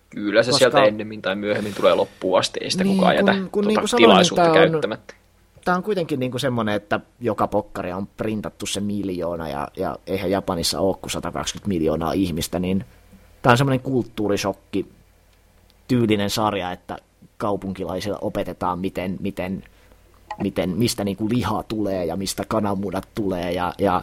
Kyllä 0.10 0.44
se 0.44 0.52
Koska... 0.52 0.60
sieltä 0.60 0.84
ennemmin 0.84 1.22
tai 1.22 1.36
myöhemmin 1.36 1.74
tulee 1.74 1.96
loppuun 1.96 2.40
asti, 2.40 2.60
ei 2.64 2.72
sitä 2.72 2.84
niin, 2.84 2.96
kukaan 2.96 3.16
jätä 3.16 3.32
kun, 3.34 3.50
kun 3.52 3.64
tuota, 3.64 3.82
niin 3.82 3.98
tilaisuutta 3.98 4.46
sanoin, 4.46 4.72
käyttämättä. 4.72 5.14
On 5.14 5.27
tämä 5.68 5.78
on 5.78 5.84
kuitenkin 5.84 6.20
niin 6.20 6.32
kuin 6.32 6.42
semmoinen, 6.42 6.76
että 6.76 7.00
joka 7.20 7.48
pokkari 7.48 7.94
on 7.94 8.08
printattu 8.08 8.66
se 8.66 8.80
miljoona 8.80 9.50
ja, 9.50 9.68
ja 9.78 9.98
eihän 10.08 10.32
Japanissa 10.32 10.80
ole 10.80 10.98
kuin 11.02 11.12
120 11.12 11.68
miljoonaa 11.68 12.12
ihmistä, 12.12 12.60
niin 12.60 12.86
tämä 13.42 13.52
on 13.52 13.58
semmoinen 13.58 13.80
kulttuurishokki 13.80 14.92
tyylinen 15.88 16.30
sarja, 16.30 16.72
että 16.72 16.98
kaupunkilaisilla 17.38 18.18
opetetaan, 18.22 18.80
miten, 18.80 19.18
miten, 19.20 19.64
miten 20.44 20.70
mistä 20.70 21.04
niin 21.04 21.18
kuin 21.18 21.36
liha 21.36 21.64
tulee 21.64 22.06
ja 22.06 22.16
mistä 22.16 22.44
kananmunat 22.48 23.08
tulee 23.16 23.52
ja, 23.52 23.74
ja 23.78 24.02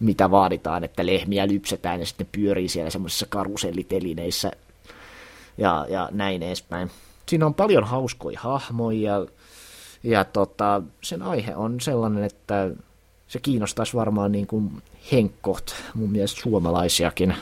mitä 0.00 0.30
vaaditaan, 0.30 0.84
että 0.84 1.06
lehmiä 1.06 1.48
lypsetään 1.48 2.00
ja 2.00 2.06
sitten 2.06 2.28
pyörii 2.32 2.68
siellä 2.68 2.90
semmoisissa 2.90 3.26
karusellitelineissä 3.28 4.52
ja, 5.58 5.86
ja 5.88 6.08
näin 6.12 6.42
edespäin. 6.42 6.90
Siinä 7.28 7.46
on 7.46 7.54
paljon 7.54 7.84
hauskoja 7.84 8.40
hahmoja 8.40 9.26
ja 10.06 10.24
tota, 10.24 10.82
sen 11.02 11.22
aihe 11.22 11.56
on 11.56 11.80
sellainen, 11.80 12.24
että 12.24 12.70
se 13.26 13.38
kiinnostaisi 13.38 13.96
varmaan 13.96 14.32
niin 14.32 14.46
kuin 14.46 14.82
henkkoht 15.12 15.66
mun 15.94 16.10
mielestä 16.10 16.40
suomalaisiakin, 16.40 17.34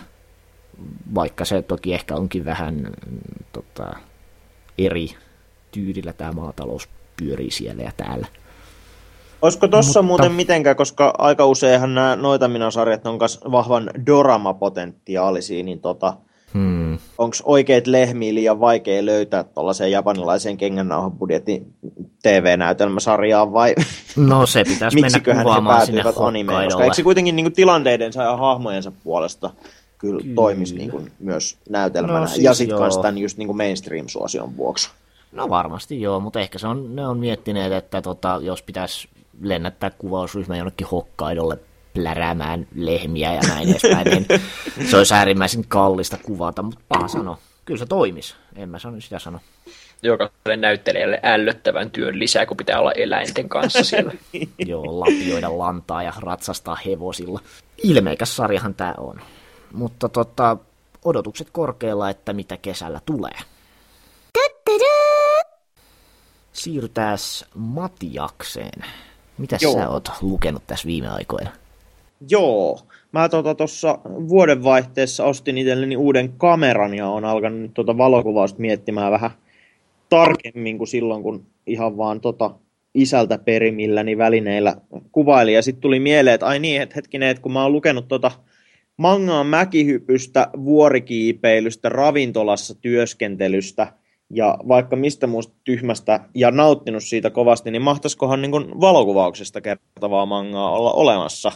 vaikka 1.15 1.45
se 1.45 1.63
toki 1.63 1.95
ehkä 1.95 2.15
onkin 2.17 2.45
vähän 2.45 2.93
tota, 3.53 3.97
eri 4.79 5.09
tyylillä 5.71 6.13
tämä 6.13 6.33
maatalous 6.33 6.89
pyörii 7.17 7.51
siellä 7.51 7.83
ja 7.83 7.93
täällä. 7.97 8.27
Olisiko 9.43 9.69
tuossa 9.69 10.03
Mutta... 10.03 10.07
muuten 10.07 10.33
mitenkään, 10.33 10.77
koska 10.77 11.15
aika 11.19 11.47
useinhan 11.47 11.95
nämä 11.95 12.17
noita 12.17 12.51
sarjat 12.71 13.07
on 13.07 13.19
myös 13.19 13.41
vahvan 13.51 13.91
dorama-potentiaalisia, 14.07 15.63
niin 15.63 15.81
tota, 15.81 16.17
Hmm. 16.55 16.84
Onko 17.19 17.37
oikeat 17.45 17.87
lehmiä 17.87 18.35
liian 18.35 18.61
vaikea 18.61 19.07
löytää 19.07 19.45
tuollaiseen 19.45 19.91
japanilaiseen 19.91 20.57
kengännauhabudjetin 20.57 21.75
TV-näytelmäsarjaan 22.23 23.53
vai? 23.53 23.75
No, 24.17 24.47
se 24.47 24.65
pitäisi 24.65 25.01
mennä 25.01 25.21
kuvaamaan 25.43 25.87
sinne 25.87 26.03
animeen, 26.17 26.65
koska 26.65 26.85
eikö 26.85 26.97
se 26.97 27.03
kuitenkin 27.03 27.37
niin 27.37 27.53
tilanteidensa 27.53 28.23
ja 28.23 28.37
hahmojensa 28.37 28.93
puolesta? 29.05 29.51
Kyllä, 29.99 30.23
kyllä. 30.23 30.35
toimisi 30.35 30.75
niin 30.75 30.91
kuin 30.91 31.13
myös 31.19 31.59
näytelmänä 31.71 32.21
no, 32.21 32.27
siis 32.27 32.45
ja 32.45 32.55
sitten 32.55 32.79
kanssa 32.79 33.03
tämän 33.03 33.19
just 33.19 33.39
niin 33.39 33.47
kuin 33.47 33.57
mainstream-suosion 33.57 34.57
vuoksi. 34.57 34.91
No 35.33 35.49
varmasti 35.49 36.01
joo, 36.01 36.21
mutta 36.21 36.41
ehkä 36.41 36.59
se 36.59 36.67
on, 36.67 36.97
ne 36.97 37.07
on 37.07 37.19
miettineet, 37.19 37.73
että 37.73 38.03
tota, 38.03 38.41
jos 38.43 38.63
pitäisi 38.63 39.09
lennättää 39.41 39.91
kuvausryhmä 39.91 40.57
jonnekin 40.57 40.87
Hokkaidolle 40.87 41.59
pläräämään 41.95 42.67
lehmiä 42.75 43.35
ja 43.35 43.41
näin 43.49 43.71
edespäin, 43.71 44.07
niin 44.07 44.27
se 44.91 44.97
olisi 44.97 45.15
äärimmäisen 45.15 45.65
kallista 45.69 46.17
kuvata, 46.23 46.63
mutta 46.63 46.85
paha 46.89 47.09
sano. 47.09 47.39
Kyllä 47.65 47.79
se 47.79 47.87
toimisi, 47.87 48.35
en 48.57 48.69
mä 48.69 48.79
sano 48.79 49.01
sitä 49.01 49.19
sano. 49.19 49.41
Jokaiselle 50.03 50.57
näyttelijälle 50.57 51.21
ällöttävän 51.23 51.91
työn 51.91 52.19
lisää, 52.19 52.47
kun 52.47 52.57
pitää 52.57 52.81
olla 52.81 52.93
eläinten 52.93 53.49
kanssa 53.49 53.85
siellä. 53.85 54.13
Joo, 54.67 55.01
lapioida 55.01 55.59
lantaa 55.59 56.03
ja 56.03 56.13
ratsastaa 56.19 56.79
hevosilla. 56.87 57.41
Ilmeikäs 57.83 58.37
sarjahan 58.37 58.75
tämä 58.75 58.95
on. 58.99 59.21
Mutta 59.73 60.09
tota, 60.09 60.57
odotukset 61.05 61.49
korkealla, 61.53 62.11
että 62.11 62.33
mitä 62.33 62.57
kesällä 62.57 63.01
tulee. 63.07 63.39
Siirrytään 66.53 67.19
Matiakseen. 67.55 68.85
Mitä 69.39 69.59
sä 69.59 69.89
oot 69.89 70.09
lukenut 70.21 70.63
tässä 70.67 70.87
viime 70.87 71.09
aikoina? 71.09 71.51
Joo, 72.31 72.81
mä 73.13 73.29
tuossa 73.29 73.89
tota, 73.95 74.11
vuodenvaihteessa 74.29 75.25
ostin 75.25 75.59
itselleni 75.59 75.97
uuden 75.97 76.33
kameran 76.33 76.95
ja 76.95 77.09
on 77.09 77.25
alkanut 77.25 77.75
tuota 77.75 77.99
valokuvausta 77.99 78.61
miettimään 78.61 79.13
vähän 79.13 79.31
tarkemmin 80.09 80.79
kuin 80.79 80.89
silloin, 80.89 81.23
kun 81.23 81.47
ihan 81.67 81.97
vaan 81.97 82.21
tota 82.21 82.51
isältä 82.95 83.39
perimilläni 83.39 84.19
välineillä 84.19 84.77
kuvaili. 85.13 85.55
Ja 85.55 85.63
sitten 85.63 85.81
tuli 85.81 86.01
mieleen, 86.01 86.35
että 86.35 86.47
ai 86.47 86.59
niin, 86.59 86.83
että 86.83 86.95
hetkinen, 86.95 87.29
että 87.29 87.43
kun 87.43 87.53
mä 87.53 87.63
oon 87.63 87.73
lukenut 87.73 88.09
tota 88.09 88.31
mangaan 88.97 89.47
mäkihypystä, 89.47 90.49
vuorikiipeilystä, 90.65 91.89
ravintolassa 91.89 92.75
työskentelystä 92.75 93.93
ja 94.31 94.59
vaikka 94.69 94.97
mistä 94.97 95.27
muusta 95.27 95.55
tyhmästä 95.65 96.21
ja 96.35 96.51
nauttinut 96.51 97.05
siitä 97.05 97.31
kovasti, 97.31 97.71
niin 97.71 97.83
mahtaisikohan 97.83 98.43
niin 98.43 98.81
valokuvauksesta 98.81 99.61
kertovaa 99.61 100.27
mangaa 100.27 100.71
olla 100.71 100.93
olemassa 100.93 101.53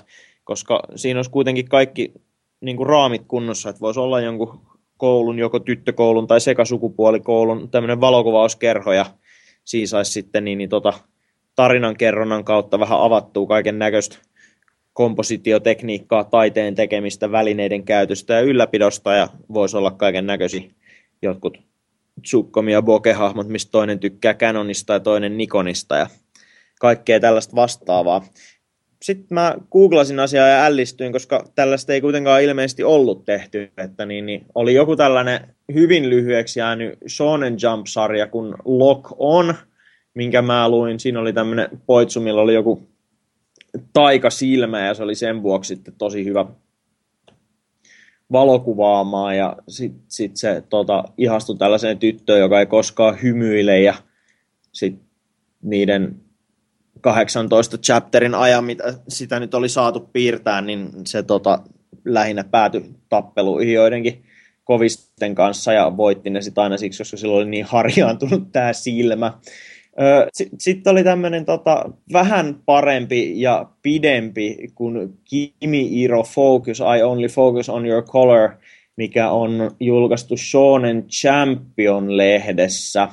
koska 0.49 0.83
siinä 0.97 1.19
olisi 1.19 1.31
kuitenkin 1.31 1.69
kaikki 1.69 2.13
niin 2.61 2.77
kuin 2.77 2.87
raamit 2.87 3.23
kunnossa, 3.29 3.69
että 3.69 3.81
voisi 3.81 4.01
olla 4.01 4.21
jonkun 4.21 4.61
koulun, 4.97 5.39
joko 5.39 5.59
tyttökoulun 5.59 6.27
tai 6.27 6.41
sekasukupuolikoulun 6.41 7.71
tämmöinen 7.71 8.01
valokuvauskerho 8.01 8.93
ja 8.93 9.07
siinä 9.65 9.87
saisi 9.87 10.13
sitten 10.13 10.45
niin, 10.45 10.59
niin 10.59 10.69
tota, 10.69 10.93
tarinan 11.57 11.97
kerronnan 11.97 12.45
kautta 12.45 12.81
vähän 12.81 13.01
avattua 13.01 13.47
kaiken 13.47 13.79
näköistä 13.79 14.19
kompositiotekniikkaa, 14.93 16.25
taiteen 16.25 16.75
tekemistä, 16.75 17.33
välineiden 17.33 17.85
käytöstä 17.85 18.35
ja 18.35 18.41
ylläpidosta 18.41 19.13
ja 19.13 19.29
voisi 19.55 19.77
olla 19.77 19.91
kaiken 19.91 20.27
näköisiä 20.27 20.71
jotkut 21.23 21.59
Tsukkomi 22.23 22.73
ja 22.73 22.83
Bokeh-hahmot, 22.83 23.49
mistä 23.49 23.71
toinen 23.71 23.99
tykkää 23.99 24.35
Canonista 24.35 24.93
ja 24.93 25.01
toinen 25.01 25.37
Nikonista 25.37 25.97
ja 25.97 26.07
kaikkea 26.81 27.21
tällaista 27.21 27.57
vastaavaa 27.57 28.23
sitten 29.03 29.35
mä 29.35 29.55
googlasin 29.71 30.21
asiaa 30.21 30.49
ja 30.49 30.65
ällistyin, 30.65 31.13
koska 31.13 31.45
tällaista 31.55 31.93
ei 31.93 32.01
kuitenkaan 32.01 32.43
ilmeisesti 32.43 32.85
ollut 32.85 33.25
tehty. 33.25 33.73
Että 33.77 34.07
niin, 34.07 34.27
niin 34.27 34.47
oli 34.55 34.75
joku 34.75 34.97
tällainen 34.97 35.55
hyvin 35.75 36.11
lyhyeksi 36.11 36.61
jäänyt 36.61 36.99
Shonen 37.09 37.57
Jump-sarja 37.63 38.27
kuin 38.27 38.55
Lock 38.65 39.05
On, 39.19 39.55
minkä 40.15 40.43
mä 40.43 40.69
luin. 40.69 41.01
Siinä 41.01 41.21
oli 41.21 41.33
tämmöinen 41.33 41.69
poitsu, 41.87 42.21
millä 42.21 42.41
oli 42.41 42.55
joku 42.55 42.89
taika 43.93 44.31
silmä 44.31 44.87
ja 44.87 44.95
se 44.95 45.03
oli 45.03 45.15
sen 45.15 45.43
vuoksi 45.43 45.69
sitten 45.69 45.95
tosi 45.99 46.25
hyvä 46.25 46.47
valokuvaamaan 48.33 49.37
ja 49.37 49.57
sitten 49.69 50.03
sit 50.09 50.37
se 50.37 50.63
tota, 50.69 51.05
ihastui 51.19 51.57
tällaiseen 51.57 51.99
tyttöön, 51.99 52.41
joka 52.41 52.61
ei 52.61 52.67
koskaan 52.67 53.23
hymyile 53.23 53.81
ja 53.81 53.95
sit 54.73 54.99
niiden 55.63 56.21
18 57.01 57.79
chapterin 57.79 58.35
ajan, 58.35 58.65
mitä 58.65 58.95
sitä 59.09 59.41
nyt 59.41 59.55
oli 59.55 59.69
saatu 59.69 60.11
piirtää, 60.13 60.61
niin 60.61 60.91
se 61.07 61.23
tota, 61.23 61.59
lähinnä 62.05 62.45
päätyi 62.45 62.85
tappeluihin 63.09 63.75
joidenkin 63.75 64.23
kovisten 64.65 65.35
kanssa 65.35 65.73
ja 65.73 65.97
voitti 65.97 66.31
ne 66.31 66.43
sitten 66.43 66.65
aina 66.65 66.77
siksi, 66.77 66.99
koska 66.99 67.17
silloin 67.17 67.43
oli 67.43 67.51
niin 67.51 67.65
harjaantunut 67.65 68.43
tämä 68.53 68.73
silmä. 68.73 69.33
Sitten 70.33 70.61
sit 70.61 70.87
oli 70.87 71.05
tämmöinen 71.05 71.45
tota, 71.45 71.85
vähän 72.13 72.57
parempi 72.67 73.41
ja 73.41 73.67
pidempi 73.83 74.57
kuin 74.75 75.19
Kimi 75.25 76.03
Iro 76.03 76.23
Focus, 76.23 76.81
I 76.81 77.03
Only 77.03 77.29
Focus 77.29 77.69
on 77.69 77.87
Your 77.87 78.05
Color, 78.05 78.51
mikä 78.97 79.31
on 79.31 79.71
julkaistu 79.81 80.37
Shonen 80.37 81.05
Champion-lehdessä, 81.05 83.09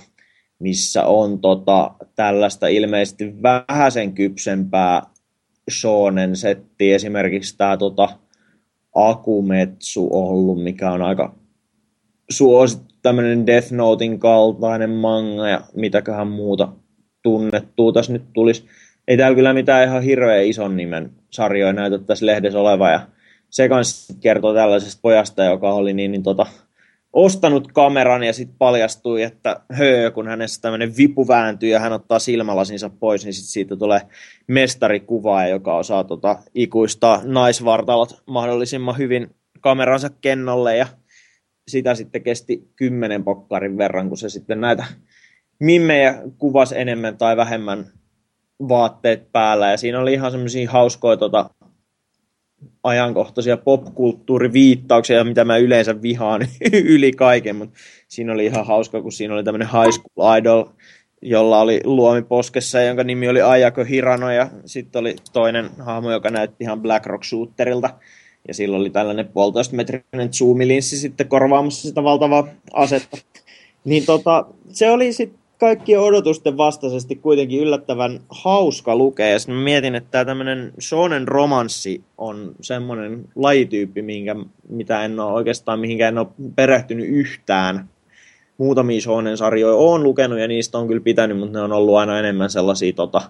missä 0.60 1.06
on 1.06 1.40
tota, 1.40 1.92
tällaista 2.16 2.68
ilmeisesti 2.68 3.34
vähäsen 3.44 4.14
kypsempää 4.14 5.02
shonen 5.72 6.36
setti, 6.36 6.94
esimerkiksi 6.94 7.58
tämä 7.58 7.78
tota, 7.78 8.10
Akumetsu 8.96 10.10
ollut, 10.12 10.64
mikä 10.64 10.92
on 10.92 11.02
aika 11.02 11.36
suosittu 12.30 12.96
tämmöinen 13.02 13.48
Death 13.48 13.72
Notein 13.72 14.20
kaltainen 14.20 14.90
manga 14.90 15.50
ja 15.50 15.62
mitäköhän 15.76 16.28
muuta 16.28 16.68
tunnettua 17.24 17.92
tässä 17.94 18.14
nyt 18.14 18.24
tulisi. 18.34 18.66
Ei 19.08 19.18
täällä 19.18 19.36
kyllä 19.36 19.54
mitään 19.54 19.88
ihan 19.88 20.04
hirveän 20.04 20.46
ison 20.46 20.78
nimen 20.78 21.12
sarjoja 21.30 21.74
näytä 21.74 21.98
tässä 21.98 22.26
lehdessä 22.26 22.60
oleva 22.60 22.90
ja 22.90 23.08
se 23.50 23.70
kanssa 23.70 24.14
kertoo 24.20 24.54
tällaisesta 24.54 25.00
pojasta, 25.02 25.44
joka 25.44 25.74
oli 25.74 25.94
niin, 25.94 26.12
niin 26.12 26.24
tota, 26.24 26.46
ostanut 27.16 27.72
kameran 27.72 28.24
ja 28.24 28.34
sitten 28.34 28.58
paljastui, 28.58 29.24
että 29.24 29.62
höö, 29.72 30.12
kun 30.12 30.28
hänessä 30.28 30.62
tämmöinen 30.62 30.98
vipu 30.98 31.28
vääntyy 31.28 31.70
ja 31.70 31.80
hän 31.80 31.94
ottaa 31.94 32.20
silmälasinsa 32.20 32.90
pois, 32.90 33.26
niin 33.26 33.34
sit 33.34 33.46
siitä 33.46 33.76
tulee 33.76 34.02
mestarikuva, 34.48 35.48
joka 35.48 35.78
osaa 35.78 36.04
tota, 36.04 36.38
ikuistaa 36.56 37.22
naisvartalot 37.24 38.24
mahdollisimman 38.28 38.98
hyvin 38.98 39.36
kameransa 39.62 40.10
kennolle 40.22 40.78
ja 40.78 40.88
sitä 41.68 41.96
sitten 41.96 42.24
kesti 42.24 42.70
kymmenen 42.76 43.24
pokkarin 43.24 43.78
verran, 43.78 44.08
kun 44.08 44.18
se 44.18 44.30
sitten 44.30 44.62
näitä 44.62 44.86
mimmejä 45.60 46.22
kuvas 46.38 46.72
enemmän 46.72 47.18
tai 47.18 47.38
vähemmän 47.38 47.86
vaatteet 48.70 49.32
päällä. 49.32 49.72
Ja 49.72 49.78
siinä 49.78 50.00
oli 50.00 50.14
ihan 50.14 50.32
semmoisia 50.32 50.72
hauskoja 50.72 51.18
tota, 51.18 51.50
ajankohtaisia 52.84 53.58
popkulttuuriviittauksia, 53.58 55.24
mitä 55.24 55.46
mä 55.46 55.58
yleensä 55.58 56.02
vihaan 56.02 56.42
yli 56.94 57.12
kaiken, 57.12 57.56
mutta 57.56 57.80
siinä 58.08 58.34
oli 58.34 58.46
ihan 58.46 58.66
hauska, 58.66 59.02
kun 59.02 59.12
siinä 59.12 59.34
oli 59.34 59.44
tämmöinen 59.44 59.68
high 59.68 59.92
school 59.92 60.38
idol, 60.38 60.64
jolla 61.22 61.60
oli 61.60 61.82
luomi 61.84 62.22
poskessa, 62.22 62.82
jonka 62.82 63.04
nimi 63.04 63.30
oli 63.30 63.42
Ayako 63.42 63.84
Hirano, 63.84 64.32
ja 64.32 64.50
sitten 64.66 65.00
oli 65.00 65.16
toinen 65.34 65.70
hahmo, 65.80 66.12
joka 66.12 66.30
näytti 66.30 66.64
ihan 66.64 66.82
Black 66.82 67.06
Rock 67.06 67.24
Shooterilta, 67.24 67.90
ja 68.48 68.54
sillä 68.54 68.78
oli 68.78 68.90
tällainen 68.90 69.28
puolitoista 69.28 69.76
metrinen 69.76 70.34
zoomilinssi 70.34 70.98
sitten 70.98 71.28
korvaamassa 71.28 71.88
sitä 71.88 72.04
valtavaa 72.04 72.48
asetta. 72.74 73.18
Niin 73.86 74.06
tota, 74.06 74.46
se 74.72 74.92
oli 74.92 75.14
sitten 75.14 75.45
kaikkien 75.60 76.00
odotusten 76.00 76.58
vastaisesti 76.58 77.16
kuitenkin 77.16 77.60
yllättävän 77.60 78.20
hauska 78.30 78.96
lukea. 78.96 79.30
Ja 79.30 79.40
sitten 79.40 79.56
mietin, 79.56 79.96
että 79.96 80.12
tämä 80.12 80.26
tämmöinen 80.26 80.74
shonen 80.82 81.28
romanssi 81.28 82.04
on 82.18 82.56
semmoinen 82.62 83.26
lajityyppi, 83.36 84.02
minkä, 84.02 84.36
mitä 84.70 85.06
en 85.06 85.20
ole 85.20 85.34
oikeastaan 85.34 85.80
mihinkään 85.80 86.14
en 86.14 86.18
ole 86.18 86.28
perehtynyt 86.56 87.08
yhtään. 87.10 87.90
Muutamia 88.58 89.02
shonen 89.02 89.38
sarjoja 89.38 89.76
olen 89.76 90.04
lukenut 90.04 90.40
ja 90.40 90.48
niistä 90.48 90.78
on 90.78 90.88
kyllä 90.88 91.02
pitänyt, 91.02 91.38
mutta 91.40 91.58
ne 91.58 91.64
on 91.64 91.72
ollut 91.72 91.96
aina 91.96 92.20
enemmän 92.20 92.50
sellaisia 92.50 92.94
tota, 92.94 93.22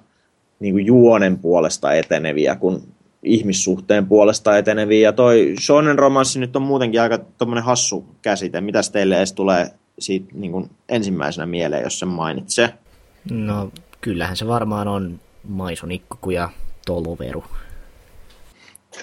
niin 0.60 0.74
kuin 0.74 0.86
juonen 0.86 1.38
puolesta 1.40 1.94
eteneviä 1.94 2.56
kuin 2.56 2.82
ihmissuhteen 3.24 4.06
puolesta 4.06 4.58
eteneviä. 4.58 5.00
Ja 5.00 5.14
toi 5.14 5.56
shonen 5.62 6.00
romanssi 6.00 6.40
nyt 6.40 6.56
on 6.56 6.62
muutenkin 6.62 7.02
aika 7.02 7.20
hassu 7.62 8.06
käsite. 8.22 8.62
Mitäs 8.62 8.92
teille 8.92 9.18
edes 9.18 9.34
tulee 9.34 9.68
siitä 10.00 10.28
niin 10.34 10.52
kuin 10.52 10.70
ensimmäisenä 10.90 11.46
mieleen, 11.46 11.84
jos 11.84 12.00
sen 12.00 12.08
mainitsee? 12.08 12.74
No, 13.32 13.72
kyllähän 14.02 14.38
se 14.38 14.48
varmaan 14.48 14.88
on 14.88 15.20
Maison 15.48 15.92
ikkuku 15.92 16.30
ja 16.30 16.50
Toloveru. 16.86 17.44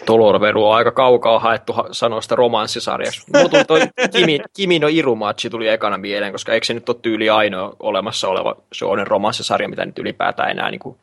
Toloveru 0.06 0.68
on 0.68 0.76
aika 0.76 0.90
kaukaa 0.90 1.38
haettu 1.38 1.74
sanoista 1.92 2.36
romanssisarjaksi. 2.36 3.22
Mulla 3.34 3.48
tuli 3.48 3.64
toi 3.64 3.80
Kimi, 4.12 4.40
Kimino 4.56 4.88
Irumachi 4.90 5.50
tuli 5.50 5.68
ekana 5.68 5.98
mieleen, 5.98 6.32
koska 6.32 6.52
eikö 6.52 6.66
se 6.66 6.74
nyt 6.74 6.88
ole 6.88 6.96
tyyli 7.02 7.30
ainoa 7.30 7.76
olemassa 7.80 8.28
oleva 8.28 8.56
shonen 8.74 9.06
romanssisarja, 9.06 9.68
mitä 9.68 9.86
nyt 9.86 9.98
ylipäätään 9.98 10.50
enää 10.50 10.70
niin 10.70 10.78
kuin 10.78 10.96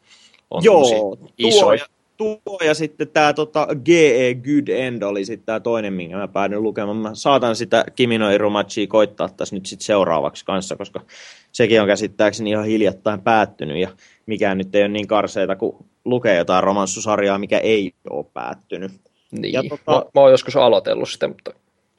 on 0.51 0.63
Joo, 0.63 1.17
isoja. 1.37 1.85
Tuo, 1.85 1.98
tuo 2.19 2.59
ja 2.65 2.73
sitten 2.73 3.07
tämä 3.07 3.33
tota, 3.33 3.67
GE 3.85 4.35
Good 4.35 4.67
End 4.67 5.01
oli 5.01 5.25
sitten 5.25 5.45
tämä 5.45 5.59
toinen, 5.59 5.93
minkä 5.93 6.17
mä 6.17 6.27
päädyin 6.27 6.63
lukemaan. 6.63 6.97
Mä 6.97 7.09
saatan 7.13 7.55
sitä 7.55 7.83
Kimino 7.95 8.29
Irumachia 8.29 8.87
koittaa 8.87 9.29
tässä 9.29 9.55
nyt 9.55 9.65
sitten 9.65 9.85
seuraavaksi 9.85 10.45
kanssa, 10.45 10.75
koska 10.75 11.01
sekin 11.51 11.81
on 11.81 11.87
käsittääkseni 11.87 12.49
ihan 12.49 12.65
hiljattain 12.65 13.21
päättynyt 13.21 13.77
ja 13.77 13.89
mikään 14.25 14.57
nyt 14.57 14.75
ei 14.75 14.81
ole 14.81 14.87
niin 14.87 15.07
karseita 15.07 15.55
kuin 15.55 15.75
lukee 16.05 16.37
jotain 16.37 16.63
romanssusarjaa, 16.63 17.37
mikä 17.37 17.57
ei 17.57 17.93
ole 18.09 18.25
päättynyt. 18.33 18.91
Niin, 19.31 19.53
ja 19.53 19.63
tota, 19.69 19.91
mä, 19.91 20.01
mä 20.15 20.21
oon 20.21 20.31
joskus 20.31 20.55
aloitellut 20.55 21.09
sitä, 21.09 21.27
mutta 21.27 21.51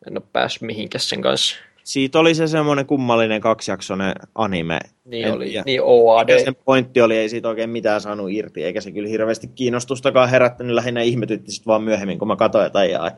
en 0.06 0.18
ole 0.18 0.22
päässyt 0.32 0.62
mihinkään 0.62 1.00
sen 1.00 1.22
kanssa 1.22 1.56
siitä 1.90 2.18
oli 2.18 2.34
se 2.34 2.46
semmoinen 2.46 2.86
kummallinen 2.86 3.40
kaksijaksoinen 3.40 4.12
anime. 4.34 4.78
Niin 5.04 5.26
en, 5.26 5.32
oli, 5.32 5.54
ja, 5.54 5.62
niin 5.66 5.80
OAD. 5.84 6.28
Ja 6.28 6.44
sen 6.44 6.54
pointti 6.54 7.00
oli, 7.00 7.16
ei 7.16 7.28
siitä 7.28 7.48
oikein 7.48 7.70
mitään 7.70 8.00
saanut 8.00 8.30
irti, 8.30 8.64
eikä 8.64 8.80
se 8.80 8.92
kyllä 8.92 9.08
hirveästi 9.08 9.48
kiinnostustakaan 9.48 10.30
herättänyt, 10.30 10.74
lähinnä 10.74 11.00
ihmetytti 11.00 11.52
sitten 11.52 11.66
vaan 11.66 11.82
myöhemmin, 11.82 12.18
kun 12.18 12.28
mä 12.28 12.36
katsoin 12.36 12.64
jotain, 12.64 12.90
ja 12.90 13.10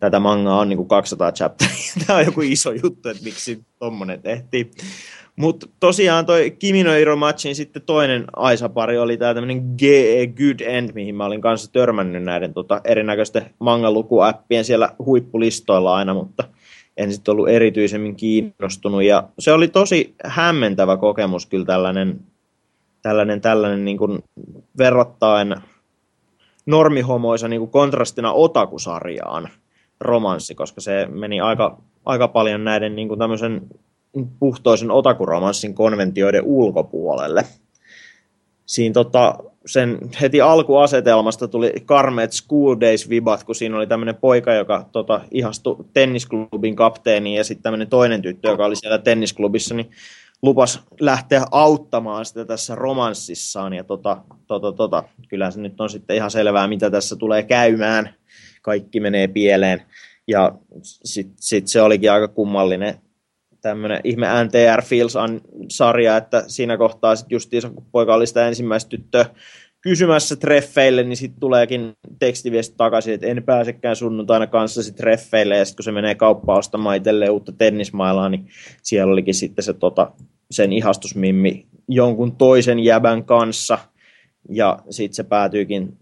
tätä 0.00 0.20
mangaa 0.20 0.58
on 0.58 0.68
niin 0.68 0.76
kuin 0.76 0.88
200 0.88 1.32
chapteria. 1.32 1.92
Tämä 2.06 2.18
on 2.18 2.24
joku 2.24 2.40
iso 2.40 2.72
juttu, 2.72 3.08
että 3.08 3.24
miksi 3.24 3.64
tommonen 3.78 4.22
tehtiin. 4.22 4.70
Mutta 5.36 5.66
tosiaan 5.80 6.26
toi 6.26 6.50
Kimino 6.50 7.16
Matchin 7.16 7.54
sitten 7.54 7.82
toinen 7.82 8.24
Aisa-pari 8.36 8.98
oli 8.98 9.16
tämä 9.16 9.34
tämmöinen 9.34 9.74
GE 9.78 10.26
Good 10.26 10.60
End, 10.60 10.90
mihin 10.94 11.14
mä 11.14 11.24
olin 11.24 11.40
kanssa 11.40 11.72
törmännyt 11.72 12.22
näiden 12.22 12.54
tota, 12.54 12.80
erinäköisten 12.84 13.50
mangalukuäppien 13.58 14.64
siellä 14.64 14.90
huippulistoilla 14.98 15.96
aina, 15.96 16.14
mutta– 16.14 16.44
en 16.98 17.12
sitten 17.12 17.32
ollut 17.32 17.48
erityisemmin 17.48 18.16
kiinnostunut. 18.16 19.02
Ja 19.02 19.28
se 19.38 19.52
oli 19.52 19.68
tosi 19.68 20.14
hämmentävä 20.24 20.96
kokemus 20.96 21.46
kyllä 21.46 21.64
tällainen, 21.64 22.20
tällainen, 23.02 23.40
tällainen 23.40 23.84
niin 23.84 23.98
kuin 23.98 24.24
verrattain 24.78 25.54
normihomoisa 26.66 27.48
niin 27.48 27.60
kuin 27.60 27.70
kontrastina 27.70 28.32
otakusarjaan 28.32 29.48
romanssi, 30.00 30.54
koska 30.54 30.80
se 30.80 31.06
meni 31.10 31.40
aika, 31.40 31.78
aika 32.04 32.28
paljon 32.28 32.64
näiden 32.64 32.96
niin 32.96 33.08
kuin 33.08 33.18
tämmöisen 33.18 33.68
puhtoisen 34.38 34.90
otakuromanssin 34.90 35.74
konventioiden 35.74 36.44
ulkopuolelle. 36.44 37.44
Siinä 38.66 38.92
tota, 38.92 39.38
sen 39.68 39.98
heti 40.20 40.40
alkuasetelmasta 40.40 41.48
tuli 41.48 41.72
karmeet 41.84 42.32
School 42.32 42.76
Days-vibat, 42.80 43.44
kun 43.44 43.54
siinä 43.54 43.76
oli 43.76 43.86
tämmöinen 43.86 44.14
poika, 44.14 44.52
joka 44.52 44.88
tota, 44.92 45.20
ihastui 45.30 45.84
tennisklubin 45.92 46.76
kapteeniin 46.76 47.36
ja 47.36 47.44
sitten 47.44 47.62
tämmöinen 47.62 47.88
toinen 47.88 48.22
tyttö, 48.22 48.48
joka 48.48 48.66
oli 48.66 48.76
siellä 48.76 48.98
tennisklubissa, 48.98 49.74
niin 49.74 49.90
lupas 50.42 50.82
lähteä 51.00 51.42
auttamaan 51.50 52.24
sitä 52.24 52.44
tässä 52.44 52.74
romanssissaan. 52.74 53.72
Ja 53.72 53.84
tota, 53.84 54.16
tota, 54.46 54.72
tota, 54.72 55.04
kyllä 55.28 55.50
se 55.50 55.60
nyt 55.60 55.80
on 55.80 55.90
sitten 55.90 56.16
ihan 56.16 56.30
selvää, 56.30 56.68
mitä 56.68 56.90
tässä 56.90 57.16
tulee 57.16 57.42
käymään. 57.42 58.14
Kaikki 58.62 59.00
menee 59.00 59.28
pieleen. 59.28 59.82
Ja 60.26 60.52
sitten 60.82 61.36
sit 61.40 61.68
se 61.68 61.82
olikin 61.82 62.12
aika 62.12 62.28
kummallinen 62.28 62.94
tämmöinen 63.68 64.00
ihme 64.04 64.26
NTR 64.44 64.82
Fields-sarja, 64.82 66.16
että 66.16 66.44
siinä 66.46 66.76
kohtaa 66.76 67.16
sitten 67.16 67.36
justiinsa, 67.36 67.70
kun 67.70 67.86
poika 67.92 68.14
oli 68.14 68.26
sitä 68.26 68.48
ensimmäistä 68.48 68.88
tyttöä 68.88 69.26
kysymässä 69.80 70.36
treffeille, 70.36 71.02
niin 71.02 71.16
sitten 71.16 71.40
tuleekin 71.40 71.92
tekstiviesti 72.18 72.74
takaisin, 72.76 73.14
että 73.14 73.26
en 73.26 73.42
pääsekään 73.42 73.96
sunnuntaina 73.96 74.46
kanssasi 74.46 74.92
treffeille, 74.92 75.56
ja 75.56 75.64
sitten 75.64 75.76
kun 75.76 75.84
se 75.84 75.92
menee 75.92 76.14
kauppaan 76.14 76.58
ostamaan 76.58 76.96
itselleen 76.96 77.30
uutta 77.30 77.52
tennismailaa, 77.52 78.28
niin 78.28 78.48
siellä 78.82 79.12
olikin 79.12 79.34
sitten 79.34 79.62
se 79.62 79.74
tota, 79.74 80.12
sen 80.50 80.72
ihastusmimmi 80.72 81.66
jonkun 81.88 82.36
toisen 82.36 82.78
jäbän 82.78 83.24
kanssa, 83.24 83.78
ja 84.48 84.78
sitten 84.90 85.14
se 85.14 85.24
päätyykin 85.24 85.96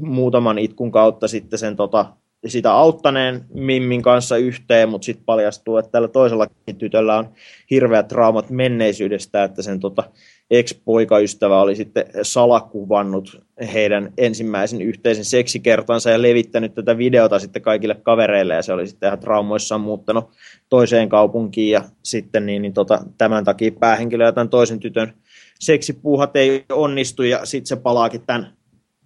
muutaman 0.00 0.58
itkun 0.58 0.92
kautta 0.92 1.28
sitten 1.28 1.58
sen 1.58 1.76
tota, 1.76 2.06
sitä 2.46 2.72
auttaneen 2.72 3.44
Mimmin 3.54 4.02
kanssa 4.02 4.36
yhteen, 4.36 4.88
mutta 4.88 5.04
sitten 5.04 5.24
paljastuu, 5.24 5.76
että 5.76 5.90
tällä 5.90 6.08
toisella 6.08 6.46
tytöllä 6.78 7.18
on 7.18 7.28
hirveät 7.70 8.08
traumat 8.08 8.50
menneisyydestä, 8.50 9.44
että 9.44 9.62
sen 9.62 9.80
tota, 9.80 10.04
ex-poikaystävä 10.50 11.60
oli 11.60 11.76
sitten 11.76 12.04
salakuvannut 12.22 13.42
heidän 13.72 14.12
ensimmäisen 14.18 14.82
yhteisen 14.82 15.24
seksikertansa 15.24 16.10
ja 16.10 16.22
levittänyt 16.22 16.74
tätä 16.74 16.98
videota 16.98 17.38
sitten 17.38 17.62
kaikille 17.62 17.94
kavereille 17.94 18.54
ja 18.54 18.62
se 18.62 18.72
oli 18.72 18.86
sitten 18.86 19.06
ihan 19.06 19.18
traumoissaan 19.18 19.80
muuttanut 19.80 20.30
toiseen 20.68 21.08
kaupunkiin 21.08 21.70
ja 21.70 21.84
sitten 22.02 22.46
niin, 22.46 22.62
niin 22.62 22.74
tota, 22.74 23.00
tämän 23.18 23.44
takia 23.44 23.72
päähenkilö 23.80 24.24
ja 24.24 24.32
tämän 24.32 24.48
toisen 24.48 24.80
tytön 24.80 25.12
seksipuuhat 25.60 26.36
ei 26.36 26.64
onnistu 26.72 27.22
ja 27.22 27.46
sitten 27.46 27.66
se 27.66 27.76
palaakin 27.76 28.26
tämän 28.26 28.52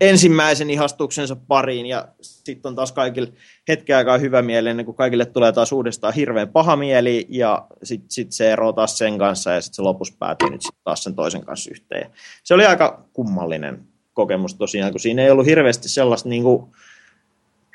ensimmäisen 0.00 0.70
ihastuksensa 0.70 1.36
pariin 1.36 1.86
ja 1.86 2.08
sitten 2.20 2.68
on 2.70 2.76
taas 2.76 2.92
kaikille 2.92 3.32
hetken 3.68 3.96
aikaa 3.96 4.18
hyvä 4.18 4.42
mieli 4.42 4.68
ennen 4.68 4.86
kuin 4.86 4.96
kaikille 4.96 5.24
tulee 5.24 5.52
taas 5.52 5.72
uudestaan 5.72 6.14
hirveän 6.14 6.48
paha 6.48 6.76
mieli 6.76 7.26
ja 7.28 7.66
sitten 7.82 8.10
sit 8.10 8.32
se 8.32 8.52
eroaa 8.52 8.72
taas 8.72 8.98
sen 8.98 9.18
kanssa 9.18 9.50
ja 9.50 9.60
sitten 9.60 9.76
se 9.76 9.82
lopussa 9.82 10.14
päätyy 10.18 10.50
nyt 10.50 10.62
sit 10.62 10.74
taas 10.84 11.02
sen 11.02 11.14
toisen 11.14 11.44
kanssa 11.44 11.70
yhteen. 11.70 12.10
Se 12.44 12.54
oli 12.54 12.66
aika 12.66 13.04
kummallinen 13.12 13.84
kokemus 14.12 14.54
tosiaan, 14.54 14.90
kun 14.90 15.00
siinä 15.00 15.22
ei 15.22 15.30
ollut 15.30 15.46
hirveästi 15.46 15.88
sellaista 15.88 16.28
niin 16.28 16.42
kuin, 16.42 16.72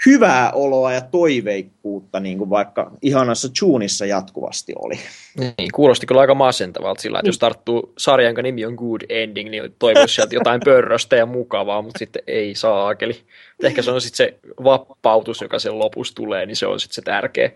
hyvää 0.05 0.51
oloa 0.51 0.93
ja 0.93 1.01
toiveikkuutta, 1.01 2.19
niin 2.19 2.37
kuin 2.37 2.49
vaikka 2.49 2.91
ihanassa 3.01 3.47
Junissa 3.61 4.05
jatkuvasti 4.05 4.73
oli. 4.79 4.99
Niin, 5.37 5.71
kuulosti 5.73 6.05
kyllä 6.05 6.21
aika 6.21 6.35
masentavalta 6.35 7.01
sillä, 7.01 7.19
että 7.19 7.29
jos 7.29 7.39
tarttuu 7.39 7.93
sarjan, 7.97 8.29
jonka 8.29 8.41
nimi 8.41 8.65
on 8.65 8.73
Good 8.73 9.01
Ending, 9.09 9.49
niin 9.49 9.75
toivoisi 9.79 10.15
sieltä 10.15 10.35
jotain 10.35 10.61
pörröstä 10.65 11.15
ja 11.15 11.25
mukavaa, 11.25 11.81
mutta 11.81 11.99
sitten 11.99 12.23
ei 12.27 12.55
saa 12.55 12.95
Eli 12.99 13.21
ehkä 13.63 13.81
se 13.81 13.91
on 13.91 14.01
sitten 14.01 14.17
se 14.17 14.39
vapautus, 14.63 15.41
joka 15.41 15.59
sen 15.59 15.79
lopussa 15.79 16.15
tulee, 16.15 16.45
niin 16.45 16.55
se 16.55 16.67
on 16.67 16.79
sitten 16.79 16.95
se 16.95 17.01
tärkeä. 17.01 17.51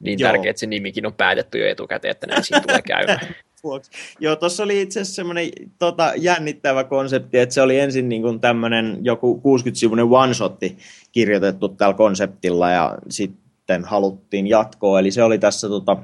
Niin 0.00 0.18
Joo. 0.18 0.28
tärkeä, 0.28 0.50
että 0.50 0.60
se 0.60 0.66
nimikin 0.66 1.06
on 1.06 1.14
päätetty 1.14 1.58
jo 1.58 1.68
etukäteen, 1.68 2.10
että 2.10 2.26
näin 2.26 2.44
siinä 2.44 2.60
tulee 2.60 2.82
käymään. 2.82 3.34
Vuoksi. 3.62 3.90
Joo, 4.20 4.36
tuossa 4.36 4.62
oli 4.62 4.82
itse 4.82 5.00
asiassa 5.00 5.16
semmoinen 5.16 5.48
tota, 5.78 6.12
jännittävä 6.16 6.84
konsepti, 6.84 7.38
että 7.38 7.54
se 7.54 7.62
oli 7.62 7.78
ensin 7.78 8.08
niin 8.08 8.22
kuin 8.22 8.40
tämmöinen 8.40 8.98
joku 9.02 9.42
60-sivuinen 9.44 10.04
one-shotti 10.04 10.76
kirjoitettu 11.12 11.68
tällä 11.68 11.94
konseptilla 11.94 12.70
ja 12.70 12.98
sitten 13.08 13.84
haluttiin 13.84 14.46
jatkoa. 14.46 15.00
Eli 15.00 15.10
se 15.10 15.22
oli 15.22 15.38
tässä, 15.38 15.68
tota, 15.68 15.96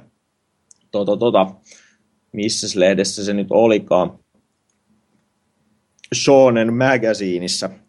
tota, 0.91 1.17
tota, 1.17 1.47
missä 2.33 2.81
lehdessä 2.81 3.25
se 3.25 3.33
nyt 3.33 3.49
olikaan, 3.51 4.19
Shonen 6.15 6.75
Magazineissa– 6.75 7.71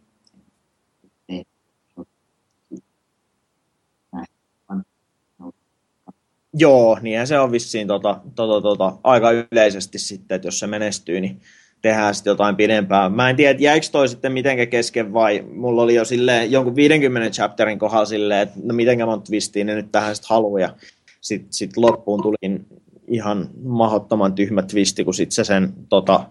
Joo, 6.59 6.97
niin 7.01 7.27
se 7.27 7.39
on 7.39 7.51
vissiin 7.51 7.87
tota, 7.87 8.19
tota, 8.35 8.61
tota, 8.61 8.93
aika 9.03 9.31
yleisesti 9.31 9.99
sitten, 9.99 10.35
että 10.35 10.47
jos 10.47 10.59
se 10.59 10.67
menestyy, 10.67 11.21
niin 11.21 11.41
tehdään 11.81 12.15
sitten 12.15 12.31
jotain 12.31 12.55
pidempää. 12.55 13.09
Mä 13.09 13.29
en 13.29 13.35
tiedä, 13.35 13.59
jäikö 13.59 13.87
toi 13.91 14.09
sitten 14.09 14.31
mitenkä 14.31 14.65
kesken 14.65 15.13
vai 15.13 15.45
mulla 15.53 15.81
oli 15.81 15.95
jo 15.95 16.05
silleen 16.05 16.51
jonkun 16.51 16.75
50 16.75 17.35
chapterin 17.35 17.79
kohdalla 17.79 18.05
silleen, 18.05 18.41
että 18.41 18.59
no 18.63 18.73
mitenkä 18.73 19.05
monta 19.05 19.25
twistiin 19.25 19.67
ne 19.67 19.75
nyt 19.75 19.91
tähän 19.91 20.15
sitten 20.15 20.29
haluaa. 20.29 20.59
Ja 20.59 20.75
sitten 21.21 21.53
sit 21.53 21.77
loppuun 21.77 22.21
tuli 22.21 22.35
ihan 23.07 23.49
mahdottoman 23.63 24.33
tyhmä 24.33 24.61
twisti, 24.61 25.03
kun 25.03 25.13
sitten 25.13 25.35
se 25.35 25.43
sen 25.43 25.73
tota, 25.89 26.29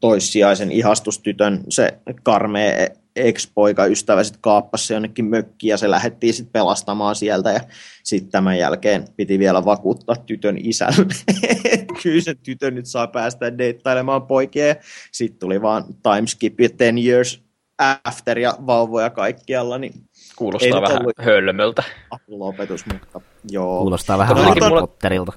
toissijaisen 0.00 0.72
ihastustytön, 0.72 1.60
se 1.68 1.98
karmea 2.22 2.86
ex-poika 3.16 3.86
ystävä 3.86 4.24
sitten 4.24 4.40
kaappasi 4.42 4.86
se 4.86 4.94
jonnekin 4.94 5.24
mökkiin 5.24 5.70
ja 5.70 5.76
se 5.76 5.90
lähdettiin 5.90 6.34
sitten 6.34 6.52
pelastamaan 6.52 7.14
sieltä 7.14 7.50
ja 7.52 7.60
sitten 8.02 8.30
tämän 8.30 8.58
jälkeen 8.58 9.04
piti 9.16 9.38
vielä 9.38 9.64
vakuuttaa 9.64 10.16
tytön 10.16 10.58
isälle, 10.58 11.14
kyllä 12.02 12.20
se 12.20 12.34
tytö 12.34 12.70
nyt 12.70 12.86
saa 12.86 13.06
päästä 13.06 13.58
deittailemaan 13.58 14.22
poikia 14.22 14.74
sitten 15.12 15.38
tuli 15.38 15.62
vaan 15.62 15.84
timeskip 16.02 16.60
ja 16.60 16.68
10 16.68 17.04
years 17.06 17.44
after 17.78 18.38
ja 18.38 18.54
vauvoja 18.66 19.10
kaikkialla, 19.10 19.78
niin 19.78 19.92
Kuulostaa 20.36 20.82
vähän 20.82 21.00
ollut... 21.00 21.18
hölmöltä. 21.18 21.82
Lopetus, 22.28 22.86
mutta 22.86 23.20
joo. 23.50 23.80
Kuulostaa 23.80 24.18
vähän 24.18 24.36
Harry 24.36 24.80
Potterilta. 24.80 25.32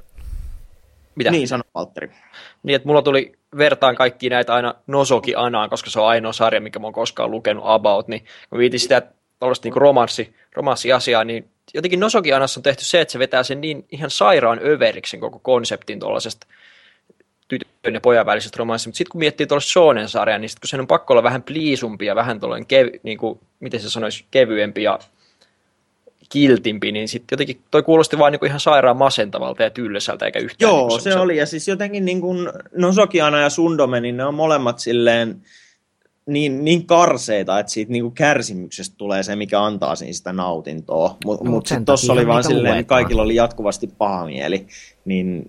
Mitä? 1.15 1.31
Niin, 1.31 1.47
sano 1.47 1.63
Valtteri. 1.75 2.11
Niin, 2.63 2.75
että 2.75 2.87
mulla 2.87 3.01
tuli 3.01 3.36
vertaan 3.57 3.95
kaikki 3.95 4.29
näitä 4.29 4.53
aina 4.53 4.75
Nosoki 4.87 5.33
Anaan, 5.35 5.69
koska 5.69 5.89
se 5.89 5.99
on 5.99 6.07
ainoa 6.07 6.33
sarja, 6.33 6.61
mikä 6.61 6.79
mä 6.79 6.87
oon 6.87 6.93
koskaan 6.93 7.31
lukenut 7.31 7.63
about, 7.67 8.07
niin 8.07 8.25
kun 8.49 8.59
viitin 8.59 8.79
sitä 8.79 9.01
tuollaista 9.39 9.67
niin 9.67 9.77
romanssi, 9.77 10.35
romanssiasiaa, 10.53 11.23
niin 11.23 11.49
jotenkin 11.73 11.99
Nosoki 11.99 12.33
Anassa 12.33 12.59
on 12.59 12.63
tehty 12.63 12.85
se, 12.85 13.01
että 13.01 13.11
se 13.11 13.19
vetää 13.19 13.43
sen 13.43 13.61
niin 13.61 13.85
ihan 13.91 14.09
sairaan 14.09 14.59
överiksi 14.63 15.17
koko 15.17 15.39
konseptin 15.39 15.99
tuollaisesta 15.99 16.47
tytön 17.47 17.93
ja 17.93 18.01
pojan 18.01 18.25
välisestä 18.25 18.57
romanssista, 18.59 18.89
mutta 18.89 18.97
sitten 18.97 19.11
kun 19.11 19.19
miettii 19.19 19.47
tuollaista 19.47 19.71
Shonen-sarjaa, 19.71 20.37
niin 20.37 20.49
sit 20.49 20.59
kun 20.59 20.67
sen 20.67 20.79
on 20.79 20.87
pakko 20.87 21.13
olla 21.13 21.23
vähän 21.23 21.43
pliisumpi 21.43 22.05
ja 22.05 22.15
vähän 22.15 22.39
tuollainen, 22.39 22.67
kev, 22.67 22.87
niin 23.03 23.17
kuin, 23.17 23.39
miten 23.59 23.79
se 23.79 23.89
sanoisi, 23.89 24.25
kevyempi 24.31 24.83
ja 24.83 24.99
kiltimpi, 26.29 26.91
niin 26.91 27.07
sitten 27.07 27.35
jotenkin 27.35 27.61
toi 27.71 27.83
kuulosti 27.83 28.17
vaan 28.17 28.31
niinku 28.31 28.45
ihan 28.45 28.59
sairaan 28.59 28.97
masentavalta 28.97 29.63
ja 29.63 29.69
tylsältä 29.69 30.25
eikä 30.25 30.39
yhtään. 30.39 30.69
Joo, 30.69 30.87
niinku 30.87 30.99
se 30.99 31.15
oli. 31.15 31.37
Ja 31.37 31.45
siis 31.45 31.67
jotenkin 31.67 32.05
niin 32.05 32.21
kuin 32.21 32.49
Nosokiana 32.75 33.39
ja 33.39 33.49
Sundome, 33.49 34.01
niin 34.01 34.17
ne 34.17 34.25
on 34.25 34.33
molemmat 34.33 34.79
silleen 34.79 35.41
niin, 36.25 36.65
niin 36.65 36.85
karseita, 36.85 37.59
että 37.59 37.71
siitä 37.71 37.91
niin 37.91 38.03
kuin 38.03 38.13
kärsimyksestä 38.13 38.95
tulee 38.97 39.23
se, 39.23 39.35
mikä 39.35 39.63
antaa 39.63 39.95
siinä 39.95 40.13
sitä 40.13 40.33
nautintoa. 40.33 41.17
Mutta 41.25 41.43
mut, 41.43 41.53
mut 41.53 41.67
sitten 41.67 41.85
tuossa 41.85 42.13
oli 42.13 42.27
vaan 42.27 42.43
silleen, 42.43 42.77
että 42.77 42.89
kaikilla 42.89 43.21
oli 43.21 43.35
jatkuvasti 43.35 43.87
paha 43.97 44.25
mieli, 44.25 44.67
niin 45.05 45.45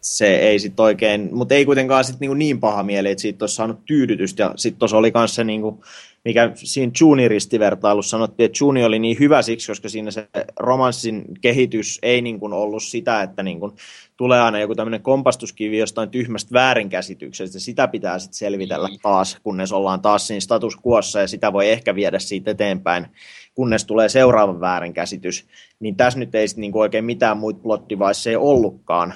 se 0.00 0.36
ei 0.36 0.58
sitten 0.58 0.82
oikein, 0.82 1.28
mutta 1.32 1.54
ei 1.54 1.64
kuitenkaan 1.64 2.04
sit 2.04 2.20
niinku 2.20 2.34
niin 2.34 2.60
paha 2.60 2.82
mieli, 2.82 3.10
että 3.10 3.22
siitä 3.22 3.42
olisi 3.42 3.54
saanut 3.54 3.84
tyydytystä. 3.84 4.42
Ja 4.42 4.52
sitten 4.56 4.78
tuossa 4.78 4.96
oli 4.96 5.12
myös 5.14 5.34
se 5.34 5.44
niinku 5.44 5.84
mikä 6.24 6.50
siinä 6.54 6.92
Juni-ristivertailussa 7.00 8.10
sanottiin, 8.10 8.44
että 8.44 8.58
Juni 8.60 8.84
oli 8.84 8.98
niin 8.98 9.18
hyvä 9.18 9.42
siksi, 9.42 9.66
koska 9.66 9.88
siinä 9.88 10.10
se 10.10 10.28
romanssin 10.58 11.24
kehitys 11.40 11.98
ei 12.02 12.22
niin 12.22 12.40
kuin 12.40 12.52
ollut 12.52 12.82
sitä, 12.82 13.22
että 13.22 13.42
niin 13.42 13.60
kuin 13.60 13.72
tulee 14.16 14.40
aina 14.40 14.60
joku 14.60 14.74
tämmöinen 14.74 15.02
kompastuskivi 15.02 15.78
jostain 15.78 16.10
tyhmästä 16.10 16.52
väärinkäsityksestä, 16.52 17.58
sitä 17.58 17.88
pitää 17.88 18.18
sitten 18.18 18.38
selvitellä 18.38 18.88
niin. 18.88 19.00
taas, 19.02 19.38
kunnes 19.42 19.72
ollaan 19.72 20.02
taas 20.02 20.26
siinä 20.26 20.40
status 20.40 20.76
quossa 20.86 21.20
ja 21.20 21.28
sitä 21.28 21.52
voi 21.52 21.70
ehkä 21.70 21.94
viedä 21.94 22.18
siitä 22.18 22.50
eteenpäin, 22.50 23.06
kunnes 23.54 23.84
tulee 23.84 24.08
seuraava 24.08 24.60
väärinkäsitys. 24.60 25.46
Niin 25.80 25.96
tässä 25.96 26.18
nyt 26.18 26.34
ei 26.34 26.46
niin 26.56 26.76
oikein 26.76 27.04
mitään 27.04 27.36
muita 27.36 27.60
plottivaissa 27.62 28.30
ei 28.30 28.36
ollutkaan, 28.36 29.14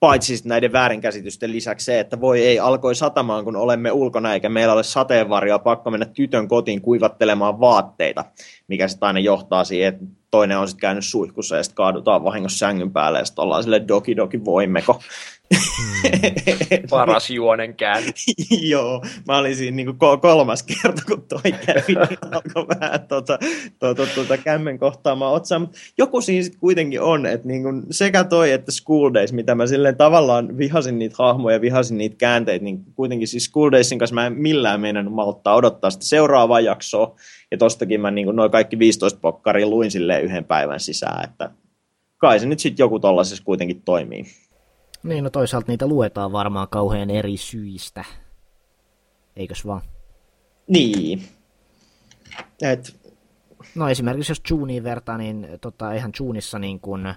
Paitsi 0.00 0.40
näiden 0.44 0.72
väärinkäsitysten 0.72 1.52
lisäksi 1.52 1.84
se, 1.84 2.00
että 2.00 2.20
voi 2.20 2.46
ei, 2.46 2.58
alkoi 2.58 2.94
satamaan, 2.94 3.44
kun 3.44 3.56
olemme 3.56 3.92
ulkona, 3.92 4.34
eikä 4.34 4.48
meillä 4.48 4.74
ole 4.74 4.82
sateenvarjoa, 4.82 5.58
pakko 5.58 5.90
mennä 5.90 6.06
tytön 6.06 6.48
kotiin 6.48 6.82
kuivattelemaan 6.82 7.60
vaatteita, 7.60 8.24
mikä 8.68 8.88
sitten 8.88 9.06
aina 9.06 9.20
johtaa 9.20 9.64
siihen, 9.64 9.94
että 9.94 10.04
toinen 10.30 10.58
on 10.58 10.68
sitten 10.68 10.80
käynyt 10.80 11.04
suihkussa 11.04 11.56
ja 11.56 11.62
sitten 11.62 11.76
kaadutaan 11.76 12.24
vahingossa 12.24 12.58
sängyn 12.58 12.92
päälle 12.92 13.18
ja 13.18 13.24
sitten 13.24 13.42
ollaan 13.42 13.62
sille 13.62 13.84
doki 13.88 14.16
doki 14.16 14.44
voimmeko. 14.44 14.92
Hmm. 14.92 15.08
Paras 16.90 17.30
juonen 17.30 17.74
käänny. 17.74 18.12
Joo, 18.72 19.02
mä 19.28 19.38
olin 19.38 19.56
siinä 19.56 19.76
niin 19.76 19.86
kuin 19.86 20.20
kolmas 20.20 20.62
kerta, 20.62 21.02
kun 21.08 21.22
toi 21.28 21.52
kävi, 21.52 21.82
niin 22.08 22.18
alkoi 22.22 22.66
vähän 22.80 23.00
tuota, 23.08 23.38
tuota, 23.78 24.06
tuota 24.14 24.38
kämmen 24.38 24.78
kohtaamaan 24.78 25.34
otsaa. 25.34 25.58
Mutta 25.58 25.78
joku 25.98 26.20
siinä 26.20 26.42
sitten 26.42 26.60
kuitenkin 26.60 27.00
on, 27.00 27.26
että 27.26 27.48
niin 27.48 27.62
kuin 27.62 27.82
sekä 27.90 28.24
toi 28.24 28.52
että 28.52 28.72
School 28.72 29.14
Days, 29.14 29.32
mitä 29.32 29.54
mä 29.54 29.66
silleen 29.66 29.96
tavallaan 29.96 30.58
vihasin 30.58 30.98
niitä 30.98 31.16
hahmoja, 31.18 31.60
vihasin 31.60 31.98
niitä 31.98 32.16
käänteitä, 32.16 32.64
niin 32.64 32.84
kuitenkin 32.94 33.28
siis 33.28 33.44
School 33.44 33.72
Daysin 33.72 33.98
kanssa 33.98 34.14
mä 34.14 34.26
en 34.26 34.32
millään 34.32 34.80
meinannut 34.80 35.14
malttaa 35.14 35.54
odottaa 35.54 35.90
sitä 35.90 36.04
seuraavaa 36.04 36.60
jaksoa. 36.60 37.16
Ja 37.50 37.58
tostakin 37.58 38.00
mä 38.00 38.10
niin 38.10 38.36
noin 38.36 38.50
kaikki 38.50 38.78
15 38.78 39.20
pokkaria 39.20 39.66
luin 39.66 39.90
silleen 39.90 40.24
yhden 40.24 40.44
päivän 40.44 40.80
sisään, 40.80 41.24
että 41.24 41.50
kai 42.18 42.40
se 42.40 42.46
nyt 42.46 42.58
sitten 42.58 42.84
joku 42.84 43.00
tollaisessa 43.00 43.44
kuitenkin 43.44 43.82
toimii. 43.82 44.24
Niin, 45.02 45.24
no 45.24 45.30
toisaalta 45.30 45.72
niitä 45.72 45.86
luetaan 45.86 46.32
varmaan 46.32 46.68
kauhean 46.68 47.10
eri 47.10 47.36
syistä. 47.36 48.04
Eikös 49.36 49.66
vaan? 49.66 49.82
Niin. 50.68 51.22
Et... 52.62 52.98
No 53.74 53.88
esimerkiksi 53.88 54.30
jos 54.30 54.42
Juniin 54.50 54.84
vertaa, 54.84 55.18
niin 55.18 55.48
tota, 55.60 55.92
eihän 55.92 56.12
Junissa 56.18 56.58
niin 56.58 56.80
kuin 56.80 57.14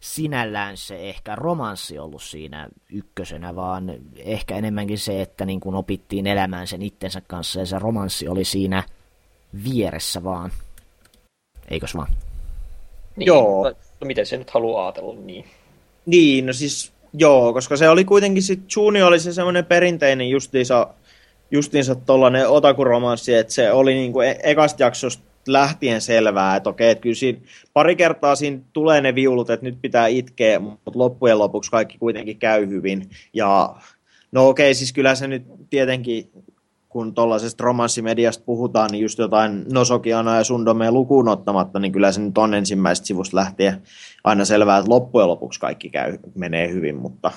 sinällään 0.00 0.76
se 0.76 1.08
ehkä 1.08 1.36
romanssi 1.36 1.98
ollut 1.98 2.22
siinä 2.22 2.68
ykkösenä, 2.92 3.56
vaan 3.56 3.92
ehkä 4.16 4.56
enemmänkin 4.56 4.98
se, 4.98 5.22
että 5.22 5.44
niin 5.44 5.60
kuin 5.60 5.74
opittiin 5.74 6.26
elämään 6.26 6.66
sen 6.66 6.82
itsensä 6.82 7.20
kanssa 7.20 7.60
ja 7.60 7.66
se 7.66 7.78
romanssi 7.78 8.28
oli 8.28 8.44
siinä 8.44 8.82
vieressä 9.64 10.24
vaan. 10.24 10.50
Eikös 11.70 11.94
vaan? 11.94 12.08
Niin, 13.16 13.26
Joo. 13.26 13.74
No, 14.00 14.06
miten 14.06 14.26
se 14.26 14.36
nyt 14.36 14.50
haluaa 14.50 14.86
ajatella 14.86 15.14
niin? 15.14 15.44
Niin, 16.06 16.46
no 16.46 16.52
siis 16.52 16.92
joo, 17.12 17.52
koska 17.52 17.76
se 17.76 17.88
oli 17.88 18.04
kuitenkin 18.04 18.42
sitten, 18.42 18.66
Juni 18.76 19.02
oli 19.02 19.20
se 19.20 19.32
semmoinen 19.32 19.64
perinteinen 19.64 20.30
justiinsa, 20.30 20.94
justiinsa 21.50 21.94
tollainen 21.94 22.48
otakuromanssi, 22.48 23.34
että 23.34 23.52
se 23.52 23.72
oli 23.72 23.94
niinku 23.94 24.20
e- 24.20 24.38
ekasta 24.42 24.82
jaksosta 24.82 25.22
lähtien 25.48 26.00
selvää, 26.00 26.56
että 26.56 26.70
okei, 26.70 26.90
että 26.90 27.02
kyllä 27.02 27.14
siinä, 27.14 27.38
pari 27.72 27.96
kertaa 27.96 28.36
siinä 28.36 28.58
tulee 28.72 29.00
ne 29.00 29.14
viulut, 29.14 29.50
että 29.50 29.66
nyt 29.66 29.78
pitää 29.82 30.06
itkeä, 30.06 30.58
mutta 30.58 30.90
loppujen 30.94 31.38
lopuksi 31.38 31.70
kaikki 31.70 31.98
kuitenkin 31.98 32.38
käy 32.38 32.68
hyvin. 32.68 33.10
Ja 33.32 33.76
no 34.32 34.48
okei, 34.48 34.74
siis 34.74 34.92
kyllä 34.92 35.14
se 35.14 35.28
nyt 35.28 35.42
tietenkin 35.70 36.30
kun 36.94 37.14
tuollaisesta 37.14 37.64
romanssimediasta 37.64 38.44
puhutaan, 38.44 38.90
niin 38.90 39.02
just 39.02 39.18
jotain 39.18 39.64
Nosokiana 39.72 40.36
ja 40.36 40.44
Sundomea 40.44 40.92
lukuun 40.92 41.28
ottamatta, 41.28 41.78
niin 41.78 41.92
kyllä 41.92 42.12
se 42.12 42.20
nyt 42.20 42.38
on 42.38 42.54
ensimmäisestä 42.54 43.06
sivusta 43.06 43.36
lähtien 43.36 43.82
aina 44.24 44.44
selvää, 44.44 44.78
että 44.78 44.90
loppujen 44.90 45.28
lopuksi 45.28 45.60
kaikki 45.60 45.90
käy, 45.90 46.18
menee 46.34 46.72
hyvin, 46.72 46.96
mutta 46.96 47.30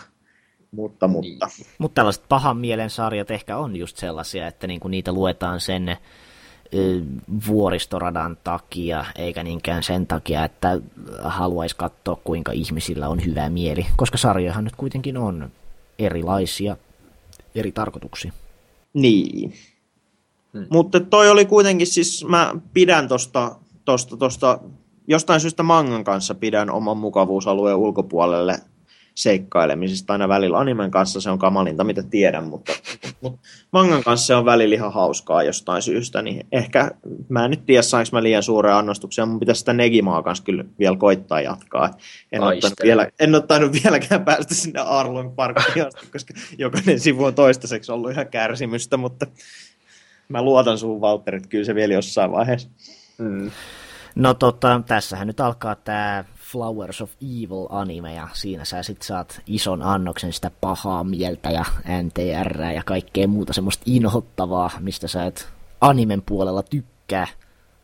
mutta, 0.71 1.07
mutta. 1.07 1.45
Niin. 1.57 1.67
Mutta 1.77 1.95
tällaiset 1.95 2.23
pahan 2.29 2.57
mielen 2.57 2.89
sarjat 2.89 3.31
ehkä 3.31 3.57
on 3.57 3.75
just 3.75 3.97
sellaisia, 3.97 4.47
että 4.47 4.67
niinku 4.67 4.87
niitä 4.87 5.11
luetaan 5.11 5.59
sen 5.59 5.89
ö, 5.89 5.95
vuoristoradan 7.47 8.37
takia, 8.43 9.05
eikä 9.15 9.43
niinkään 9.43 9.83
sen 9.83 10.07
takia, 10.07 10.45
että 10.45 10.79
haluaisi 11.19 11.75
katsoa, 11.75 12.15
kuinka 12.23 12.51
ihmisillä 12.51 13.09
on 13.09 13.25
hyvä 13.25 13.49
mieli, 13.49 13.85
koska 13.95 14.17
sarjojahan 14.17 14.63
nyt 14.63 14.75
kuitenkin 14.75 15.17
on 15.17 15.51
erilaisia 15.99 16.77
eri 17.55 17.71
tarkoituksia. 17.71 18.31
Niin. 19.01 19.53
Hmm. 20.53 20.65
Mutta 20.69 20.99
toi 20.99 21.29
oli 21.29 21.45
kuitenkin 21.45 21.87
siis, 21.87 22.25
mä 22.27 22.55
pidän 22.73 23.07
tosta, 23.07 23.55
tosta, 23.85 24.17
tosta, 24.17 24.59
jostain 25.07 25.39
syystä 25.39 25.63
mangan 25.63 26.03
kanssa 26.03 26.35
pidän 26.35 26.69
oman 26.69 26.97
mukavuusalueen 26.97 27.77
ulkopuolelle 27.77 28.59
seikkailemisesta 29.15 30.13
aina 30.13 30.27
välillä. 30.27 30.59
Animen 30.59 30.91
kanssa 30.91 31.21
se 31.21 31.29
on 31.29 31.39
kamalinta, 31.39 31.83
mitä 31.83 32.03
tiedän, 32.03 32.47
mutta, 32.47 32.71
mutta 33.21 33.47
mangan 33.71 34.03
kanssa 34.03 34.27
se 34.27 34.35
on 34.35 34.45
välillä 34.45 34.75
ihan 34.75 34.93
hauskaa 34.93 35.43
jostain 35.43 35.81
syystä, 35.81 36.21
niin 36.21 36.47
ehkä 36.51 36.91
mä 37.29 37.45
en 37.45 37.51
nyt 37.51 37.65
tiedä, 37.65 37.81
saanko 37.81 38.09
mä 38.11 38.23
liian 38.23 38.43
suuren 38.43 38.73
annostuksen, 38.73 39.27
mun 39.27 39.39
pitäisi 39.39 39.59
sitä 39.59 39.73
Negimaa 39.73 40.23
kanssa 40.23 40.43
kyllä 40.43 40.63
vielä 40.79 40.97
koittaa 40.97 41.41
jatkaa. 41.41 41.93
En 42.31 42.43
ottanut, 42.43 42.79
vielä, 42.83 43.07
en 43.19 43.35
ottanut 43.35 43.71
vieläkään 43.83 44.25
päästä 44.25 44.53
sinne 44.53 44.79
Arlong 44.79 45.35
Parkkiin 45.35 45.87
asti, 45.87 46.07
koska 46.11 46.33
jokainen 46.57 46.99
sivu 46.99 47.23
on 47.23 47.35
toistaiseksi 47.35 47.91
ollut 47.91 48.11
ihan 48.11 48.27
kärsimystä, 48.27 48.97
mutta 48.97 49.27
mä 50.29 50.41
luotan 50.41 50.77
suun 50.77 51.01
Valtteri, 51.01 51.37
että 51.37 51.49
kyllä 51.49 51.65
se 51.65 51.75
vielä 51.75 51.93
jossain 51.93 52.31
vaiheessa. 52.31 52.69
Mm. 53.17 53.51
No 54.15 54.33
tota, 54.33 54.81
tässähän 54.87 55.27
nyt 55.27 55.39
alkaa 55.39 55.75
tämä 55.75 56.23
Flowers 56.51 57.01
of 57.01 57.11
Evil 57.21 57.67
anime 57.69 58.13
ja 58.13 58.27
siinä 58.33 58.65
sä 58.65 58.83
sit 58.83 59.01
saat 59.01 59.41
ison 59.47 59.81
annoksen 59.81 60.33
sitä 60.33 60.51
pahaa 60.61 61.03
mieltä 61.03 61.51
ja 61.51 61.65
NTR 62.03 62.61
ja 62.61 62.83
kaikkea 62.85 63.27
muuta 63.27 63.53
semmoista 63.53 63.83
inhottavaa, 63.85 64.71
mistä 64.79 65.07
sä 65.07 65.25
et 65.25 65.47
animen 65.81 66.21
puolella 66.21 66.63
tykkää. 66.63 67.27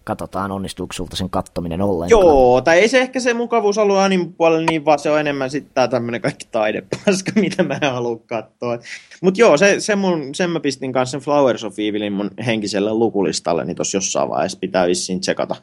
Katsotaan, 0.04 0.52
onnistuuko 0.52 0.94
sulta 0.94 1.16
sen 1.16 1.30
kattominen 1.30 1.82
ollenkaan. 1.82 2.22
Joo, 2.22 2.62
tai 2.62 2.80
ei 2.80 2.88
se 2.88 3.02
ehkä 3.02 3.20
se 3.20 3.34
mukavuus 3.34 3.78
ollut 3.78 3.98
animen 3.98 4.34
puolella 4.34 4.66
niin, 4.70 4.86
vaan 4.86 5.00
se 5.00 5.12
on 5.12 5.20
enemmän 5.20 5.50
sitten 5.50 5.74
tää 5.74 5.88
tämmönen 5.88 6.22
kaikki 6.22 6.48
taidepaska, 6.52 7.32
mitä 7.42 7.64
mä 7.64 7.80
en 7.82 7.92
halua 7.92 8.18
katsoa. 8.26 8.80
Mutta 9.22 9.42
joo, 9.42 9.58
se, 9.58 9.80
se 9.80 9.96
mun, 9.96 10.36
sen 10.36 10.50
mä 10.50 10.60
pistin 10.60 10.94
kanssa 10.94 11.12
sen 11.12 11.22
Flowers 11.26 11.64
of 11.64 11.80
Evilin 11.80 12.14
mun 12.14 12.32
henkiselle 12.46 12.94
lukulistalle, 12.94 13.66
niin 13.66 13.76
tossa 13.76 13.98
jossain 13.98 14.30
vaiheessa 14.30 14.60
pitää 14.60 14.88
vissiin 14.88 15.20
tsekata 15.20 15.56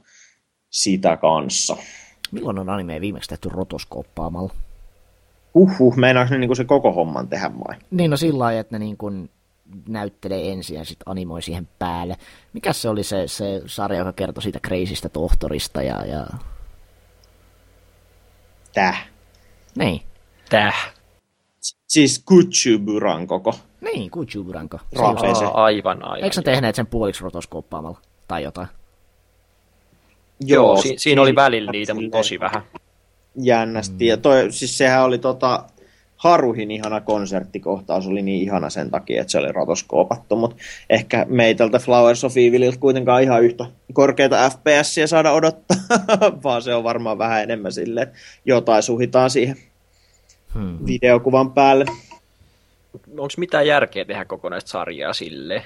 sitä 0.70 1.16
kanssa. 1.16 1.76
Milloin 2.30 2.58
on 2.58 2.68
anime 2.68 3.00
viimeksi 3.00 3.28
tehty 3.28 3.48
rotoskooppaamalla? 3.48 4.52
Uhuh, 5.54 5.96
meinaako 5.96 6.30
ne 6.30 6.38
niinku 6.38 6.54
se 6.54 6.64
koko 6.64 6.92
homman 6.92 7.28
tehdä 7.28 7.50
vai? 7.68 7.76
Niin, 7.90 8.10
no 8.10 8.16
sillä 8.16 8.38
lailla, 8.38 8.60
että 8.60 8.78
ne 8.78 8.84
niinku 8.84 9.10
näyttelee 9.88 10.52
ensin 10.52 10.76
ja 10.76 10.84
sitten 10.84 11.08
animoi 11.08 11.42
siihen 11.42 11.68
päälle. 11.78 12.16
Mikä 12.52 12.72
se 12.72 12.88
oli 12.88 13.02
se, 13.02 13.28
se 13.28 13.62
sarja, 13.66 13.98
joka 13.98 14.12
kertoi 14.12 14.42
siitä 14.42 14.60
kreisistä 14.60 15.08
tohtorista 15.08 15.82
ja... 15.82 16.06
ja... 16.06 16.26
Täh. 18.74 19.08
Niin. 19.74 20.02
Täh. 20.50 20.94
Siis 21.86 22.22
Kuchuburan 22.24 23.26
koko. 23.26 23.54
Niin, 23.80 24.10
Kuchuburanko. 24.10 24.78
Se 24.94 25.02
aivan, 25.54 26.04
aivan. 26.04 26.24
Eikö 26.24 26.34
sä 26.34 26.42
tehneet 26.42 26.74
sen 26.74 26.86
puoliksi 26.86 27.24
rotoskooppaamalla? 27.24 27.98
Tai 28.28 28.42
jotain? 28.42 28.68
Joo, 30.41 30.76
si- 30.76 30.95
siinä 30.99 31.22
oli 31.22 31.34
välillä 31.34 31.72
niitä, 31.72 31.95
mutta 31.95 32.18
tosi 32.18 32.41
vähän. 32.41 32.62
Jännästi. 33.43 34.07
Ja 34.07 34.16
toi, 34.16 34.53
siis 34.53 34.78
sehän 34.78 35.05
oli 35.05 35.18
tota, 35.18 35.64
Haruhin 36.16 36.70
ihana 36.70 37.01
konserttikohtaus 37.01 38.07
oli 38.07 38.22
niin 38.22 38.43
ihana 38.43 38.70
sen 38.70 38.91
takia, 38.91 39.20
että 39.20 39.30
se 39.30 39.38
oli 39.38 39.53
rotoskoopattu, 39.53 40.36
mutta 40.36 40.57
ehkä 40.91 41.26
meitältä 41.28 41.78
Flowers 41.78 42.24
of 42.24 42.36
Evililtä 42.36 42.78
kuitenkaan 42.78 43.22
ihan 43.22 43.43
yhtä 43.43 43.66
korkeita 43.93 44.51
FPSiä 44.51 45.07
saada 45.07 45.32
odottaa, 45.32 45.76
vaan 46.45 46.62
se 46.62 46.74
on 46.74 46.84
varmaan 46.84 47.18
vähän 47.18 47.43
enemmän 47.43 47.72
silleen, 47.72 48.09
että 48.09 48.18
jotain 48.45 48.82
suhitaan 48.82 49.30
siihen 49.30 49.57
hmm. 50.55 50.78
videokuvan 50.86 51.53
päälle. 51.53 51.84
Onko 53.09 53.34
mitään 53.36 53.66
järkeä 53.66 54.05
tehdä 54.05 54.24
kokonaista 54.24 54.70
sarjaa 54.70 55.12
silleen? 55.12 55.62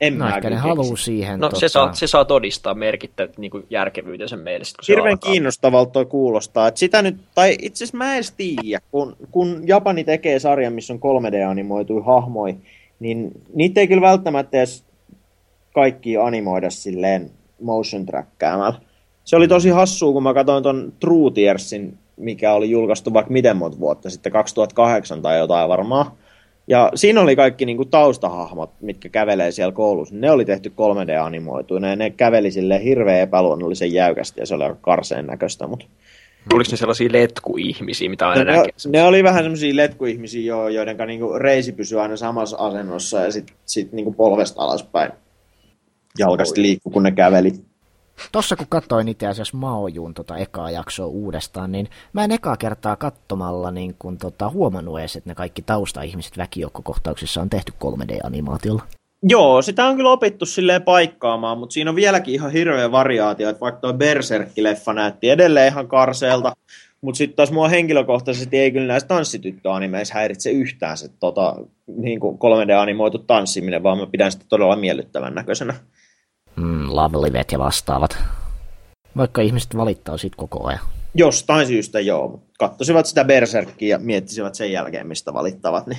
En 0.00 0.18
no 0.18 0.28
ehkä 0.28 0.50
ne 0.50 0.56
haluaa 0.56 0.96
siihen. 0.96 1.40
No 1.40 1.48
tota... 1.48 1.60
se, 1.60 1.68
saa, 1.68 1.92
se 1.92 2.06
saa 2.06 2.24
todistaa 2.24 2.74
merkittävät 2.74 3.38
niin 3.38 3.50
järkevyytensä 3.70 4.36
meille. 4.36 4.64
Kun 4.76 4.94
Hirveän 4.94 5.18
kiinnostavalta 5.18 5.90
toi 5.90 6.06
kuulostaa. 6.06 6.68
Että 6.68 6.80
sitä 6.80 7.02
nyt, 7.02 7.16
tai 7.34 7.56
itse 7.62 7.84
asiassa 7.84 7.96
mä 7.96 8.10
en 8.10 8.14
edes 8.14 8.32
tiedä, 8.36 8.80
kun, 8.90 9.16
kun 9.30 9.62
Japani 9.66 10.04
tekee 10.04 10.38
sarjan, 10.38 10.72
missä 10.72 10.92
on 10.92 11.00
3D-animoitui 11.00 12.04
hahmoi, 12.06 12.56
niin 13.00 13.30
niitä 13.54 13.80
ei 13.80 13.88
kyllä 13.88 14.00
välttämättä 14.00 14.58
edes 14.58 14.84
kaikki 15.74 16.16
animoida 16.16 16.70
silleen 16.70 17.30
motion 17.60 18.06
trackäämällä. 18.06 18.80
Se 19.24 19.36
oli 19.36 19.48
tosi 19.48 19.70
hassua, 19.70 20.12
kun 20.12 20.22
mä 20.22 20.34
katsoin 20.34 20.62
ton 20.62 20.92
True 21.00 21.30
Tiersin, 21.30 21.98
mikä 22.16 22.52
oli 22.52 22.70
julkaistu 22.70 23.14
vaikka 23.14 23.32
miten 23.32 23.56
monta 23.56 23.80
vuotta 23.80 24.10
sitten, 24.10 24.32
2008 24.32 25.22
tai 25.22 25.38
jotain 25.38 25.68
varmaan. 25.68 26.06
Ja 26.66 26.90
siinä 26.94 27.20
oli 27.20 27.36
kaikki 27.36 27.66
niin 27.66 27.76
kuin 27.76 27.88
taustahahmot, 27.88 28.70
mitkä 28.80 29.08
kävelee 29.08 29.50
siellä 29.50 29.72
koulussa. 29.72 30.14
Ne 30.14 30.30
oli 30.30 30.44
tehty 30.44 30.68
3D-animoituina 30.68 31.86
ja 31.86 31.96
ne 31.96 32.10
käveli 32.10 32.50
sille 32.50 32.84
hirveän 32.84 33.20
epäluonnollisen 33.20 33.92
jäykästi 33.92 34.40
ja 34.40 34.46
se 34.46 34.54
oli 34.54 34.64
aika 34.64 34.78
karseen 34.80 35.26
näköistä. 35.26 35.66
Mutta... 35.66 35.86
Oliko 36.54 36.70
ne 36.70 36.76
sellaisia 36.76 37.08
letkuihmisiä, 37.12 38.10
mitä 38.10 38.28
aina 38.28 38.44
no, 38.44 38.56
näkee? 38.56 38.72
Ne 38.86 39.02
oli 39.02 39.24
vähän 39.24 39.42
sellaisia 39.44 39.76
letkuihmisiä, 39.76 40.42
jo, 40.42 40.68
joiden 40.68 40.96
niinku 41.06 41.38
reisi 41.38 41.72
pysyi 41.72 41.98
aina 41.98 42.16
samassa 42.16 42.56
asennossa 42.56 43.20
ja 43.20 43.32
sitten 43.32 43.56
sit 43.64 43.92
niinku 43.92 44.12
polvesta 44.12 44.62
alaspäin 44.62 45.12
jalkasti 46.18 46.62
liikkuu, 46.62 46.92
kun 46.92 47.02
ne 47.02 47.12
käveli. 47.12 47.52
Tossa 48.32 48.56
kun 48.56 48.66
katsoin 48.68 49.08
itse 49.08 49.26
asiassa 49.26 49.56
Maojuun 49.56 50.14
tota 50.14 50.36
ekaa 50.36 50.70
jaksoa 50.70 51.06
uudestaan, 51.06 51.72
niin 51.72 51.88
mä 52.12 52.24
en 52.24 52.32
ekaa 52.32 52.56
kertaa 52.56 52.96
katsomalla 52.96 53.70
niin 53.70 53.96
kun 53.98 54.18
tota, 54.18 54.50
huomannut 54.50 54.98
edes, 54.98 55.16
että 55.16 55.30
ne 55.30 55.34
kaikki 55.34 55.62
taustaihmiset 55.62 56.38
väkijoukkokohtauksissa 56.38 57.40
on 57.40 57.50
tehty 57.50 57.72
3D-animaatiolla. 57.84 58.82
Joo, 59.22 59.62
sitä 59.62 59.86
on 59.86 59.96
kyllä 59.96 60.10
opittu 60.10 60.46
silleen 60.46 60.82
paikkaamaan, 60.82 61.58
mutta 61.58 61.72
siinä 61.72 61.90
on 61.90 61.96
vieläkin 61.96 62.34
ihan 62.34 62.52
hirveä 62.52 62.92
variaatio, 62.92 63.48
että 63.48 63.60
vaikka 63.60 63.80
tuo 63.80 63.92
Berserk-leffa 63.92 64.92
näytti 64.94 65.30
edelleen 65.30 65.72
ihan 65.72 65.88
karseelta, 65.88 66.52
mutta 67.00 67.18
sitten 67.18 67.36
taas 67.36 67.52
mua 67.52 67.68
henkilökohtaisesti 67.68 68.58
ei 68.58 68.70
kyllä 68.70 68.86
näissä 68.86 69.08
tanssityttöanimeissa 69.08 70.14
häiritse 70.14 70.50
yhtään 70.50 70.96
se 70.96 71.08
tota, 71.20 71.56
niin 71.86 72.20
3D-animoitu 72.20 73.18
tanssiminen, 73.18 73.82
vaan 73.82 73.98
mä 73.98 74.06
pidän 74.06 74.32
sitä 74.32 74.44
todella 74.48 74.76
miellyttävän 74.76 75.34
näköisenä 75.34 75.74
mm, 76.56 76.86
Love 76.88 77.44
ja 77.52 77.58
vastaavat. 77.58 78.18
Vaikka 79.16 79.42
ihmiset 79.42 79.76
valittaa 79.76 80.18
siitä 80.18 80.36
koko 80.36 80.66
ajan. 80.66 80.80
Jostain 81.14 81.66
syystä 81.66 82.00
joo. 82.00 82.42
Kattosivat 82.58 83.06
sitä 83.06 83.24
Berserkia 83.24 83.88
ja 83.88 83.98
miettisivät 83.98 84.54
sen 84.54 84.72
jälkeen, 84.72 85.06
mistä 85.06 85.34
valittavat. 85.34 85.86
Niin. 85.86 85.98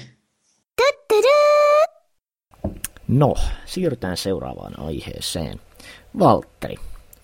No, 3.08 3.36
siirrytään 3.66 4.18
seuraavaan 4.18 4.80
aiheeseen. 4.80 5.60
Valtteri, 6.20 6.76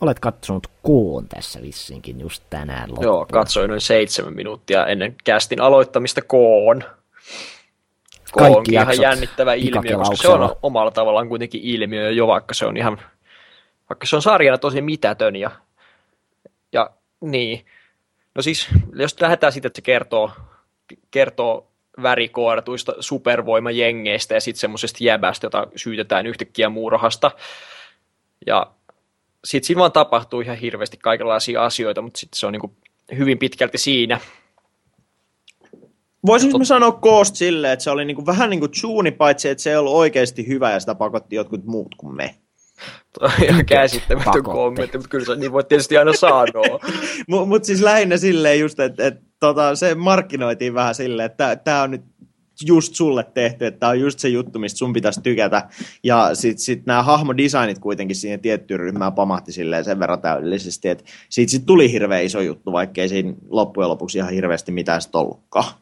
olet 0.01 0.19
katsonut 0.19 0.67
koon 0.83 1.27
tässä 1.27 1.61
vissinkin 1.61 2.19
just 2.19 2.43
tänään 2.49 2.89
loppuun. 2.89 3.05
Joo, 3.05 3.25
katsoin 3.31 3.69
noin 3.69 3.81
seitsemän 3.81 4.33
minuuttia 4.33 4.87
ennen 4.87 5.15
kästin 5.23 5.61
aloittamista 5.61 6.21
koon. 6.21 6.83
Koon 8.31 8.57
on 8.57 8.63
ihan 8.71 9.01
jännittävä 9.01 9.53
ilmiö, 9.53 9.97
koska 9.97 10.15
se 10.15 10.27
on 10.27 10.55
omalla 10.63 10.91
tavallaan 10.91 11.29
kuitenkin 11.29 11.61
ilmiö 11.63 12.11
jo, 12.11 12.27
vaikka 12.27 12.53
se 12.53 12.65
on 12.65 12.77
ihan 12.77 13.01
vaikka 13.91 14.07
se 14.07 14.15
on 14.15 14.21
sarjana 14.21 14.57
tosi 14.57 14.81
mitätön 14.81 15.35
ja, 15.35 15.51
ja 16.73 16.89
niin. 17.21 17.65
No 18.35 18.41
siis, 18.41 18.67
jos 18.93 19.21
lähdetään 19.21 19.53
siitä, 19.53 19.67
että 19.67 19.77
se 19.77 19.81
kertoo, 19.81 20.31
kertoo 21.11 21.67
värikooratuista 22.03 22.93
supervoimajengeistä 22.99 24.33
ja 24.33 24.41
sitten 24.41 24.59
semmoisesta 24.59 25.03
jäbästä, 25.03 25.45
jota 25.45 25.67
syytetään 25.75 26.27
yhtäkkiä 26.27 26.69
muurahasta. 26.69 27.31
Ja 28.47 28.71
sitten 29.43 29.67
siinä 29.67 29.79
vaan 29.79 29.91
tapahtuu 29.91 30.41
ihan 30.41 30.57
hirveästi 30.57 30.97
kaikenlaisia 30.97 31.65
asioita, 31.65 32.01
mutta 32.01 32.19
sitten 32.19 32.39
se 32.39 32.47
on 32.47 32.53
niin 32.53 32.77
hyvin 33.17 33.37
pitkälti 33.37 33.77
siinä. 33.77 34.19
Voisinko 36.25 36.57
mä 36.57 36.65
sanoa 36.65 36.91
koost 36.91 37.35
silleen, 37.35 37.73
että 37.73 37.83
se 37.83 37.89
oli 37.89 38.05
niinku 38.05 38.25
vähän 38.25 38.49
niin 38.49 38.59
kuin 38.59 38.71
tuuni, 38.81 39.11
paitsi 39.11 39.49
että 39.49 39.61
se 39.61 39.69
ei 39.69 39.75
ollut 39.75 39.95
oikeasti 39.95 40.47
hyvä 40.47 40.71
ja 40.71 40.79
sitä 40.79 40.95
pakotti 40.95 41.35
jotkut 41.35 41.65
muut 41.65 41.95
kuin 41.97 42.15
me. 42.15 42.35
Ihan 43.43 43.65
käsittämätön 43.65 44.43
kommentti, 44.43 44.97
mutta 44.97 45.09
kyllä 45.09 45.25
se 45.25 45.35
niin 45.35 45.51
voi 45.51 45.63
tietysti 45.63 45.97
aina 45.97 46.13
sanoa. 46.13 46.79
mutta 47.29 47.45
mut 47.45 47.63
siis 47.63 47.81
lähinnä 47.81 48.17
silleen 48.17 48.59
just, 48.59 48.79
että 48.79 49.07
et, 49.07 49.15
tota, 49.39 49.75
se 49.75 49.95
markkinoitiin 49.95 50.73
vähän 50.73 50.95
silleen, 50.95 51.25
että 51.25 51.55
tämä 51.55 51.83
on 51.83 51.91
nyt 51.91 52.01
just 52.65 52.95
sulle 52.95 53.23
tehty, 53.33 53.65
että 53.65 53.79
tämä 53.79 53.89
on 53.89 53.99
just 53.99 54.19
se 54.19 54.29
juttu, 54.29 54.59
mistä 54.59 54.77
sun 54.77 54.93
pitäisi 54.93 55.21
tykätä. 55.21 55.69
Ja 56.03 56.29
sitten 56.35 56.63
sit 56.63 56.85
nämä 56.85 57.03
hahmodesignit 57.03 57.79
kuitenkin 57.79 58.15
siihen 58.15 58.39
tiettyyn 58.39 58.79
ryhmään 58.79 59.13
pamahti 59.13 59.51
silleen 59.51 59.83
sen 59.83 59.99
verran 59.99 60.21
täydellisesti, 60.21 60.89
että 60.89 61.03
siitä 61.29 61.51
sit 61.51 61.65
tuli 61.65 61.91
hirveä 61.91 62.19
iso 62.19 62.41
juttu, 62.41 62.71
vaikkei 62.71 63.09
siinä 63.09 63.33
loppujen 63.49 63.89
lopuksi 63.89 64.17
ihan 64.17 64.33
hirveästi 64.33 64.71
mitään 64.71 65.01
sitten 65.01 65.21
ollutkaan. 65.21 65.73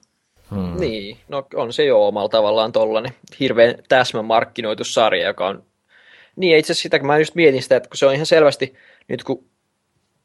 Hmm. 0.52 0.80
Niin, 0.80 1.18
no 1.28 1.48
on 1.56 1.74
se 1.74 1.86
jo 1.86 2.08
omalla 2.08 2.30
tavallaan 2.30 2.72
tollanen 2.72 3.12
hirveän 3.40 3.76
täsmä 3.90 4.22
markkinoitu 4.22 4.84
sarja, 4.84 5.28
joka 5.28 5.48
on... 5.48 5.64
Niin, 6.40 6.58
itse 6.58 6.72
asiassa 6.72 6.84
sitä, 6.84 7.00
kun 7.00 7.08
mä 7.08 7.18
just 7.18 7.36
mietin 7.36 7.64
sitä, 7.64 7.76
että 7.76 7.90
kun 7.90 7.98
se 7.98 8.06
on 8.06 8.14
ihan 8.14 8.26
selvästi, 8.26 8.74
nyt 9.08 9.24
kun 9.24 9.46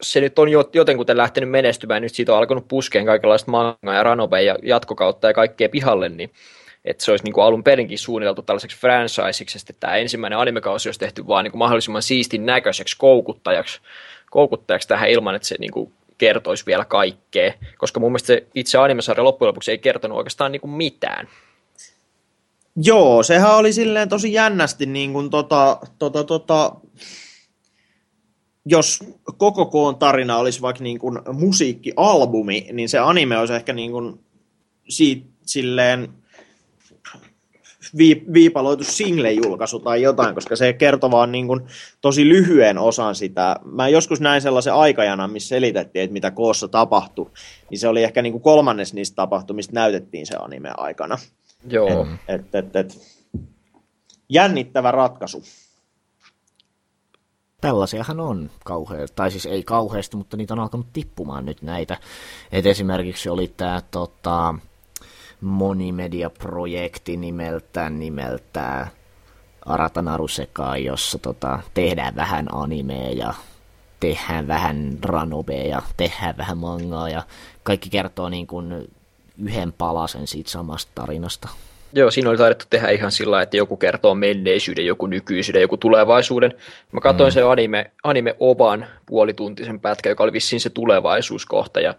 se 0.03 0.21
nyt 0.21 0.39
on 0.39 0.49
jotenkuten 0.73 1.17
lähtenyt 1.17 1.51
menestymään, 1.51 2.03
nyt 2.03 2.15
siitä 2.15 2.33
on 2.33 2.39
alkanut 2.39 2.69
puskeen 2.69 3.07
kaikenlaista 3.07 3.51
manga 3.51 3.95
ja 3.95 4.03
ranobe 4.03 4.43
ja 4.43 4.57
jatkokautta 4.63 5.27
ja 5.27 5.35
kaikkea 5.35 5.69
pihalle, 5.69 6.09
niin 6.09 6.31
että 6.85 7.05
se 7.05 7.11
olisi 7.11 7.25
niin 7.25 7.33
kuin 7.33 7.45
alun 7.45 7.65
perinkin 7.65 7.99
suunniteltu 7.99 8.43
tällaiseksi 8.43 8.77
franchiseiksi, 8.77 9.59
että 9.59 9.73
tämä 9.81 9.97
ensimmäinen 9.97 10.39
animekausi 10.39 10.89
olisi 10.89 11.01
tehty 11.01 11.27
vaan 11.27 11.45
niin 11.45 11.53
kuin 11.53 11.59
mahdollisimman 11.59 12.03
siistin 12.03 12.47
näköiseksi 12.47 12.97
koukuttajaksi, 12.99 13.81
koukuttajaksi 14.31 14.89
tähän 14.89 15.11
ilman, 15.11 15.35
että 15.35 15.49
se 15.49 15.57
niin 15.59 15.73
kuin 15.73 15.93
kertoisi 16.19 16.67
vielä 16.67 16.85
kaikkea, 16.85 17.53
koska 17.79 18.01
mun 18.01 18.13
mielestä 18.13 18.27
se 18.27 18.47
itse 18.55 18.79
animesarja 18.79 19.25
loppujen 19.25 19.49
lopuksi 19.49 19.71
ei 19.71 19.79
kertonut 19.79 20.19
oikeastaan 20.19 20.53
niin 20.53 20.61
kuin 20.61 20.71
mitään. 20.71 21.29
Joo, 22.77 23.23
sehän 23.23 23.57
oli 23.57 23.73
silleen 23.73 24.09
tosi 24.09 24.33
jännästi 24.33 24.87
niin 24.87 25.13
kuin 25.13 25.31
tota, 25.31 25.79
tota, 25.99 26.25
tota, 26.25 26.73
jos 28.67 29.01
koko 29.37 29.67
koon 29.67 29.97
tarina 29.97 30.37
olisi 30.37 30.63
vaikka 30.63 30.83
niin 30.83 30.99
kuin 30.99 31.19
musiikkialbumi, 31.33 32.69
niin 32.73 32.89
se 32.89 32.99
anime 32.99 33.39
olisi 33.39 33.55
ehkä 33.55 33.73
niin 33.73 33.91
kuin 33.91 34.21
siitä 34.89 35.27
silleen 35.47 36.09
viipaloitu 38.33 38.85
single-julkaisu 38.85 39.81
tai 39.81 40.03
jotain, 40.03 40.35
koska 40.35 40.57
se 40.57 40.73
kertoo 40.73 41.11
vaan 41.11 41.33
niin 41.33 41.47
kuin 41.47 41.61
tosi 42.01 42.29
lyhyen 42.29 42.79
osan 42.79 43.15
sitä. 43.15 43.57
Mä 43.65 43.89
joskus 43.89 44.21
näin 44.21 44.43
sellaisen 44.43 44.75
aikajanan, 44.75 45.33
missä 45.33 45.49
selitettiin, 45.49 46.03
että 46.03 46.13
mitä 46.13 46.31
koossa 46.31 46.69
tapahtui, 46.69 47.31
niin 47.71 47.79
se 47.79 47.89
oli 47.89 48.03
ehkä 48.03 48.23
niin 48.23 48.33
kuin 48.33 48.43
kolmannes 48.43 48.95
niistä 48.95 49.15
tapahtumista 49.15 49.73
näytettiin 49.75 50.27
se 50.27 50.37
anime 50.37 50.71
aikana. 50.77 51.19
Joo. 51.69 52.07
Et, 52.29 52.55
et, 52.55 52.77
et. 52.77 52.99
Jännittävä 54.29 54.91
ratkaisu. 54.91 55.43
Tällaisiahan 57.61 58.21
on 58.21 58.51
kauheasti, 58.65 59.17
tai 59.17 59.31
siis 59.31 59.47
ei 59.47 59.63
kauheasti, 59.63 60.17
mutta 60.17 60.37
niitä 60.37 60.55
on 60.55 60.61
alkanut 60.61 60.93
tippumaan 60.93 61.47
nyt 61.47 61.63
näitä. 61.63 61.97
Et 62.53 62.67
esimerkiksi 62.67 63.29
oli 63.29 63.49
tämä 63.57 63.83
tota, 63.91 64.55
monimedia-projekti 65.41 67.17
nimeltään, 67.17 67.99
nimeltään 67.99 68.87
Aratanaru 69.67 70.29
Sekai, 70.29 70.85
jossa 70.85 71.19
tota, 71.19 71.59
tehdään 71.75 72.17
vähän 72.17 72.47
animea 72.53 73.11
ja 73.11 73.35
tehdään 74.01 74.47
vähän 74.47 74.99
ranobea 75.03 75.67
ja 75.67 75.83
tehdään 75.97 76.37
vähän 76.37 76.59
mangaa 76.59 77.09
ja 77.09 77.23
kaikki 77.63 77.91
kertoo 77.91 78.29
niin 78.29 78.47
kuin 78.47 78.89
yhden 79.45 79.73
palasen 79.73 80.27
siitä 80.27 80.51
samasta 80.51 80.93
tarinasta. 80.95 81.49
Joo, 81.93 82.11
siinä 82.11 82.31
oli 82.31 82.39
taidettu 82.39 82.65
tehdä 82.71 82.91
ihan 82.91 83.13
sillä 83.13 83.43
että 83.43 83.57
joku 83.57 83.77
kertoo 83.77 84.15
menneisyyden, 84.15 84.87
joku 84.87 85.07
nykyisyyden, 85.07 85.63
joku 85.63 85.77
tulevaisuuden. 85.77 86.53
Mä 86.93 87.01
katsoin 87.01 87.31
mm. 87.31 87.35
sen 87.35 87.47
anime, 87.47 87.91
anime 88.05 88.37
Oban 88.41 88.87
puolituntisen 89.07 89.81
pätkä, 89.81 90.09
joka 90.09 90.25
oli 90.25 90.33
vissiin 90.33 90.61
se 90.61 90.71
tulevaisuuskohta. 90.71 91.81
Ja, 91.81 91.95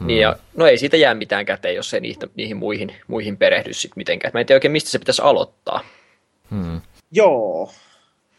mm. 0.00 0.06
niin 0.06 0.20
ja, 0.20 0.36
no 0.56 0.66
ei 0.66 0.78
siitä 0.78 0.96
jää 0.96 1.14
mitään 1.14 1.46
käteen, 1.46 1.74
jos 1.74 1.94
ei 1.94 2.00
niitä, 2.00 2.28
niihin 2.34 2.56
muihin, 2.56 2.94
muihin 3.08 3.36
perehdy 3.36 3.72
sitten 3.72 4.00
mitenkään. 4.00 4.30
Mä 4.34 4.40
en 4.40 4.46
tiedä 4.46 4.56
oikein, 4.56 4.72
mistä 4.72 4.90
se 4.90 4.98
pitäisi 4.98 5.22
aloittaa. 5.22 5.80
Mm. 6.50 6.80
Joo. 7.12 7.72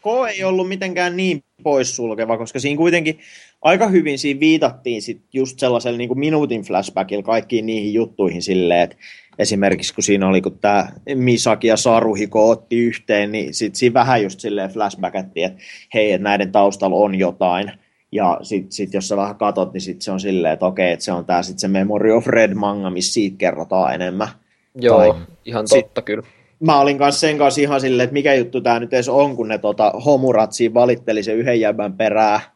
K 0.02 0.06
ei 0.34 0.44
ollut 0.44 0.68
mitenkään 0.68 1.16
niin 1.16 1.44
poissulkeva, 1.62 2.38
koska 2.38 2.58
siinä 2.58 2.76
kuitenkin 2.76 3.20
aika 3.64 3.88
hyvin 3.88 4.18
siinä 4.18 4.40
viitattiin 4.40 5.02
sit 5.02 5.20
just 5.32 5.58
sellaisella 5.58 5.98
niin 5.98 6.08
kuin 6.08 6.18
minuutin 6.18 6.62
flashbackilla 6.62 7.22
kaikkiin 7.22 7.66
niihin 7.66 7.94
juttuihin 7.94 8.42
silleen, 8.42 8.80
että 8.80 8.96
esimerkiksi 9.38 9.94
kun 9.94 10.04
siinä 10.04 10.28
oli, 10.28 10.40
kun 10.40 10.58
tämä 10.58 10.88
Misaki 11.14 11.66
ja 11.66 11.76
Saruhiko 11.76 12.50
otti 12.50 12.78
yhteen, 12.78 13.32
niin 13.32 13.54
sitten 13.54 13.78
siinä 13.78 13.94
vähän 13.94 14.22
just 14.22 14.40
silleen 14.40 14.70
flashbackattiin, 14.70 15.46
että 15.46 15.62
hei, 15.94 16.12
että 16.12 16.22
näiden 16.22 16.52
taustalla 16.52 16.96
on 16.96 17.14
jotain. 17.14 17.72
Ja 18.12 18.38
sitten 18.42 18.72
sit, 18.72 18.94
jos 18.94 19.08
sä 19.08 19.16
vähän 19.16 19.36
katot, 19.36 19.72
niin 19.72 19.80
sit 19.80 20.02
se 20.02 20.12
on 20.12 20.20
silleen, 20.20 20.54
että 20.54 20.66
okei, 20.66 20.92
että 20.92 21.04
se 21.04 21.12
on 21.12 21.24
tämä 21.24 21.42
sitten 21.42 21.60
se 21.60 21.68
Memory 21.68 22.12
of 22.12 22.26
Red 22.26 22.54
manga, 22.54 22.90
missä 22.90 23.12
siitä 23.12 23.36
kerrotaan 23.36 23.94
enemmän. 23.94 24.28
Joo, 24.74 24.98
tai 24.98 25.14
ihan 25.44 25.64
totta 25.68 26.00
sit, 26.00 26.04
kyllä. 26.04 26.22
Mä 26.60 26.80
olin 26.80 26.98
kanssa 26.98 27.20
sen 27.20 27.38
kanssa 27.38 27.60
ihan 27.60 27.80
silleen, 27.80 28.04
että 28.04 28.14
mikä 28.14 28.34
juttu 28.34 28.60
tämä 28.60 28.80
nyt 28.80 28.94
edes 28.94 29.08
on, 29.08 29.36
kun 29.36 29.48
ne 29.48 29.58
tota, 29.58 29.90
homuratsi 30.04 30.74
valitteli 30.74 31.22
sen 31.22 31.36
yhden 31.36 31.60
jäbän 31.60 31.92
perää 31.92 32.53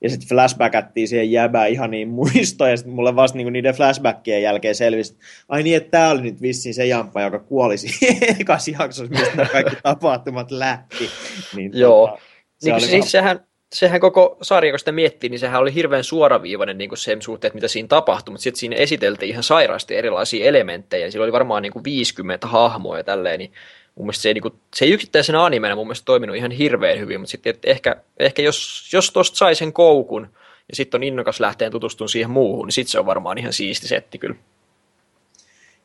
ja 0.00 0.10
sitten 0.10 0.28
flashbackattiin 0.28 1.08
siihen 1.08 1.32
jäbään 1.32 1.70
ihan 1.70 1.90
niin 1.90 2.08
muistoja, 2.08 2.70
ja 2.70 2.76
sitten 2.76 2.94
mulle 2.94 3.16
vasta 3.16 3.36
niinku 3.36 3.50
niiden 3.50 3.74
flashbackien 3.74 4.42
jälkeen 4.42 4.74
selvisi, 4.74 5.16
ai 5.48 5.62
niin, 5.62 5.76
että 5.76 5.90
tämä 5.90 6.10
oli 6.10 6.22
nyt 6.22 6.42
vissiin 6.42 6.74
se 6.74 6.86
jamppa, 6.86 7.22
joka 7.22 7.38
kuoli 7.38 7.74
ekas 8.40 8.68
jaksossa, 8.68 9.10
mistä 9.10 9.36
nämä 9.36 9.48
kaikki 9.48 9.76
tapahtumat 9.82 10.50
lähti. 10.50 11.10
Niin, 11.56 11.70
Joo, 11.74 12.06
tota, 12.06 12.22
se 12.58 12.70
niin, 12.70 12.80
siis 12.80 12.92
vaan... 12.92 13.10
sehän, 13.10 13.40
sehän 13.72 14.00
koko 14.00 14.38
sarja, 14.42 14.72
kun 14.72 14.78
sitä 14.78 14.92
miettii, 14.92 15.30
niin 15.30 15.40
sehän 15.40 15.60
oli 15.60 15.74
hirveän 15.74 16.04
suoraviivainen 16.04 16.78
niin 16.78 16.88
kuin 16.88 16.98
sen 16.98 17.22
suhteen, 17.22 17.54
mitä 17.54 17.68
siinä 17.68 17.88
tapahtui, 17.88 18.32
mutta 18.32 18.42
sitten 18.42 18.60
siinä 18.60 18.76
esiteltiin 18.76 19.30
ihan 19.30 19.42
sairaasti 19.42 19.96
erilaisia 19.96 20.44
elementtejä, 20.44 21.06
ja 21.06 21.22
oli 21.22 21.32
varmaan 21.32 21.62
niin 21.62 21.72
kuin 21.72 21.84
50 21.84 22.46
hahmoa 22.46 22.96
ja 22.96 23.04
tälleen, 23.04 23.38
niin 23.38 23.52
mun 23.98 24.06
mielestä 24.06 24.22
se 24.22 24.28
ei, 24.28 24.34
niin 24.34 24.42
kuin, 24.42 24.54
se 24.76 24.84
ei 24.84 24.90
yksittäisenä 24.90 25.44
animena 25.44 25.76
mun 25.76 25.86
mielestä 25.86 26.04
toiminut 26.04 26.36
ihan 26.36 26.50
hirveän 26.50 26.98
hyvin, 26.98 27.20
mutta 27.20 27.30
sitten 27.30 27.54
ehkä, 27.64 27.96
ehkä 28.18 28.42
jos, 28.42 28.88
jos 28.92 29.10
tosta 29.10 29.36
sai 29.36 29.54
sen 29.54 29.72
koukun 29.72 30.28
ja 30.68 30.76
sitten 30.76 30.98
on 30.98 31.02
innokas 31.02 31.40
lähteen 31.40 31.72
tutustumaan 31.72 32.08
siihen 32.08 32.30
muuhun, 32.30 32.66
niin 32.66 32.72
sitten 32.72 32.92
se 32.92 32.98
on 32.98 33.06
varmaan 33.06 33.38
ihan 33.38 33.52
siisti 33.52 33.88
setti 33.88 34.18
kyllä. 34.18 34.36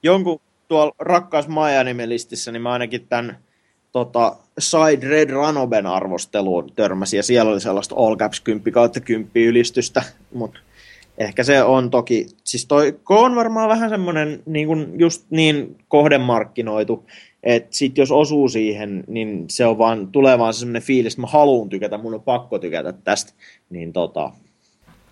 Jonkun 0.04 0.42
tuolla 0.68 0.96
rakkaas 1.00 1.48
Maja-nimelistissä, 1.48 2.52
niin 2.52 2.62
mä 2.62 2.72
ainakin 2.72 3.08
tämän 3.08 3.38
tota, 3.92 4.36
Side 4.60 5.08
Red 5.08 5.30
Ranoben 5.30 5.86
arvosteluun 5.86 6.72
törmäsin, 6.76 7.18
ja 7.18 7.24
siellä 7.24 7.52
oli 7.52 7.62
sellaista 7.62 7.96
All 7.98 8.16
Caps 8.16 8.42
10 8.42 8.74
kautta 8.74 9.00
10 9.00 9.32
ylistystä, 9.36 10.04
mutta 10.34 10.60
ehkä 11.18 11.44
se 11.44 11.64
on 11.64 11.90
toki, 11.90 12.28
siis 12.44 12.66
toi 12.66 13.00
on 13.10 13.36
varmaan 13.36 13.70
vähän 13.70 13.90
semmoinen 13.90 14.44
niin 14.46 14.68
kuin 14.68 15.00
just 15.00 15.26
niin 15.30 15.78
kohdemarkkinoitu, 15.88 17.06
että 17.44 17.68
sit 17.72 17.98
jos 17.98 18.12
osuu 18.12 18.50
siihen, 18.50 19.04
niin 19.08 19.46
se 19.50 19.66
on 19.66 19.78
vaan, 19.78 20.08
tulee 20.08 20.40
vaan 20.40 20.54
semmoinen 20.54 20.82
fiilis, 20.82 21.14
että 21.14 21.22
mä 21.22 21.28
haluan 21.28 21.70
tykätä, 21.70 21.98
mun 21.98 22.14
on 22.14 22.22
pakko 22.22 22.60
tykätä 22.60 22.94
tästä. 22.94 23.34
Niin 23.70 23.94
tota, 23.94 24.32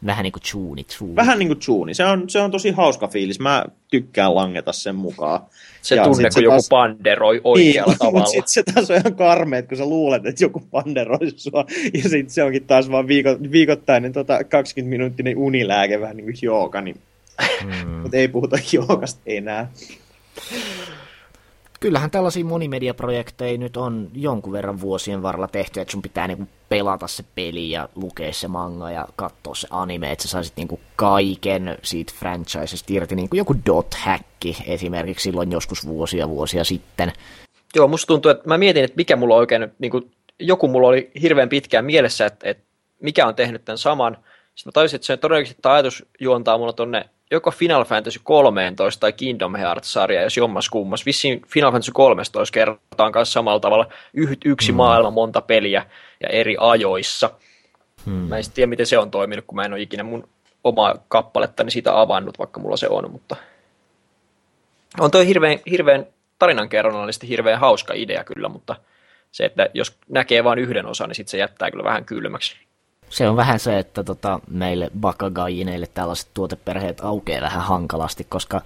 Vähän 0.06 0.24
niin 0.24 0.32
kuin 0.32 0.44
Chuuni, 0.44 0.84
Chuuni. 0.84 1.16
Vähän 1.16 1.40
niin 1.40 1.48
kuin 1.48 1.60
Chuuni. 1.60 1.94
Se 1.94 2.06
on, 2.06 2.30
se 2.30 2.40
on 2.40 2.52
tosi 2.52 2.72
hauska 2.72 3.08
fiilis. 3.08 3.40
Mä 3.40 3.66
tykkään 3.92 4.36
langeta 4.36 4.74
sen 4.74 4.96
mukaan. 4.96 5.42
Se 5.82 5.96
ja 5.96 6.04
tunne, 6.04 6.24
kun 6.24 6.32
se 6.32 6.40
joku 6.40 6.52
taas... 6.52 6.70
panderoi 6.70 7.42
oikealla 7.44 7.92
niin, 7.92 8.00
tavalla. 8.00 8.20
Mutta 8.20 8.32
sitten 8.32 8.48
se 8.48 8.64
taas 8.64 8.92
on 8.92 8.98
ihan 8.98 9.16
karmeet, 9.16 9.68
kun 9.68 9.78
sä 9.78 9.86
luulet, 9.86 10.26
että 10.26 10.44
joku 10.44 10.64
panderoi 10.72 11.32
sua. 11.36 11.66
Ja 11.94 12.10
sitten 12.10 12.30
se 12.30 12.44
onkin 12.44 12.68
taas 12.68 12.92
vaan 12.92 13.08
viiko, 13.08 13.30
viikoittainen 13.52 14.14
tota, 14.14 14.40
20-minuuttinen 14.40 15.38
unilääke, 15.38 16.02
vähän 16.02 16.18
niin 16.18 16.26
kuin 16.26 16.38
jooga. 16.42 16.82
Niin... 16.82 16.96
Hmm. 17.64 17.88
Mutta 17.88 18.18
ei 18.18 18.28
puhuta 18.28 18.58
joogasta 18.74 19.22
enää 19.26 19.72
kyllähän 21.82 22.12
tällaisia 22.12 22.46
monimediaprojekteja 22.46 23.58
nyt 23.58 23.78
on 23.78 24.10
jonkun 24.14 24.54
verran 24.54 24.82
vuosien 24.82 25.22
varrella 25.22 25.48
tehty, 25.48 25.80
että 25.80 25.92
sun 25.92 26.02
pitää 26.02 26.28
niinku 26.28 26.48
pelata 26.70 27.08
se 27.08 27.24
peli 27.36 27.72
ja 27.72 27.90
lukea 27.96 28.34
se 28.34 28.48
manga 28.48 28.92
ja 28.92 29.08
katsoa 29.16 29.56
se 29.56 29.68
anime, 29.72 30.12
että 30.12 30.24
sä 30.24 30.28
saisit 30.30 30.58
niinku 30.58 30.80
kaiken 30.96 31.78
siitä 31.84 32.14
franchisesta 32.20 32.94
irti, 32.94 33.16
niin 33.16 33.30
kuin 33.30 33.38
joku 33.38 33.56
dot 33.66 33.94
hacki 33.94 34.58
esimerkiksi 34.66 35.24
silloin 35.24 35.52
joskus 35.52 35.88
vuosia 35.88 36.30
vuosia 36.30 36.64
sitten. 36.64 37.12
Joo, 37.76 37.88
musta 37.88 38.08
tuntuu, 38.08 38.32
että 38.32 38.48
mä 38.48 38.58
mietin, 38.58 38.84
että 38.84 38.98
mikä 38.98 39.16
mulla 39.16 39.36
oikein, 39.36 39.72
niin 39.80 39.92
kuin, 39.92 40.12
joku 40.40 40.68
mulla 40.68 40.88
oli 40.88 41.12
hirveän 41.22 41.50
pitkään 41.50 41.86
mielessä, 41.86 42.26
että, 42.26 42.50
että 42.50 42.64
mikä 43.00 43.28
on 43.28 43.36
tehnyt 43.36 43.66
tämän 43.66 43.78
saman. 43.78 44.18
Sitten 44.56 44.70
mä 44.70 44.72
tajusin, 44.72 44.96
että 44.96 45.06
se 45.06 45.18
todennäköisesti 45.18 45.62
tämä 45.62 45.76
ajatus 45.76 46.06
juontaa 46.20 46.58
mulla 46.58 46.74
tonne 46.74 47.10
joko 47.32 47.52
Final 47.52 47.84
Fantasy 47.86 48.20
13 48.24 49.00
tai 49.00 49.14
Kingdom 49.14 49.56
Hearts-sarja, 49.56 50.22
jos 50.22 50.38
jommas 50.38 50.70
kummas. 50.70 51.06
Vissiin 51.06 51.42
Final 51.48 51.72
Fantasy 51.72 51.92
13 51.92 52.54
kerrotaan 52.54 53.12
myös 53.16 53.34
samalla 53.34 53.60
tavalla 53.60 53.88
yksi 54.46 54.72
mm. 54.72 54.76
maailma, 54.76 55.12
monta 55.12 55.42
peliä 55.42 55.86
ja 56.24 56.30
eri 56.30 56.56
ajoissa. 56.60 57.30
Hmm. 58.06 58.14
Mä 58.14 58.38
en 58.38 58.44
tiedä, 58.54 58.70
miten 58.70 58.86
se 58.86 58.98
on 58.98 59.12
toiminut, 59.12 59.46
kun 59.48 59.56
mä 59.56 59.66
en 59.66 59.74
ole 59.74 59.82
ikinä 59.82 60.04
mun 60.04 60.30
omaa 60.64 60.96
kappalettani 61.08 61.72
siitä 61.72 62.00
avannut, 62.00 62.40
vaikka 62.40 62.60
mulla 62.60 62.78
se 62.78 62.88
on, 62.90 63.12
mutta 63.12 63.36
on 65.00 65.12
toi 65.12 65.28
hirveän, 65.28 65.60
hirveän 65.70 66.08
tarinankerronnallisesti 66.40 67.28
hirveän 67.28 67.60
hauska 67.60 67.94
idea 67.94 68.24
kyllä, 68.24 68.50
mutta 68.50 68.76
Se, 69.32 69.46
että 69.46 69.70
jos 69.74 69.98
näkee 70.10 70.44
vain 70.44 70.60
yhden 70.60 70.86
osan, 70.86 71.10
niin 71.10 71.16
sitten 71.16 71.32
se 71.32 71.38
jättää 71.38 71.72
kyllä 71.72 71.84
vähän 71.84 72.06
kylmäksi. 72.06 72.58
Se 73.12 73.30
on 73.30 73.36
vähän 73.36 73.60
se, 73.60 73.80
että 73.80 74.04
tota, 74.04 74.40
meille 74.50 74.92
bakagaineille 75.00 75.88
tällaiset 75.94 76.30
tuoteperheet 76.34 77.02
aukeaa 77.02 77.42
vähän 77.42 77.62
hankalasti, 77.62 78.24
koska 78.24 78.62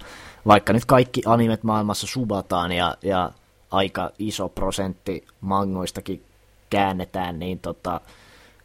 vaikka 0.46 0.72
nyt 0.72 0.84
kaikki 0.84 1.22
animet 1.26 1.62
maailmassa 1.62 2.06
subataan 2.06 2.72
ja, 2.72 2.96
ja 3.02 3.30
aika 3.70 4.10
iso 4.18 4.48
prosentti 4.48 5.24
mangoistakin 5.40 6.22
käännetään, 6.70 7.38
niin 7.38 7.58
tota, 7.58 8.00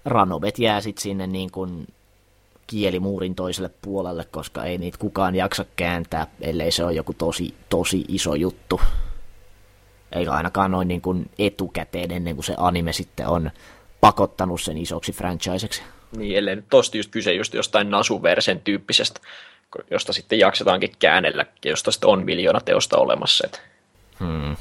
ranobet 0.05 0.59
jää 0.59 0.82
sitten 0.82 1.01
sinne 1.01 1.27
niin 1.27 1.51
kuin 1.51 1.88
kielimuurin 2.67 3.36
toiselle 3.36 3.71
puolelle, 3.82 4.25
koska 4.32 4.63
ei 4.63 4.77
niitä 4.77 4.97
kukaan 4.97 5.36
jaksa 5.36 5.65
kääntää, 5.75 6.27
ellei 6.41 6.71
se 6.71 6.84
ole 6.84 6.93
joku 6.93 7.13
tosi, 7.13 7.55
tosi 7.69 8.05
iso 8.07 8.36
juttu. 8.36 8.82
Eikä 10.11 10.32
ainakaan 10.32 10.71
noin 10.71 10.88
niin 10.88 11.01
kuin 11.01 11.29
etukäteen 11.39 12.11
ennen 12.11 12.36
kuin 12.36 12.45
se 12.45 12.53
anime 12.57 12.93
sitten 12.93 13.27
on 13.27 13.51
pakottanut 14.02 14.62
sen 14.62 14.78
isoksi 14.78 15.12
franchiseksi. 15.12 15.82
Niin, 16.18 16.38
ellei 16.38 16.56
nyt 16.56 16.66
tosta 16.70 16.97
just 16.97 17.12
kyse 17.12 17.34
just 17.34 17.54
jostain 17.54 17.89
Nasuversen 17.89 18.62
tyyppisestä, 18.62 19.20
josta 19.91 20.14
sitten 20.14 20.39
jaksetaankin 20.39 20.91
käännellä, 20.99 21.45
josta 21.66 21.91
sitten 21.91 22.10
on 22.10 22.26
miljoona 22.26 22.60
teosta 22.60 22.97
olemassa. 22.97 23.47
Et. 23.47 23.62
Hmm. 24.20 24.56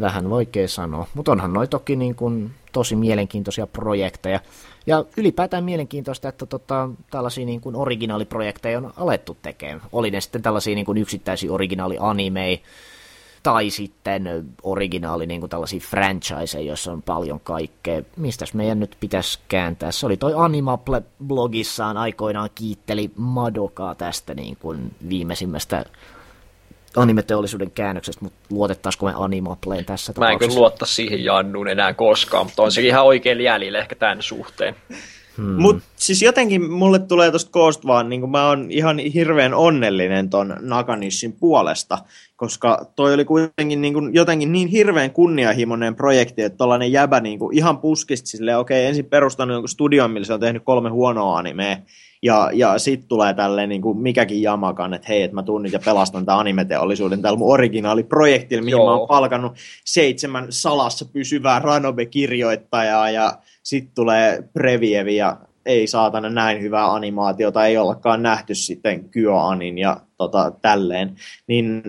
Vähän 0.00 0.30
vaikea 0.30 0.68
sanoa, 0.68 1.06
mutta 1.14 1.32
onhan 1.32 1.52
noi 1.52 1.68
toki 1.68 1.96
niin 1.96 2.14
kuin 2.14 2.50
tosi 2.72 2.96
mielenkiintoisia 2.96 3.66
projekteja. 3.66 4.40
Ja 4.86 5.04
ylipäätään 5.16 5.64
mielenkiintoista, 5.64 6.28
että 6.28 6.46
tota, 6.46 6.88
tällaisia 7.10 7.46
niin 7.46 7.60
kuin 7.60 7.76
originaaliprojekteja 7.76 8.78
on 8.78 8.92
alettu 8.96 9.36
tekemään. 9.42 9.80
Oli 9.92 10.10
ne 10.10 10.20
sitten 10.20 10.42
tällaisia 10.42 10.74
niin 10.74 10.86
kuin 10.86 10.98
yksittäisiä 10.98 11.52
originaali-animeja, 11.52 12.58
tai 13.42 13.70
sitten 13.70 14.46
originaali 14.62 15.26
niin 15.26 15.40
kuin 15.40 15.50
tällaisia 15.50 15.80
franchiseja, 15.80 16.64
joissa 16.64 16.92
on 16.92 17.02
paljon 17.02 17.40
kaikkea. 17.40 18.02
Mistäs 18.16 18.54
meidän 18.54 18.80
nyt 18.80 18.96
pitäisi 19.00 19.38
kääntää? 19.48 19.92
Se 19.92 20.06
oli 20.06 20.16
toi 20.16 20.32
Animaple-blogissaan 20.32 21.96
aikoinaan 21.96 22.50
kiitteli 22.54 23.10
Madokaa 23.16 23.94
tästä 23.94 24.34
niin 24.34 24.56
kuin 24.56 24.94
viimeisimmästä 25.08 25.84
animeteollisuuden 26.96 27.70
käännöksestä, 27.70 28.24
mutta 28.24 28.38
luotettaisiko 28.50 29.06
me 29.06 29.12
Animapleen 29.16 29.84
tässä 29.84 30.12
Mä 30.18 30.30
en 30.30 30.38
kyllä 30.38 30.54
luottaa 30.54 30.86
siihen 30.86 31.24
Jannuun 31.24 31.68
enää 31.68 31.92
koskaan, 31.92 32.46
mutta 32.46 32.62
on 32.62 32.72
se 32.72 32.80
ihan 32.80 33.04
oikein 33.04 33.40
jäljellä 33.40 33.78
ehkä 33.78 33.94
tämän 33.94 34.22
suhteen. 34.22 34.76
Hmm. 35.36 35.62
Mutta 35.62 35.82
siis 36.02 36.22
jotenkin 36.22 36.70
mulle 36.70 36.98
tulee 36.98 37.30
tosta 37.30 37.50
koosta 37.50 37.88
vaan, 37.88 38.08
niin 38.08 38.30
mä 38.30 38.48
oon 38.48 38.70
ihan 38.70 38.98
hirveän 38.98 39.54
onnellinen 39.54 40.30
ton 40.30 40.56
Nakanishin 40.60 41.32
puolesta, 41.32 41.98
koska 42.36 42.86
toi 42.96 43.14
oli 43.14 43.24
kuitenkin 43.24 43.80
niin 43.82 43.94
kuin, 43.94 44.14
jotenkin 44.14 44.52
niin 44.52 44.68
hirveän 44.68 45.10
kunnianhimoinen 45.10 45.94
projekti, 45.94 46.42
että 46.42 46.56
tollainen 46.56 46.92
jäbä 46.92 47.20
niin 47.20 47.38
kuin, 47.38 47.56
ihan 47.56 47.78
puskisti 47.78 48.28
silleen, 48.28 48.58
okei, 48.58 48.80
okay, 48.80 48.88
ensin 48.88 49.04
perustanut 49.04 49.54
jonkun 49.54 49.68
studion, 49.68 50.10
millä 50.10 50.26
se 50.26 50.34
on 50.34 50.40
tehnyt 50.40 50.64
kolme 50.64 50.90
huonoa 50.90 51.38
animea, 51.38 51.76
ja, 52.22 52.50
ja 52.54 52.78
sitten 52.78 53.08
tulee 53.08 53.34
tälleen 53.34 53.68
niin 53.68 53.82
kuin 53.82 53.98
mikäkin 53.98 54.42
jamakan, 54.42 54.94
että 54.94 55.08
hei, 55.08 55.22
että 55.22 55.34
mä 55.34 55.42
tuun 55.42 55.62
nyt 55.62 55.72
ja 55.72 55.80
pelastan 55.84 56.26
tämän 56.26 56.40
animeteollisuuden 56.40 57.22
tällä 57.22 57.38
mun 57.38 57.52
originaaliprojektilla, 57.52 58.64
mihin 58.64 58.78
Joo. 58.78 58.86
mä 58.86 58.94
oon 58.94 59.08
palkannut 59.08 59.52
seitsemän 59.84 60.46
salassa 60.50 61.04
pysyvää 61.04 61.58
Ranobe-kirjoittajaa 61.58 63.10
ja 63.10 63.32
sitten 63.62 63.94
tulee 63.94 64.42
Previevi 64.52 65.16
ja 65.16 65.36
ei 65.66 65.86
saatana 65.86 66.30
näin 66.30 66.62
hyvää 66.62 66.92
animaatiota, 66.92 67.66
ei 67.66 67.76
ollakaan 67.76 68.22
nähty 68.22 68.54
sitten 68.54 69.08
Kyoanin 69.08 69.78
ja 69.78 69.96
tota, 70.18 70.52
tälleen. 70.62 71.16
Niin 71.46 71.82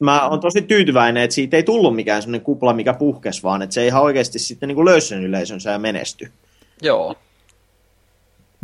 mä 0.00 0.28
oon 0.28 0.40
tosi 0.40 0.62
tyytyväinen, 0.62 1.22
että 1.22 1.34
siitä 1.34 1.56
ei 1.56 1.62
tullut 1.62 1.96
mikään 1.96 2.22
sellainen 2.22 2.44
kupla, 2.44 2.72
mikä 2.72 2.94
puhkes, 2.94 3.42
vaan 3.42 3.62
että 3.62 3.74
se 3.74 3.86
ihan 3.86 4.02
oikeasti 4.02 4.38
sitten 4.38 4.68
niin 4.68 4.84
löysi 4.84 5.08
sen 5.08 5.24
yleisönsä 5.24 5.70
ja 5.70 5.78
menesty. 5.78 6.32
Joo. 6.82 7.14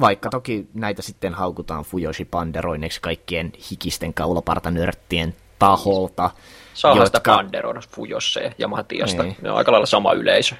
Vaikka 0.00 0.30
toki 0.30 0.66
näitä 0.74 1.02
sitten 1.02 1.34
haukutaan 1.34 1.84
Fujoshi 1.84 2.24
panderoinneksi 2.24 3.00
kaikkien 3.00 3.52
hikisten 3.70 4.14
kaulapartanörttien 4.14 5.34
taholta. 5.58 6.30
Saa 6.74 6.92
jotka... 6.96 7.06
sitä 7.06 7.20
panderoida 7.36 7.80
Fujosse 7.90 8.52
ja 8.58 8.68
Matiasta. 8.68 9.22
Niin. 9.22 9.36
Ne 9.42 9.50
on 9.50 9.56
aika 9.56 9.72
lailla 9.72 9.86
sama 9.86 10.12
yleisö. 10.12 10.54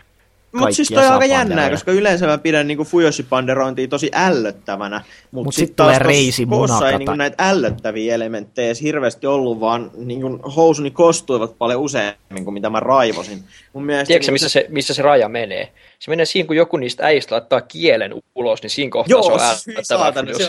Mutta 0.52 0.74
siis 0.74 0.88
toi 0.88 1.06
on 1.06 1.12
aika 1.12 1.24
jännää, 1.26 1.70
koska 1.70 1.92
yleensä 1.92 2.26
mä 2.26 2.38
pidän 2.38 2.66
niinku 2.66 2.84
Fujoshi-panderointia 2.84 3.88
tosi 3.88 4.10
ällöttävänä. 4.14 5.04
Mutta 5.30 5.44
Mut 5.44 5.54
sitten 5.54 5.68
sit 5.68 5.76
tulee 5.76 5.98
reisi 5.98 6.46
Kossa 6.46 6.90
ei 6.90 6.98
niinku 6.98 7.14
näitä 7.14 7.48
ällöttäviä 7.48 8.14
elementtejä 8.14 8.66
edes 8.66 8.82
hirveästi 8.82 9.26
ollut, 9.26 9.60
vaan 9.60 9.90
niinku 9.96 10.38
housuni 10.56 10.90
kostuivat 10.90 11.58
paljon 11.58 11.80
useammin 11.80 12.44
kuin 12.44 12.54
mitä 12.54 12.70
mä 12.70 12.80
raivosin. 12.80 13.44
Mun 13.72 13.84
mielestä 13.84 14.06
Tiedätkö 14.06 14.24
niinku 14.24 14.32
missä, 14.32 14.48
se, 14.48 14.66
missä 14.68 14.94
se 14.94 15.02
raja 15.02 15.28
menee? 15.28 15.72
Se 16.00 16.10
menee 16.10 16.26
siinä, 16.26 16.46
kun 16.46 16.56
joku 16.56 16.76
niistä 16.76 17.06
äistä 17.06 17.34
laittaa 17.34 17.60
kielen 17.60 18.14
ulos, 18.34 18.62
niin 18.62 18.70
siinä 18.70 18.90
kohtaa 18.90 19.10
Joo, 19.10 19.22
se 19.22 19.32
on 19.32 19.40
ällöttävä 19.40 19.82
se, 19.82 19.96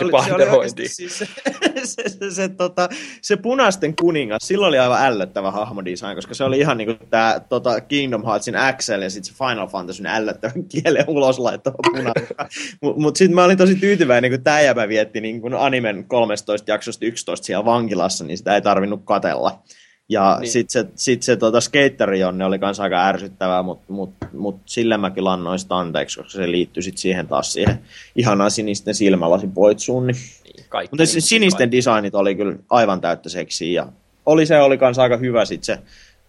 oli, 0.04 0.12
se, 0.24 0.50
oli 0.50 0.88
siis 0.88 1.18
se, 1.18 1.28
se, 1.84 2.08
se, 2.08 2.30
se, 2.30 2.48
tota, 2.48 2.88
se 3.22 3.36
punaisten 3.36 3.96
kuningas, 3.96 4.42
silloin 4.48 4.68
oli 4.68 4.78
aivan 4.78 5.04
ällöttävä 5.04 5.50
hahmodesign, 5.50 6.14
koska 6.14 6.34
se 6.34 6.44
oli 6.44 6.58
ihan 6.58 6.78
niinku 6.78 7.04
tää 7.10 7.40
tota 7.40 7.80
Kingdom 7.80 8.24
Heartsin 8.24 8.56
Axel 8.56 9.02
ja 9.02 9.10
sitten 9.10 9.34
se 9.34 9.38
Final 9.38 9.66
Fantasy 9.66 9.96
sinne 9.96 10.16
ällöttävän 10.16 10.64
kielen 10.82 11.04
ulos 11.08 11.38
laittava 11.38 11.76
punakka. 11.92 12.48
Mutta 12.82 13.00
mut 13.02 13.16
sitten 13.16 13.34
mä 13.34 13.44
olin 13.44 13.58
tosi 13.58 13.74
tyytyväinen, 13.74 14.30
kun 14.30 14.42
tämä 14.42 14.60
jäbä 14.60 14.88
vietti 14.88 15.20
niin 15.20 15.40
kun 15.40 15.54
animen 15.54 16.04
13 16.04 16.70
jaksosta 16.70 17.06
11 17.06 17.46
siellä 17.46 17.64
vankilassa, 17.64 18.24
niin 18.24 18.38
sitä 18.38 18.54
ei 18.54 18.62
tarvinnut 18.62 19.00
katella. 19.04 19.62
Ja 20.08 20.38
niin. 20.40 20.50
sitten 20.50 20.84
se, 20.84 20.92
sit 20.94 21.22
se 21.22 21.36
tota, 21.36 21.60
skeitteri 21.60 22.20
Jonne 22.20 22.44
oli 22.44 22.58
kanssa 22.58 22.82
aika 22.82 23.06
ärsyttävää, 23.06 23.62
mutta 23.62 23.92
mut, 23.92 24.10
mut 24.32 24.60
sille 24.66 24.96
mäkin 24.96 25.24
lannoin 25.24 25.58
sitä 25.58 25.76
anteeksi, 25.76 26.18
koska 26.18 26.32
se 26.32 26.50
liittyi 26.50 26.82
sit 26.82 26.98
siihen 26.98 27.28
taas 27.28 27.52
siihen 27.52 27.78
ihanaan 28.16 28.50
sinisten 28.50 28.94
silmälasin 28.94 29.52
poitsuun. 29.52 30.06
Niin. 30.06 30.16
Niin, 30.44 30.88
mutta 30.90 31.06
sinisten 31.06 31.58
kaikki. 31.58 31.76
designit 31.76 32.14
oli 32.14 32.34
kyllä 32.34 32.56
aivan 32.70 33.00
täyttä 33.00 33.28
seksiä 33.28 33.82
ja 33.82 33.92
oli 34.26 34.46
se 34.46 34.60
oli 34.60 34.78
kanssa 34.78 35.02
aika 35.02 35.16
hyvä 35.16 35.44
sit 35.44 35.64
se 35.64 35.78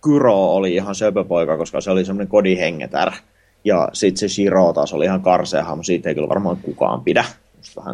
Kyro 0.04 0.46
oli 0.46 0.76
ihan 0.76 0.96
söpöpoika, 0.96 1.58
koska 1.58 1.82
se 1.82 1.92
oli 1.92 2.06
semmoinen 2.06 2.28
kodihengetär. 2.28 3.12
Ja 3.64 3.90
sitten 3.94 4.20
se 4.20 4.34
Shiro 4.34 4.74
taas 4.74 4.94
oli 4.94 5.06
ihan 5.06 5.22
karsea 5.22 5.64
hahmo, 5.64 5.84
siitä 5.84 6.10
ei 6.10 6.16
kyllä 6.16 6.30
varmaan 6.30 6.58
kukaan 6.58 7.02
pidä. 7.02 7.26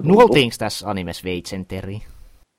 Nuoltiinko 0.03 0.55
tässä 0.59 0.89
animes 0.89 1.23
Veitsenteri? 1.23 2.01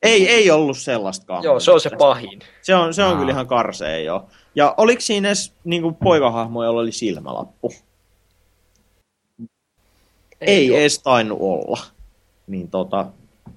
Ei, 0.02 0.28
ei 0.28 0.50
ollut 0.50 0.78
sellaistakaan. 0.78 1.44
Joo, 1.44 1.60
se 1.60 1.70
on 1.70 1.80
se 1.80 1.90
pahin. 1.98 2.40
Se 2.62 2.74
on, 2.74 2.94
se 2.94 3.04
on 3.04 3.18
kyllä 3.18 3.32
ihan 3.32 3.46
karsea 3.46 3.98
jo. 3.98 4.28
Ja 4.54 4.74
oliko 4.76 5.00
siinä 5.00 5.28
edes 5.28 5.54
niin 5.64 5.94
poikahahmo, 5.94 6.64
jolla 6.64 6.80
oli 6.80 6.92
silmälappu? 6.92 7.72
Ei, 10.40 10.56
ei 10.56 10.76
edes 10.76 10.98
tainnut 10.98 11.38
olla. 11.40 11.80
Niin 12.46 12.70
tota, 12.70 13.06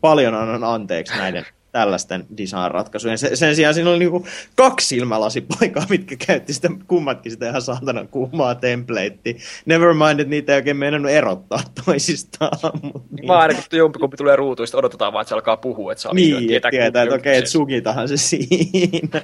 paljon 0.02 0.34
annan 0.36 0.64
anteeksi 0.64 1.18
näiden 1.18 1.46
tällaisten 1.74 2.26
design-ratkaisujen. 2.38 3.18
Sen, 3.18 3.38
sen 3.38 3.56
sijaan 3.56 3.74
siinä 3.74 3.90
oli 3.90 4.00
niinku 4.00 4.28
kaksi 4.56 4.88
silmälasipaikkaa, 4.88 5.86
mitkä 5.90 6.16
käytti 6.28 6.54
sitä 6.54 6.70
kummatkin 6.88 7.32
sitä 7.32 7.50
ihan 7.50 7.62
saatana 7.62 8.06
kuumaa 8.06 8.56
templatea. 8.56 9.34
Never 9.66 9.94
mind, 9.94 10.20
että 10.20 10.30
niitä 10.30 10.52
ei 10.52 10.56
oikein 10.56 10.78
meinannut 10.78 11.12
erottaa 11.12 11.60
toisistaan. 11.86 12.52
niin. 12.94 13.28
Mä 13.28 13.38
aina 13.38 13.54
kun 13.54 13.78
jompikumpi 13.78 14.18
tulee 14.18 14.36
ruutuista, 14.36 14.78
odotetaan 14.78 15.14
vaan, 15.14 15.22
että 15.22 15.30
se 15.30 15.36
alkaa 15.36 15.58
puhua, 15.58 15.92
että 15.92 16.02
saa 16.02 16.14
niin, 16.14 16.48
tietää, 16.48 16.72
tietää 16.72 17.04
että 17.04 17.16
okei, 17.16 17.32
okay, 17.32 17.40
että 17.40 17.52
sukitahan 17.52 18.08
se 18.08 18.18
siinä. 18.38 19.22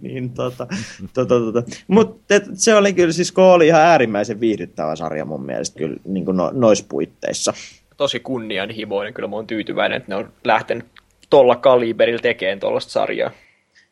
niin 0.00 0.30
tota, 0.30 0.66
tota, 1.14 1.40
tota. 1.40 1.62
Mutta 1.88 2.34
se 2.54 2.74
oli 2.74 2.92
kyllä 2.92 3.12
siis, 3.12 3.32
kun 3.32 3.44
oli 3.44 3.66
ihan 3.66 3.80
äärimmäisen 3.80 4.40
viihdyttävä 4.40 4.96
sarja 4.96 5.24
mun 5.24 5.46
mielestä 5.46 5.78
kyllä 5.78 5.96
niin 6.04 6.24
no, 6.24 6.50
noissa 6.54 6.84
puitteissa 6.88 7.52
tosi 7.98 8.20
kunnianhimoinen. 8.20 9.14
Kyllä 9.14 9.28
mä 9.28 9.36
oon 9.36 9.46
tyytyväinen, 9.46 9.96
että 9.96 10.12
ne 10.12 10.16
on 10.16 10.32
lähtenyt 10.44 10.86
tuolla 11.30 11.56
kaliberilla 11.56 12.22
tekemään 12.22 12.60
tuollaista 12.60 12.92
sarjaa. 12.92 13.30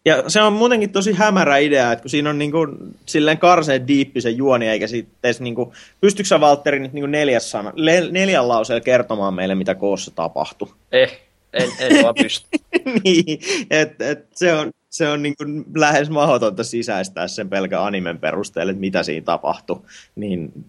Ja 0.04 0.30
se 0.30 0.42
on 0.42 0.52
muutenkin 0.52 0.92
tosi 0.92 1.12
hämärä 1.12 1.58
idea, 1.58 1.92
että 1.92 2.02
kun 2.02 2.10
siinä 2.10 2.30
on 2.30 2.38
niin 2.38 2.50
kuin, 2.50 2.76
silleen 3.06 3.38
karseen 3.38 3.88
diippisen 3.88 4.36
juoni, 4.36 4.68
eikä 4.68 4.86
sitten 4.86 5.34
niin 5.40 5.54
kuin, 5.54 5.72
pystytkö 6.00 6.28
sä 6.28 6.40
Valtteri 6.40 6.78
nyt 6.78 6.92
niin 6.92 7.02
kuin 7.02 7.10
neljäs 7.10 7.50
sana, 7.50 7.72
le, 7.74 8.08
neljän 8.10 8.48
lauseella 8.48 8.80
kertomaan 8.80 9.34
meille, 9.34 9.54
mitä 9.54 9.74
koossa 9.74 10.10
tapahtui? 10.14 10.68
Eh, 10.92 11.20
en, 11.52 11.68
en 11.80 12.02
vaan 12.02 12.14
pysty. 12.14 12.48
niin, 13.04 13.38
että 13.70 14.10
et 14.10 14.26
se 14.34 14.54
on, 14.54 14.70
se 14.90 15.08
on 15.08 15.22
niin 15.22 15.34
kuin 15.36 15.64
lähes 15.74 16.10
mahdotonta 16.10 16.64
sisäistää 16.64 17.28
sen 17.28 17.48
pelkä 17.48 17.82
animen 17.82 18.18
perusteella, 18.18 18.70
että 18.70 18.80
mitä 18.80 19.02
siinä 19.02 19.24
tapahtui. 19.24 19.80
Niin, 20.16 20.64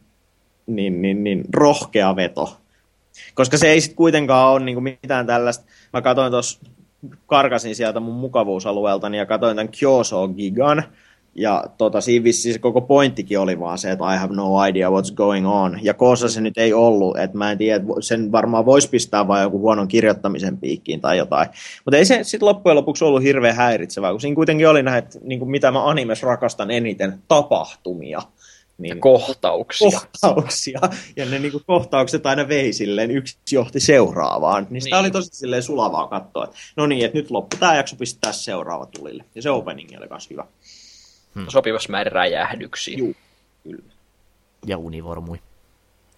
niin, 0.68 1.02
niin, 1.02 1.24
niin 1.24 1.44
rohkea 1.54 2.16
veto. 2.16 2.58
Koska 3.34 3.58
se 3.58 3.70
ei 3.70 3.82
sitten 3.82 3.98
kuitenkaan 3.98 4.52
ole 4.52 4.66
niinku 4.66 4.82
mitään 4.82 5.28
tällaista. 5.28 5.66
Mä 5.94 6.02
katsoin 6.02 6.32
tuossa, 6.32 6.60
karkasin 7.26 7.76
sieltä 7.76 8.00
mun 8.00 8.16
mukavuusalueelta 8.16 9.08
ja 9.08 9.26
katsoin 9.26 9.56
tämän 9.56 9.72
Kyoso 9.80 10.28
Gigan. 10.28 10.84
Ja 11.40 11.64
tota, 11.78 12.02
siinä 12.02 12.24
vissiin 12.24 12.54
se 12.54 12.60
koko 12.60 12.82
pointtikin 12.82 13.40
oli 13.40 13.60
vaan 13.60 13.78
se, 13.78 13.92
että 13.92 14.14
I 14.14 14.18
have 14.18 14.36
no 14.36 14.66
idea 14.66 14.90
what's 14.90 15.14
going 15.14 15.48
on. 15.48 15.80
Ja 15.82 15.94
koossa 15.94 16.30
se 16.30 16.42
nyt 16.42 16.58
ei 16.58 16.74
ollut, 16.74 17.18
että 17.18 17.38
mä 17.38 17.52
en 17.52 17.58
tiedä, 17.58 17.84
sen 18.00 18.32
varmaan 18.32 18.66
voisi 18.66 18.90
pistää 18.90 19.28
vain 19.28 19.44
joku 19.44 19.60
huonon 19.60 19.88
kirjoittamisen 19.88 20.58
piikkiin 20.58 21.02
tai 21.02 21.18
jotain. 21.18 21.50
Mutta 21.86 21.98
ei 21.98 22.06
se 22.06 22.20
sitten 22.24 22.48
loppujen 22.48 22.76
lopuksi 22.76 23.06
ollut 23.06 23.24
hirveän 23.24 23.56
häiritsevää, 23.56 24.12
kun 24.12 24.22
siinä 24.22 24.36
kuitenkin 24.36 24.70
oli 24.70 24.84
näitä, 24.84 25.20
niin 25.24 25.40
kuin 25.40 25.52
mitä 25.52 25.72
mä 25.72 25.90
animes 25.90 26.24
rakastan 26.24 26.72
eniten, 26.72 27.20
tapahtumia 27.28 28.22
Niin, 28.78 28.96
ja 28.96 29.02
kohtauksia. 29.02 29.90
Kohtauksia. 29.92 30.80
Ja 31.16 31.26
ne 31.26 31.40
niin 31.40 31.52
kuin, 31.52 31.64
kohtaukset 31.68 32.26
aina 32.26 32.48
vei 32.48 32.74
silleen, 32.74 33.12
yksi 33.12 33.38
johti 33.52 33.80
seuraavaan. 33.80 34.64
Niin, 34.64 34.74
niin. 34.74 34.82
sitä 34.82 35.00
oli 35.00 35.12
tosi 35.12 35.30
silleen 35.32 35.64
sulavaa 35.64 36.08
katsoa, 36.08 36.44
että 36.44 36.58
no 36.76 36.88
niin, 36.88 37.06
että 37.06 37.18
nyt 37.18 37.32
loppu 37.32 37.58
tämä 37.60 37.76
jakso 37.76 37.96
pistää 37.96 38.32
seuraava 38.32 38.86
tulille. 38.86 39.26
Ja 39.36 39.42
se 39.42 39.50
opening 39.50 39.90
oli 39.98 40.08
myös 40.10 40.30
hyvä. 40.30 40.46
Hmm. 41.36 41.46
Sopivassa 41.50 41.92
määrin 41.92 42.12
räjähdyksiä. 42.12 42.98
Juu, 42.98 43.16
kyllä. 43.64 43.94
Ja 44.66 44.78
univormui 44.78 45.40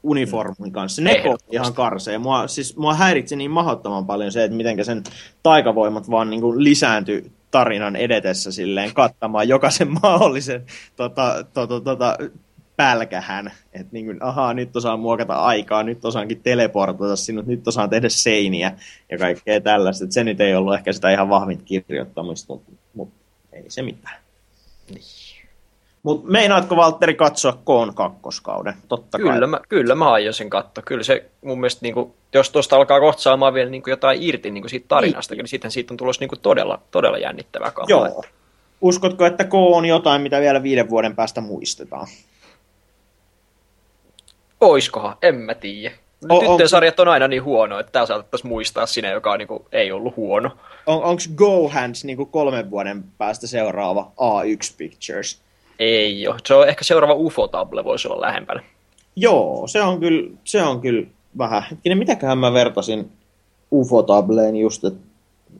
uniformin 0.04 0.72
kanssa. 0.72 1.02
Ne 1.02 1.24
on 1.26 1.38
ihan 1.52 1.74
karsee. 1.74 2.18
Mua, 2.18 2.48
siis, 2.48 2.78
mua 2.78 2.94
häiritsi 2.94 3.36
niin 3.36 3.52
mahdottoman 3.52 4.06
paljon 4.06 4.32
se, 4.32 4.44
että 4.44 4.58
miten 4.58 4.86
sen 4.86 5.04
taikavoimat 5.44 6.12
vaan 6.12 6.30
niin 6.30 6.42
kuin 6.42 6.64
lisääntyi 6.64 7.32
tarinan 7.52 7.96
edetessä 7.96 8.52
silleen 8.52 8.94
kattamaan 8.94 9.48
jokaisen 9.48 9.88
mahdollisen 10.02 10.66
tota, 10.96 11.46
tota, 11.54 11.82
tota, 11.82 12.18
pälkähän. 12.80 13.52
Että 13.74 13.88
niin 13.92 14.06
kuin, 14.06 14.24
ahaa, 14.24 14.54
nyt 14.54 14.76
osaan 14.76 15.00
muokata 15.00 15.34
aikaa, 15.34 15.84
nyt 15.84 16.06
osaankin 16.06 16.42
teleportata 16.44 17.16
sinut, 17.16 17.48
nyt 17.48 17.68
osaan 17.68 17.90
tehdä 17.90 18.10
seiniä 18.10 18.72
ja 19.12 19.18
kaikkea 19.18 19.62
tällaista. 19.62 20.06
Et 20.06 20.12
se 20.12 20.24
nyt 20.24 20.42
ei 20.42 20.56
ollut 20.56 20.74
ehkä 20.74 20.94
sitä 20.94 21.12
ihan 21.12 21.30
vahvin 21.30 21.62
kirjoittamista, 21.66 22.54
mutta, 22.54 22.72
mutta 22.94 23.16
ei 23.54 23.64
se 23.68 23.82
mitään. 23.82 24.18
Niin. 24.90 25.04
Mutta 26.04 26.32
meinaatko 26.32 26.76
Valtteri 26.76 27.16
katsoa 27.16 27.60
Koon 27.64 27.96
kakkoskauden? 27.96 28.74
Totta 28.88 29.18
kyllä, 29.18 29.40
kai. 29.40 29.48
Mä, 29.48 29.60
kyllä 29.70 29.96
mä 29.96 30.12
aion 30.12 30.34
sen 30.34 30.50
katsoa. 30.50 30.84
Kyllä 30.84 31.04
se 31.04 31.26
mun 31.42 31.60
mielestä, 31.60 31.80
niin 31.82 31.94
kuin, 31.94 32.14
jos 32.34 32.50
tuosta 32.50 32.76
alkaa 32.76 33.00
kohta 33.00 33.22
saamaan 33.22 33.54
vielä 33.54 33.70
niin 33.70 33.84
kuin 33.84 33.92
jotain 33.92 34.24
irti 34.24 34.52
niin 34.52 34.62
kuin 34.62 34.70
siitä 34.70 34.88
tarinasta, 34.88 35.34
niin. 35.34 35.44
niin 35.44 35.48
sitten 35.48 35.72
siitä 35.72 35.94
on 35.94 35.98
tulossa 35.98 36.22
niin 36.22 36.30
kuin 36.30 36.40
todella, 36.40 36.82
todella 36.92 37.18
jännittävää 37.18 37.72
kamaa. 37.72 37.90
Joo. 37.90 38.24
Uskotko, 38.82 39.26
että 39.26 39.44
K 39.44 39.54
on 39.54 39.86
jotain, 39.86 40.22
mitä 40.22 40.42
vielä 40.42 40.64
viiden 40.64 40.90
vuoden 40.90 41.16
päästä 41.16 41.42
muistetaan? 41.42 42.08
Oiskohan, 44.62 45.16
en 45.22 45.36
mä 45.36 45.54
tiedä. 45.54 45.96
Tyttöjen 46.22 46.94
on 46.98 47.08
aina 47.08 47.28
niin 47.28 47.44
huono, 47.44 47.80
että 47.80 47.92
tämä 47.92 48.06
saatettaisiin 48.06 48.50
muistaa 48.50 48.86
sinne, 48.86 49.12
joka 49.12 49.32
on, 49.32 49.40
niin 49.40 49.48
kuin, 49.48 49.64
ei 49.72 49.92
ollut 49.92 50.16
huono. 50.16 50.52
On, 50.86 51.04
Onko 51.04 51.22
Go 51.36 51.70
Hands 51.70 52.04
niin 52.04 52.18
kuin 52.18 52.30
kolmen 52.30 52.72
vuoden 52.72 53.04
päästä 53.18 53.48
seuraava 53.48 54.12
A1 54.12 54.74
Pictures? 54.78 55.40
Ei 55.80 56.28
ole. 56.28 56.36
Se 56.46 56.54
on 56.54 56.70
ehkä 56.70 56.84
seuraava 56.84 57.14
UFO-table 57.14 57.84
voisi 57.84 58.08
olla 58.08 58.22
lähempänä. 58.22 58.64
Joo, 59.16 59.68
se 59.68 59.82
on 59.82 60.00
kyllä, 60.00 60.30
se 60.44 60.64
on 60.64 60.82
kyllä 60.82 61.08
vähän. 61.38 61.64
Hetkinen, 61.72 61.98
mitäköhän 61.98 62.38
mä 62.38 62.54
vertasin 62.54 63.12
UFO-tableen 63.72 64.56
just, 64.56 64.84
että 64.86 65.10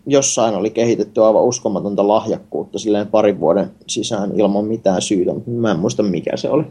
jossain 0.08 0.56
oli 0.56 0.70
kehitetty 0.70 1.24
aivan 1.24 1.44
uskomatonta 1.44 2.08
lahjakkuutta 2.08 2.80
silleen 2.80 3.08
parin 3.08 3.40
vuoden 3.40 3.72
sisään 3.88 4.40
ilman 4.40 4.66
mitään 4.66 5.02
syytä, 5.02 5.34
mutta 5.34 5.52
mä 5.52 5.72
en 5.72 5.80
muista 5.80 6.04
mikä 6.04 6.38
se 6.38 6.50
oli. 6.50 6.64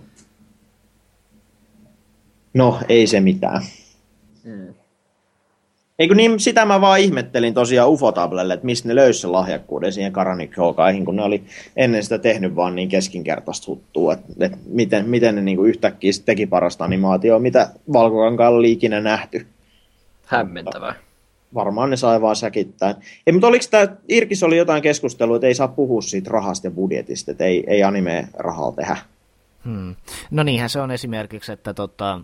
No, 2.54 2.78
ei 2.88 3.06
se 3.06 3.20
mitään. 3.20 3.62
Hmm. 4.44 4.74
Eikö 5.98 6.14
niin, 6.14 6.40
sitä 6.40 6.64
mä 6.64 6.80
vaan 6.80 7.00
ihmettelin 7.00 7.54
tosiaan 7.54 7.90
Ufotablelle, 7.90 8.54
että 8.54 8.66
mistä 8.66 8.88
ne 8.88 8.94
löysi 8.94 9.20
sen 9.20 9.32
lahjakkuuden 9.32 9.92
siihen 9.92 10.12
Karanik 10.12 10.54
kun 11.04 11.16
ne 11.16 11.22
oli 11.22 11.42
ennen 11.76 12.02
sitä 12.02 12.18
tehnyt 12.18 12.56
vaan 12.56 12.74
niin 12.74 12.88
keskinkertaista 12.88 13.66
huttua, 13.66 14.12
että, 14.12 14.26
että 14.40 14.58
miten, 14.66 15.08
miten 15.08 15.34
ne 15.34 15.40
niinku 15.40 15.64
yhtäkkiä 15.64 16.12
teki 16.24 16.46
parasta 16.46 16.84
animaatioa, 16.84 17.38
mitä 17.38 17.70
Valkokankaalla 17.92 18.58
oli 18.58 18.72
ikinä 18.72 19.00
nähty. 19.00 19.46
Hämmentävää. 20.26 20.94
Varmaan 21.54 21.90
ne 21.90 21.96
sai 21.96 22.20
vaan 22.20 22.36
säkittäin. 22.36 22.96
Ei, 23.26 23.32
mutta 23.32 23.46
oliko 23.46 23.64
tämä, 23.70 23.96
Irkis 24.08 24.42
oli 24.42 24.56
jotain 24.56 24.82
keskustelua, 24.82 25.36
että 25.36 25.46
ei 25.46 25.54
saa 25.54 25.68
puhua 25.68 26.02
siitä 26.02 26.30
rahasta 26.30 26.66
ja 26.66 26.70
budjetista, 26.70 27.30
että 27.30 27.44
ei, 27.44 27.64
ei 27.66 27.82
anime 27.82 28.28
rahalla 28.34 28.72
tehdä. 28.72 28.96
Hmm. 29.64 29.94
No 30.30 30.42
niinhän 30.42 30.70
se 30.70 30.80
on 30.80 30.90
esimerkiksi, 30.90 31.52
että 31.52 31.74
tota, 31.74 32.20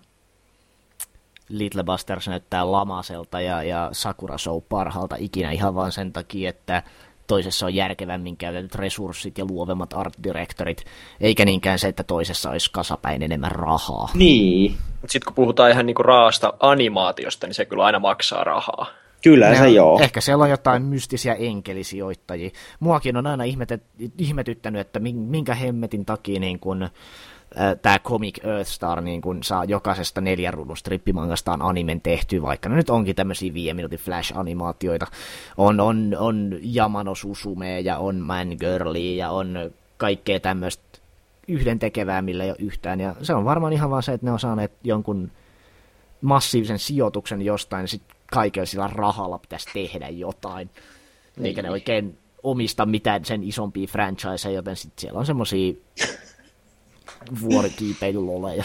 Little 1.58 1.84
Busters 1.84 2.28
näyttää 2.28 2.72
lamaselta 2.72 3.40
ja, 3.40 3.62
ja 3.62 3.88
Sakura 3.92 4.38
Show 4.38 4.62
parhaalta 4.68 5.16
ikinä 5.18 5.50
ihan 5.50 5.74
vain 5.74 5.92
sen 5.92 6.12
takia, 6.12 6.50
että 6.50 6.82
toisessa 7.26 7.66
on 7.66 7.74
järkevämmin 7.74 8.36
käytetyt 8.36 8.74
resurssit 8.74 9.38
ja 9.38 9.44
luovemmat 9.44 9.92
art 9.92 10.14
directorit, 10.24 10.84
eikä 11.20 11.44
niinkään 11.44 11.78
se, 11.78 11.88
että 11.88 12.02
toisessa 12.04 12.50
olisi 12.50 12.70
kasapäin 12.72 13.22
enemmän 13.22 13.52
rahaa. 13.52 14.08
Niin. 14.14 14.76
Sitten 15.00 15.24
kun 15.24 15.34
puhutaan 15.34 15.70
ihan 15.70 15.86
niinku 15.86 16.02
raasta 16.02 16.52
animaatiosta, 16.60 17.46
niin 17.46 17.54
se 17.54 17.64
kyllä 17.64 17.84
aina 17.84 17.98
maksaa 17.98 18.44
rahaa. 18.44 18.86
Kyllä 19.22 19.50
ne, 19.50 19.56
se 19.56 19.68
joo. 19.68 20.00
Ehkä 20.02 20.20
siellä 20.20 20.44
on 20.44 20.50
jotain 20.50 20.82
mystisiä 20.82 21.34
enkelisijoittajia. 21.34 22.50
Muakin 22.80 23.16
on 23.16 23.26
aina 23.26 23.44
ihmetet, 23.44 23.82
ihmetyttänyt, 24.18 24.80
että 24.80 25.00
minkä 25.00 25.54
hemmetin 25.54 26.04
takia 26.04 26.40
niin 26.40 26.60
kun 26.60 26.88
tämä 27.82 27.98
Comic 27.98 28.44
Earthstar 28.44 29.00
niin 29.00 29.20
kun 29.20 29.42
saa 29.42 29.64
jokaisesta 29.64 30.20
neljän 30.20 30.54
ruudun 30.54 30.76
strippimangastaan 30.76 31.62
animen 31.62 32.00
tehty, 32.00 32.42
vaikka 32.42 32.68
ne 32.68 32.76
nyt 32.76 32.90
onkin 32.90 33.16
tämmöisiä 33.16 33.54
viiden 33.54 33.76
minuutin 33.76 33.98
flash-animaatioita. 33.98 35.06
On, 35.56 35.80
on, 35.80 36.16
on 36.18 36.58
Yamano 36.76 37.14
Susume 37.14 37.80
ja 37.80 37.98
on 37.98 38.16
Man 38.16 38.48
Girlie 38.60 39.16
ja 39.16 39.30
on 39.30 39.70
kaikkea 39.96 40.40
tämmöistä 40.40 40.98
yhden 41.48 41.78
tekevää, 41.78 42.22
millä 42.22 42.44
ei 42.44 42.50
ole 42.50 42.58
yhtään. 42.60 43.00
Ja 43.00 43.14
se 43.22 43.34
on 43.34 43.44
varmaan 43.44 43.72
ihan 43.72 43.90
vaan 43.90 44.02
se, 44.02 44.12
että 44.12 44.26
ne 44.26 44.32
on 44.32 44.40
saaneet 44.40 44.72
jonkun 44.84 45.30
massiivisen 46.20 46.78
sijoituksen 46.78 47.42
jostain, 47.42 47.82
ja 47.82 47.88
sitten 47.88 48.16
kaikella 48.32 48.66
sillä 48.66 48.88
rahalla 48.92 49.38
pitäisi 49.38 49.68
tehdä 49.72 50.08
jotain. 50.08 50.70
Niin. 51.36 51.46
Eikä 51.46 51.62
ne 51.62 51.70
oikein 51.70 52.18
omista 52.42 52.86
mitään 52.86 53.24
sen 53.24 53.42
isompia 53.42 53.86
franchiseja, 53.86 54.54
joten 54.54 54.76
sitten 54.76 55.00
siellä 55.00 55.18
on 55.18 55.26
semmosia 55.26 55.74
vuorikiipeilyloleja. 57.40 58.64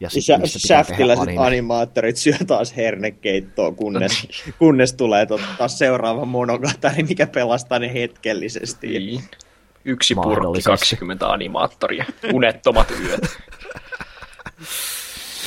Ja 0.00 0.10
sit, 0.10 0.24
Shaftiläiset 0.66 1.28
animaattorit 1.38 2.16
syö 2.16 2.36
taas 2.46 2.76
hernekeittoa, 2.76 3.72
kunnes, 3.72 4.28
kunnes 4.58 4.92
tulee 4.92 5.26
taas 5.58 5.78
seuraava 5.78 6.24
monogatari, 6.24 7.02
mikä 7.02 7.26
pelastaa 7.26 7.78
ne 7.78 7.94
hetkellisesti. 7.94 8.86
Niin. 8.86 9.24
Yksi 9.84 10.14
purkki, 10.14 10.62
20 10.62 11.32
animaattoria, 11.32 12.04
unettomat 12.32 12.90
yöt. 12.90 13.20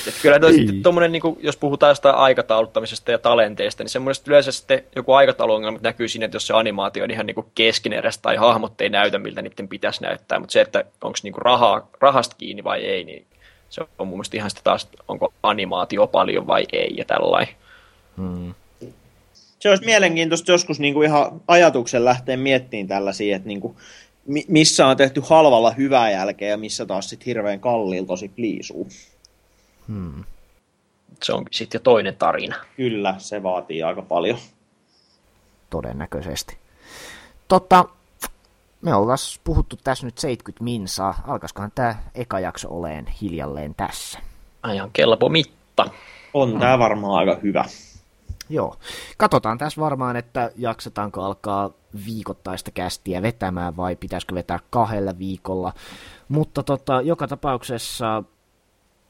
Et 0.07 0.15
kyllä 0.21 0.39
niin. 0.39 0.81
tommonen, 0.81 1.11
niin 1.11 1.21
kuin, 1.21 1.37
jos 1.39 1.57
puhutaan 1.57 1.91
jostain 1.91 2.15
aikatauluttamisesta 2.15 3.11
ja 3.11 3.17
talenteista, 3.17 3.83
niin 3.83 3.89
semmoinen 3.89 4.23
yleensä 4.27 4.51
sitten 4.51 4.83
joku 4.95 5.13
aikatauluongelma 5.13 5.79
näkyy 5.81 6.07
siinä, 6.07 6.25
että 6.25 6.35
jos 6.35 6.47
se 6.47 6.53
animaatio 6.53 7.03
on 7.03 7.11
ihan 7.11 7.25
niin 7.25 7.45
keskineräistä 7.55 8.21
tai 8.21 8.35
hahmot 8.35 8.81
ei 8.81 8.89
näytä, 8.89 9.19
miltä 9.19 9.41
niiden 9.41 9.67
pitäisi 9.67 10.01
näyttää, 10.01 10.39
mutta 10.39 10.53
se, 10.53 10.61
että 10.61 10.85
onko 11.01 11.17
niin 11.23 11.33
rahaa, 11.37 11.89
rahasta 12.01 12.35
kiinni 12.35 12.63
vai 12.63 12.81
ei, 12.81 13.03
niin 13.03 13.25
se 13.69 13.81
on 13.99 14.07
mun 14.07 14.17
mielestä 14.17 14.37
ihan 14.37 14.49
sitä 14.49 14.61
taas, 14.63 14.89
onko 15.07 15.33
animaatio 15.43 16.07
paljon 16.07 16.47
vai 16.47 16.65
ei 16.73 16.93
ja 16.97 17.05
tällainen. 17.05 17.55
Hmm. 18.17 18.53
Se 19.59 19.69
olisi 19.69 19.85
mielenkiintoista 19.85 20.51
joskus 20.51 20.79
niin 20.79 20.93
kuin 20.93 21.07
ihan 21.07 21.41
ajatuksen 21.47 22.05
lähteä 22.05 22.37
miettimään 22.37 22.87
tällaisia, 22.87 23.35
että 23.35 23.47
niin 23.47 23.61
kuin, 23.61 23.75
missä 24.47 24.87
on 24.87 24.97
tehty 24.97 25.21
halvalla 25.25 25.71
hyvää 25.71 26.11
jälkeä 26.11 26.49
ja 26.49 26.57
missä 26.57 26.85
taas 26.85 27.09
sitten 27.09 27.25
hirveän 27.25 27.59
kalliilla 27.59 28.07
tosi 28.07 28.29
pliisuu. 28.29 28.87
Hmm. 29.87 30.23
Se 31.23 31.33
on 31.33 31.45
sitten 31.51 31.79
jo 31.79 31.83
toinen 31.83 32.15
tarina. 32.15 32.55
Kyllä, 32.77 33.15
se 33.17 33.43
vaatii 33.43 33.83
aika 33.83 34.01
paljon. 34.01 34.37
Todennäköisesti. 35.69 36.57
Totta, 37.47 37.85
me 38.81 38.95
ollaan 38.95 39.17
puhuttu 39.43 39.75
tässä 39.83 40.05
nyt 40.05 40.17
70 40.17 40.63
minsaa. 40.63 41.23
Alkaisikohan 41.27 41.71
tämä 41.75 41.95
eka 42.15 42.39
jakso 42.39 42.67
oleen 42.71 43.07
hiljalleen 43.07 43.75
tässä? 43.75 44.19
Ajan 44.63 44.89
kelpo 44.93 45.29
mitta. 45.29 45.89
On 46.33 46.49
hmm. 46.49 46.59
tämä 46.59 46.79
varmaan 46.79 47.15
aika 47.19 47.39
hyvä. 47.43 47.65
Joo. 48.49 48.75
Katsotaan 49.17 49.57
tässä 49.57 49.81
varmaan, 49.81 50.15
että 50.15 50.51
jaksetaanko 50.55 51.21
alkaa 51.21 51.69
viikoittaista 52.05 52.71
kästiä 52.71 53.21
vetämään 53.21 53.77
vai 53.77 53.95
pitäisikö 53.95 54.35
vetää 54.35 54.59
kahdella 54.69 55.17
viikolla. 55.19 55.73
Mutta 56.29 56.63
tota, 56.63 57.01
joka 57.01 57.27
tapauksessa 57.27 58.23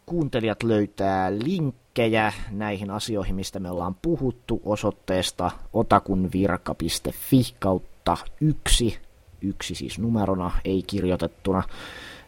kuuntelijat 0.06 0.64
löytää 0.64 1.32
linkkejä 1.32 2.34
näihin 2.52 2.92
asioihin, 2.92 3.36
mistä 3.36 3.60
me 3.60 3.72
ollaan 3.72 3.96
puhuttu 4.02 4.62
osoitteesta 4.66 5.52
otakunvirka.fi 5.74 7.54
kautta 7.60 8.18
yksi, 8.42 8.98
yksi 9.42 9.76
siis 9.76 10.00
numerona, 10.00 10.52
ei 10.66 10.84
kirjoitettuna. 10.88 11.64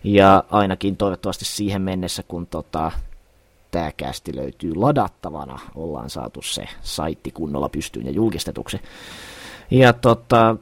Ja 0.03 0.43
ainakin 0.49 0.97
toivottavasti 0.97 1.45
siihen 1.45 1.81
mennessä, 1.81 2.23
kun 2.23 2.47
tota, 2.47 2.91
tämä 3.72 3.91
kästi 3.97 4.35
löytyy 4.35 4.76
ladattavana, 4.76 5.60
ollaan 5.76 6.10
saatu 6.10 6.41
se 6.41 6.68
saitti 6.81 7.31
kunnolla 7.31 7.69
pystyyn 7.69 8.06
ja 8.06 8.11
julkistetuksi. 8.11 8.81
Ja 9.72 9.93
tota, 9.93 10.56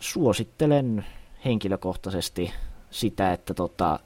suosittelen 0.00 1.06
henkilökohtaisesti 1.44 2.52
sitä, 2.90 3.32
että 3.32 3.54
tota, 3.54 3.98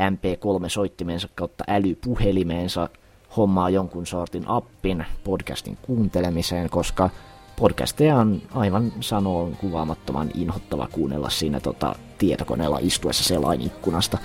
MP3-soittimensa 0.00 1.28
kautta 1.34 1.64
älypuhelimeensa 1.68 2.88
hommaa 3.36 3.70
jonkun 3.70 4.06
sortin 4.06 4.48
appin 4.48 5.06
podcastin 5.24 5.78
kuuntelemiseen, 5.82 6.70
koska 6.70 7.10
podcasteja 7.56 8.16
on 8.16 8.42
aivan 8.54 8.92
sanoon 9.00 9.56
kuvaamattoman 9.56 10.30
inhottava 10.34 10.88
kuunnella 10.92 11.30
siinä 11.30 11.60
tota, 11.60 11.94
tietokoneella 12.18 12.78
istuessa 12.82 13.24
selain 13.24 13.60
ikkunasta, 13.60 14.18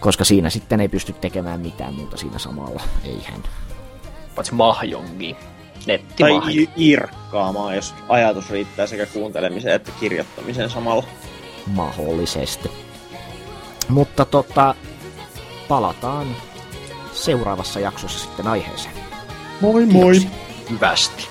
koska 0.00 0.24
siinä 0.24 0.50
sitten 0.50 0.80
ei 0.80 0.88
pysty 0.88 1.12
tekemään 1.12 1.60
mitään 1.60 1.94
muuta 1.94 2.16
siinä 2.16 2.38
samalla, 2.38 2.82
eihän. 3.04 3.42
Paitsi 4.34 4.54
mahjongi. 4.54 5.36
Nettimahjongi. 5.86 6.66
Tai 6.66 6.74
irkkaamaan, 6.76 7.76
jos 7.76 7.94
ajatus 8.08 8.50
riittää 8.50 8.86
sekä 8.86 9.06
kuuntelemiseen 9.06 9.74
että 9.74 9.90
kirjoittamiseen 10.00 10.70
samalla. 10.70 11.04
Mahdollisesti. 11.66 12.89
Mutta 13.88 14.24
tota, 14.24 14.74
palataan 15.68 16.26
seuraavassa 17.12 17.80
jaksossa 17.80 18.18
sitten 18.18 18.46
aiheeseen. 18.46 18.94
Moi 19.60 19.86
moi! 19.86 20.12
Kiitos. 20.12 20.38
Hyvästi. 20.70 21.28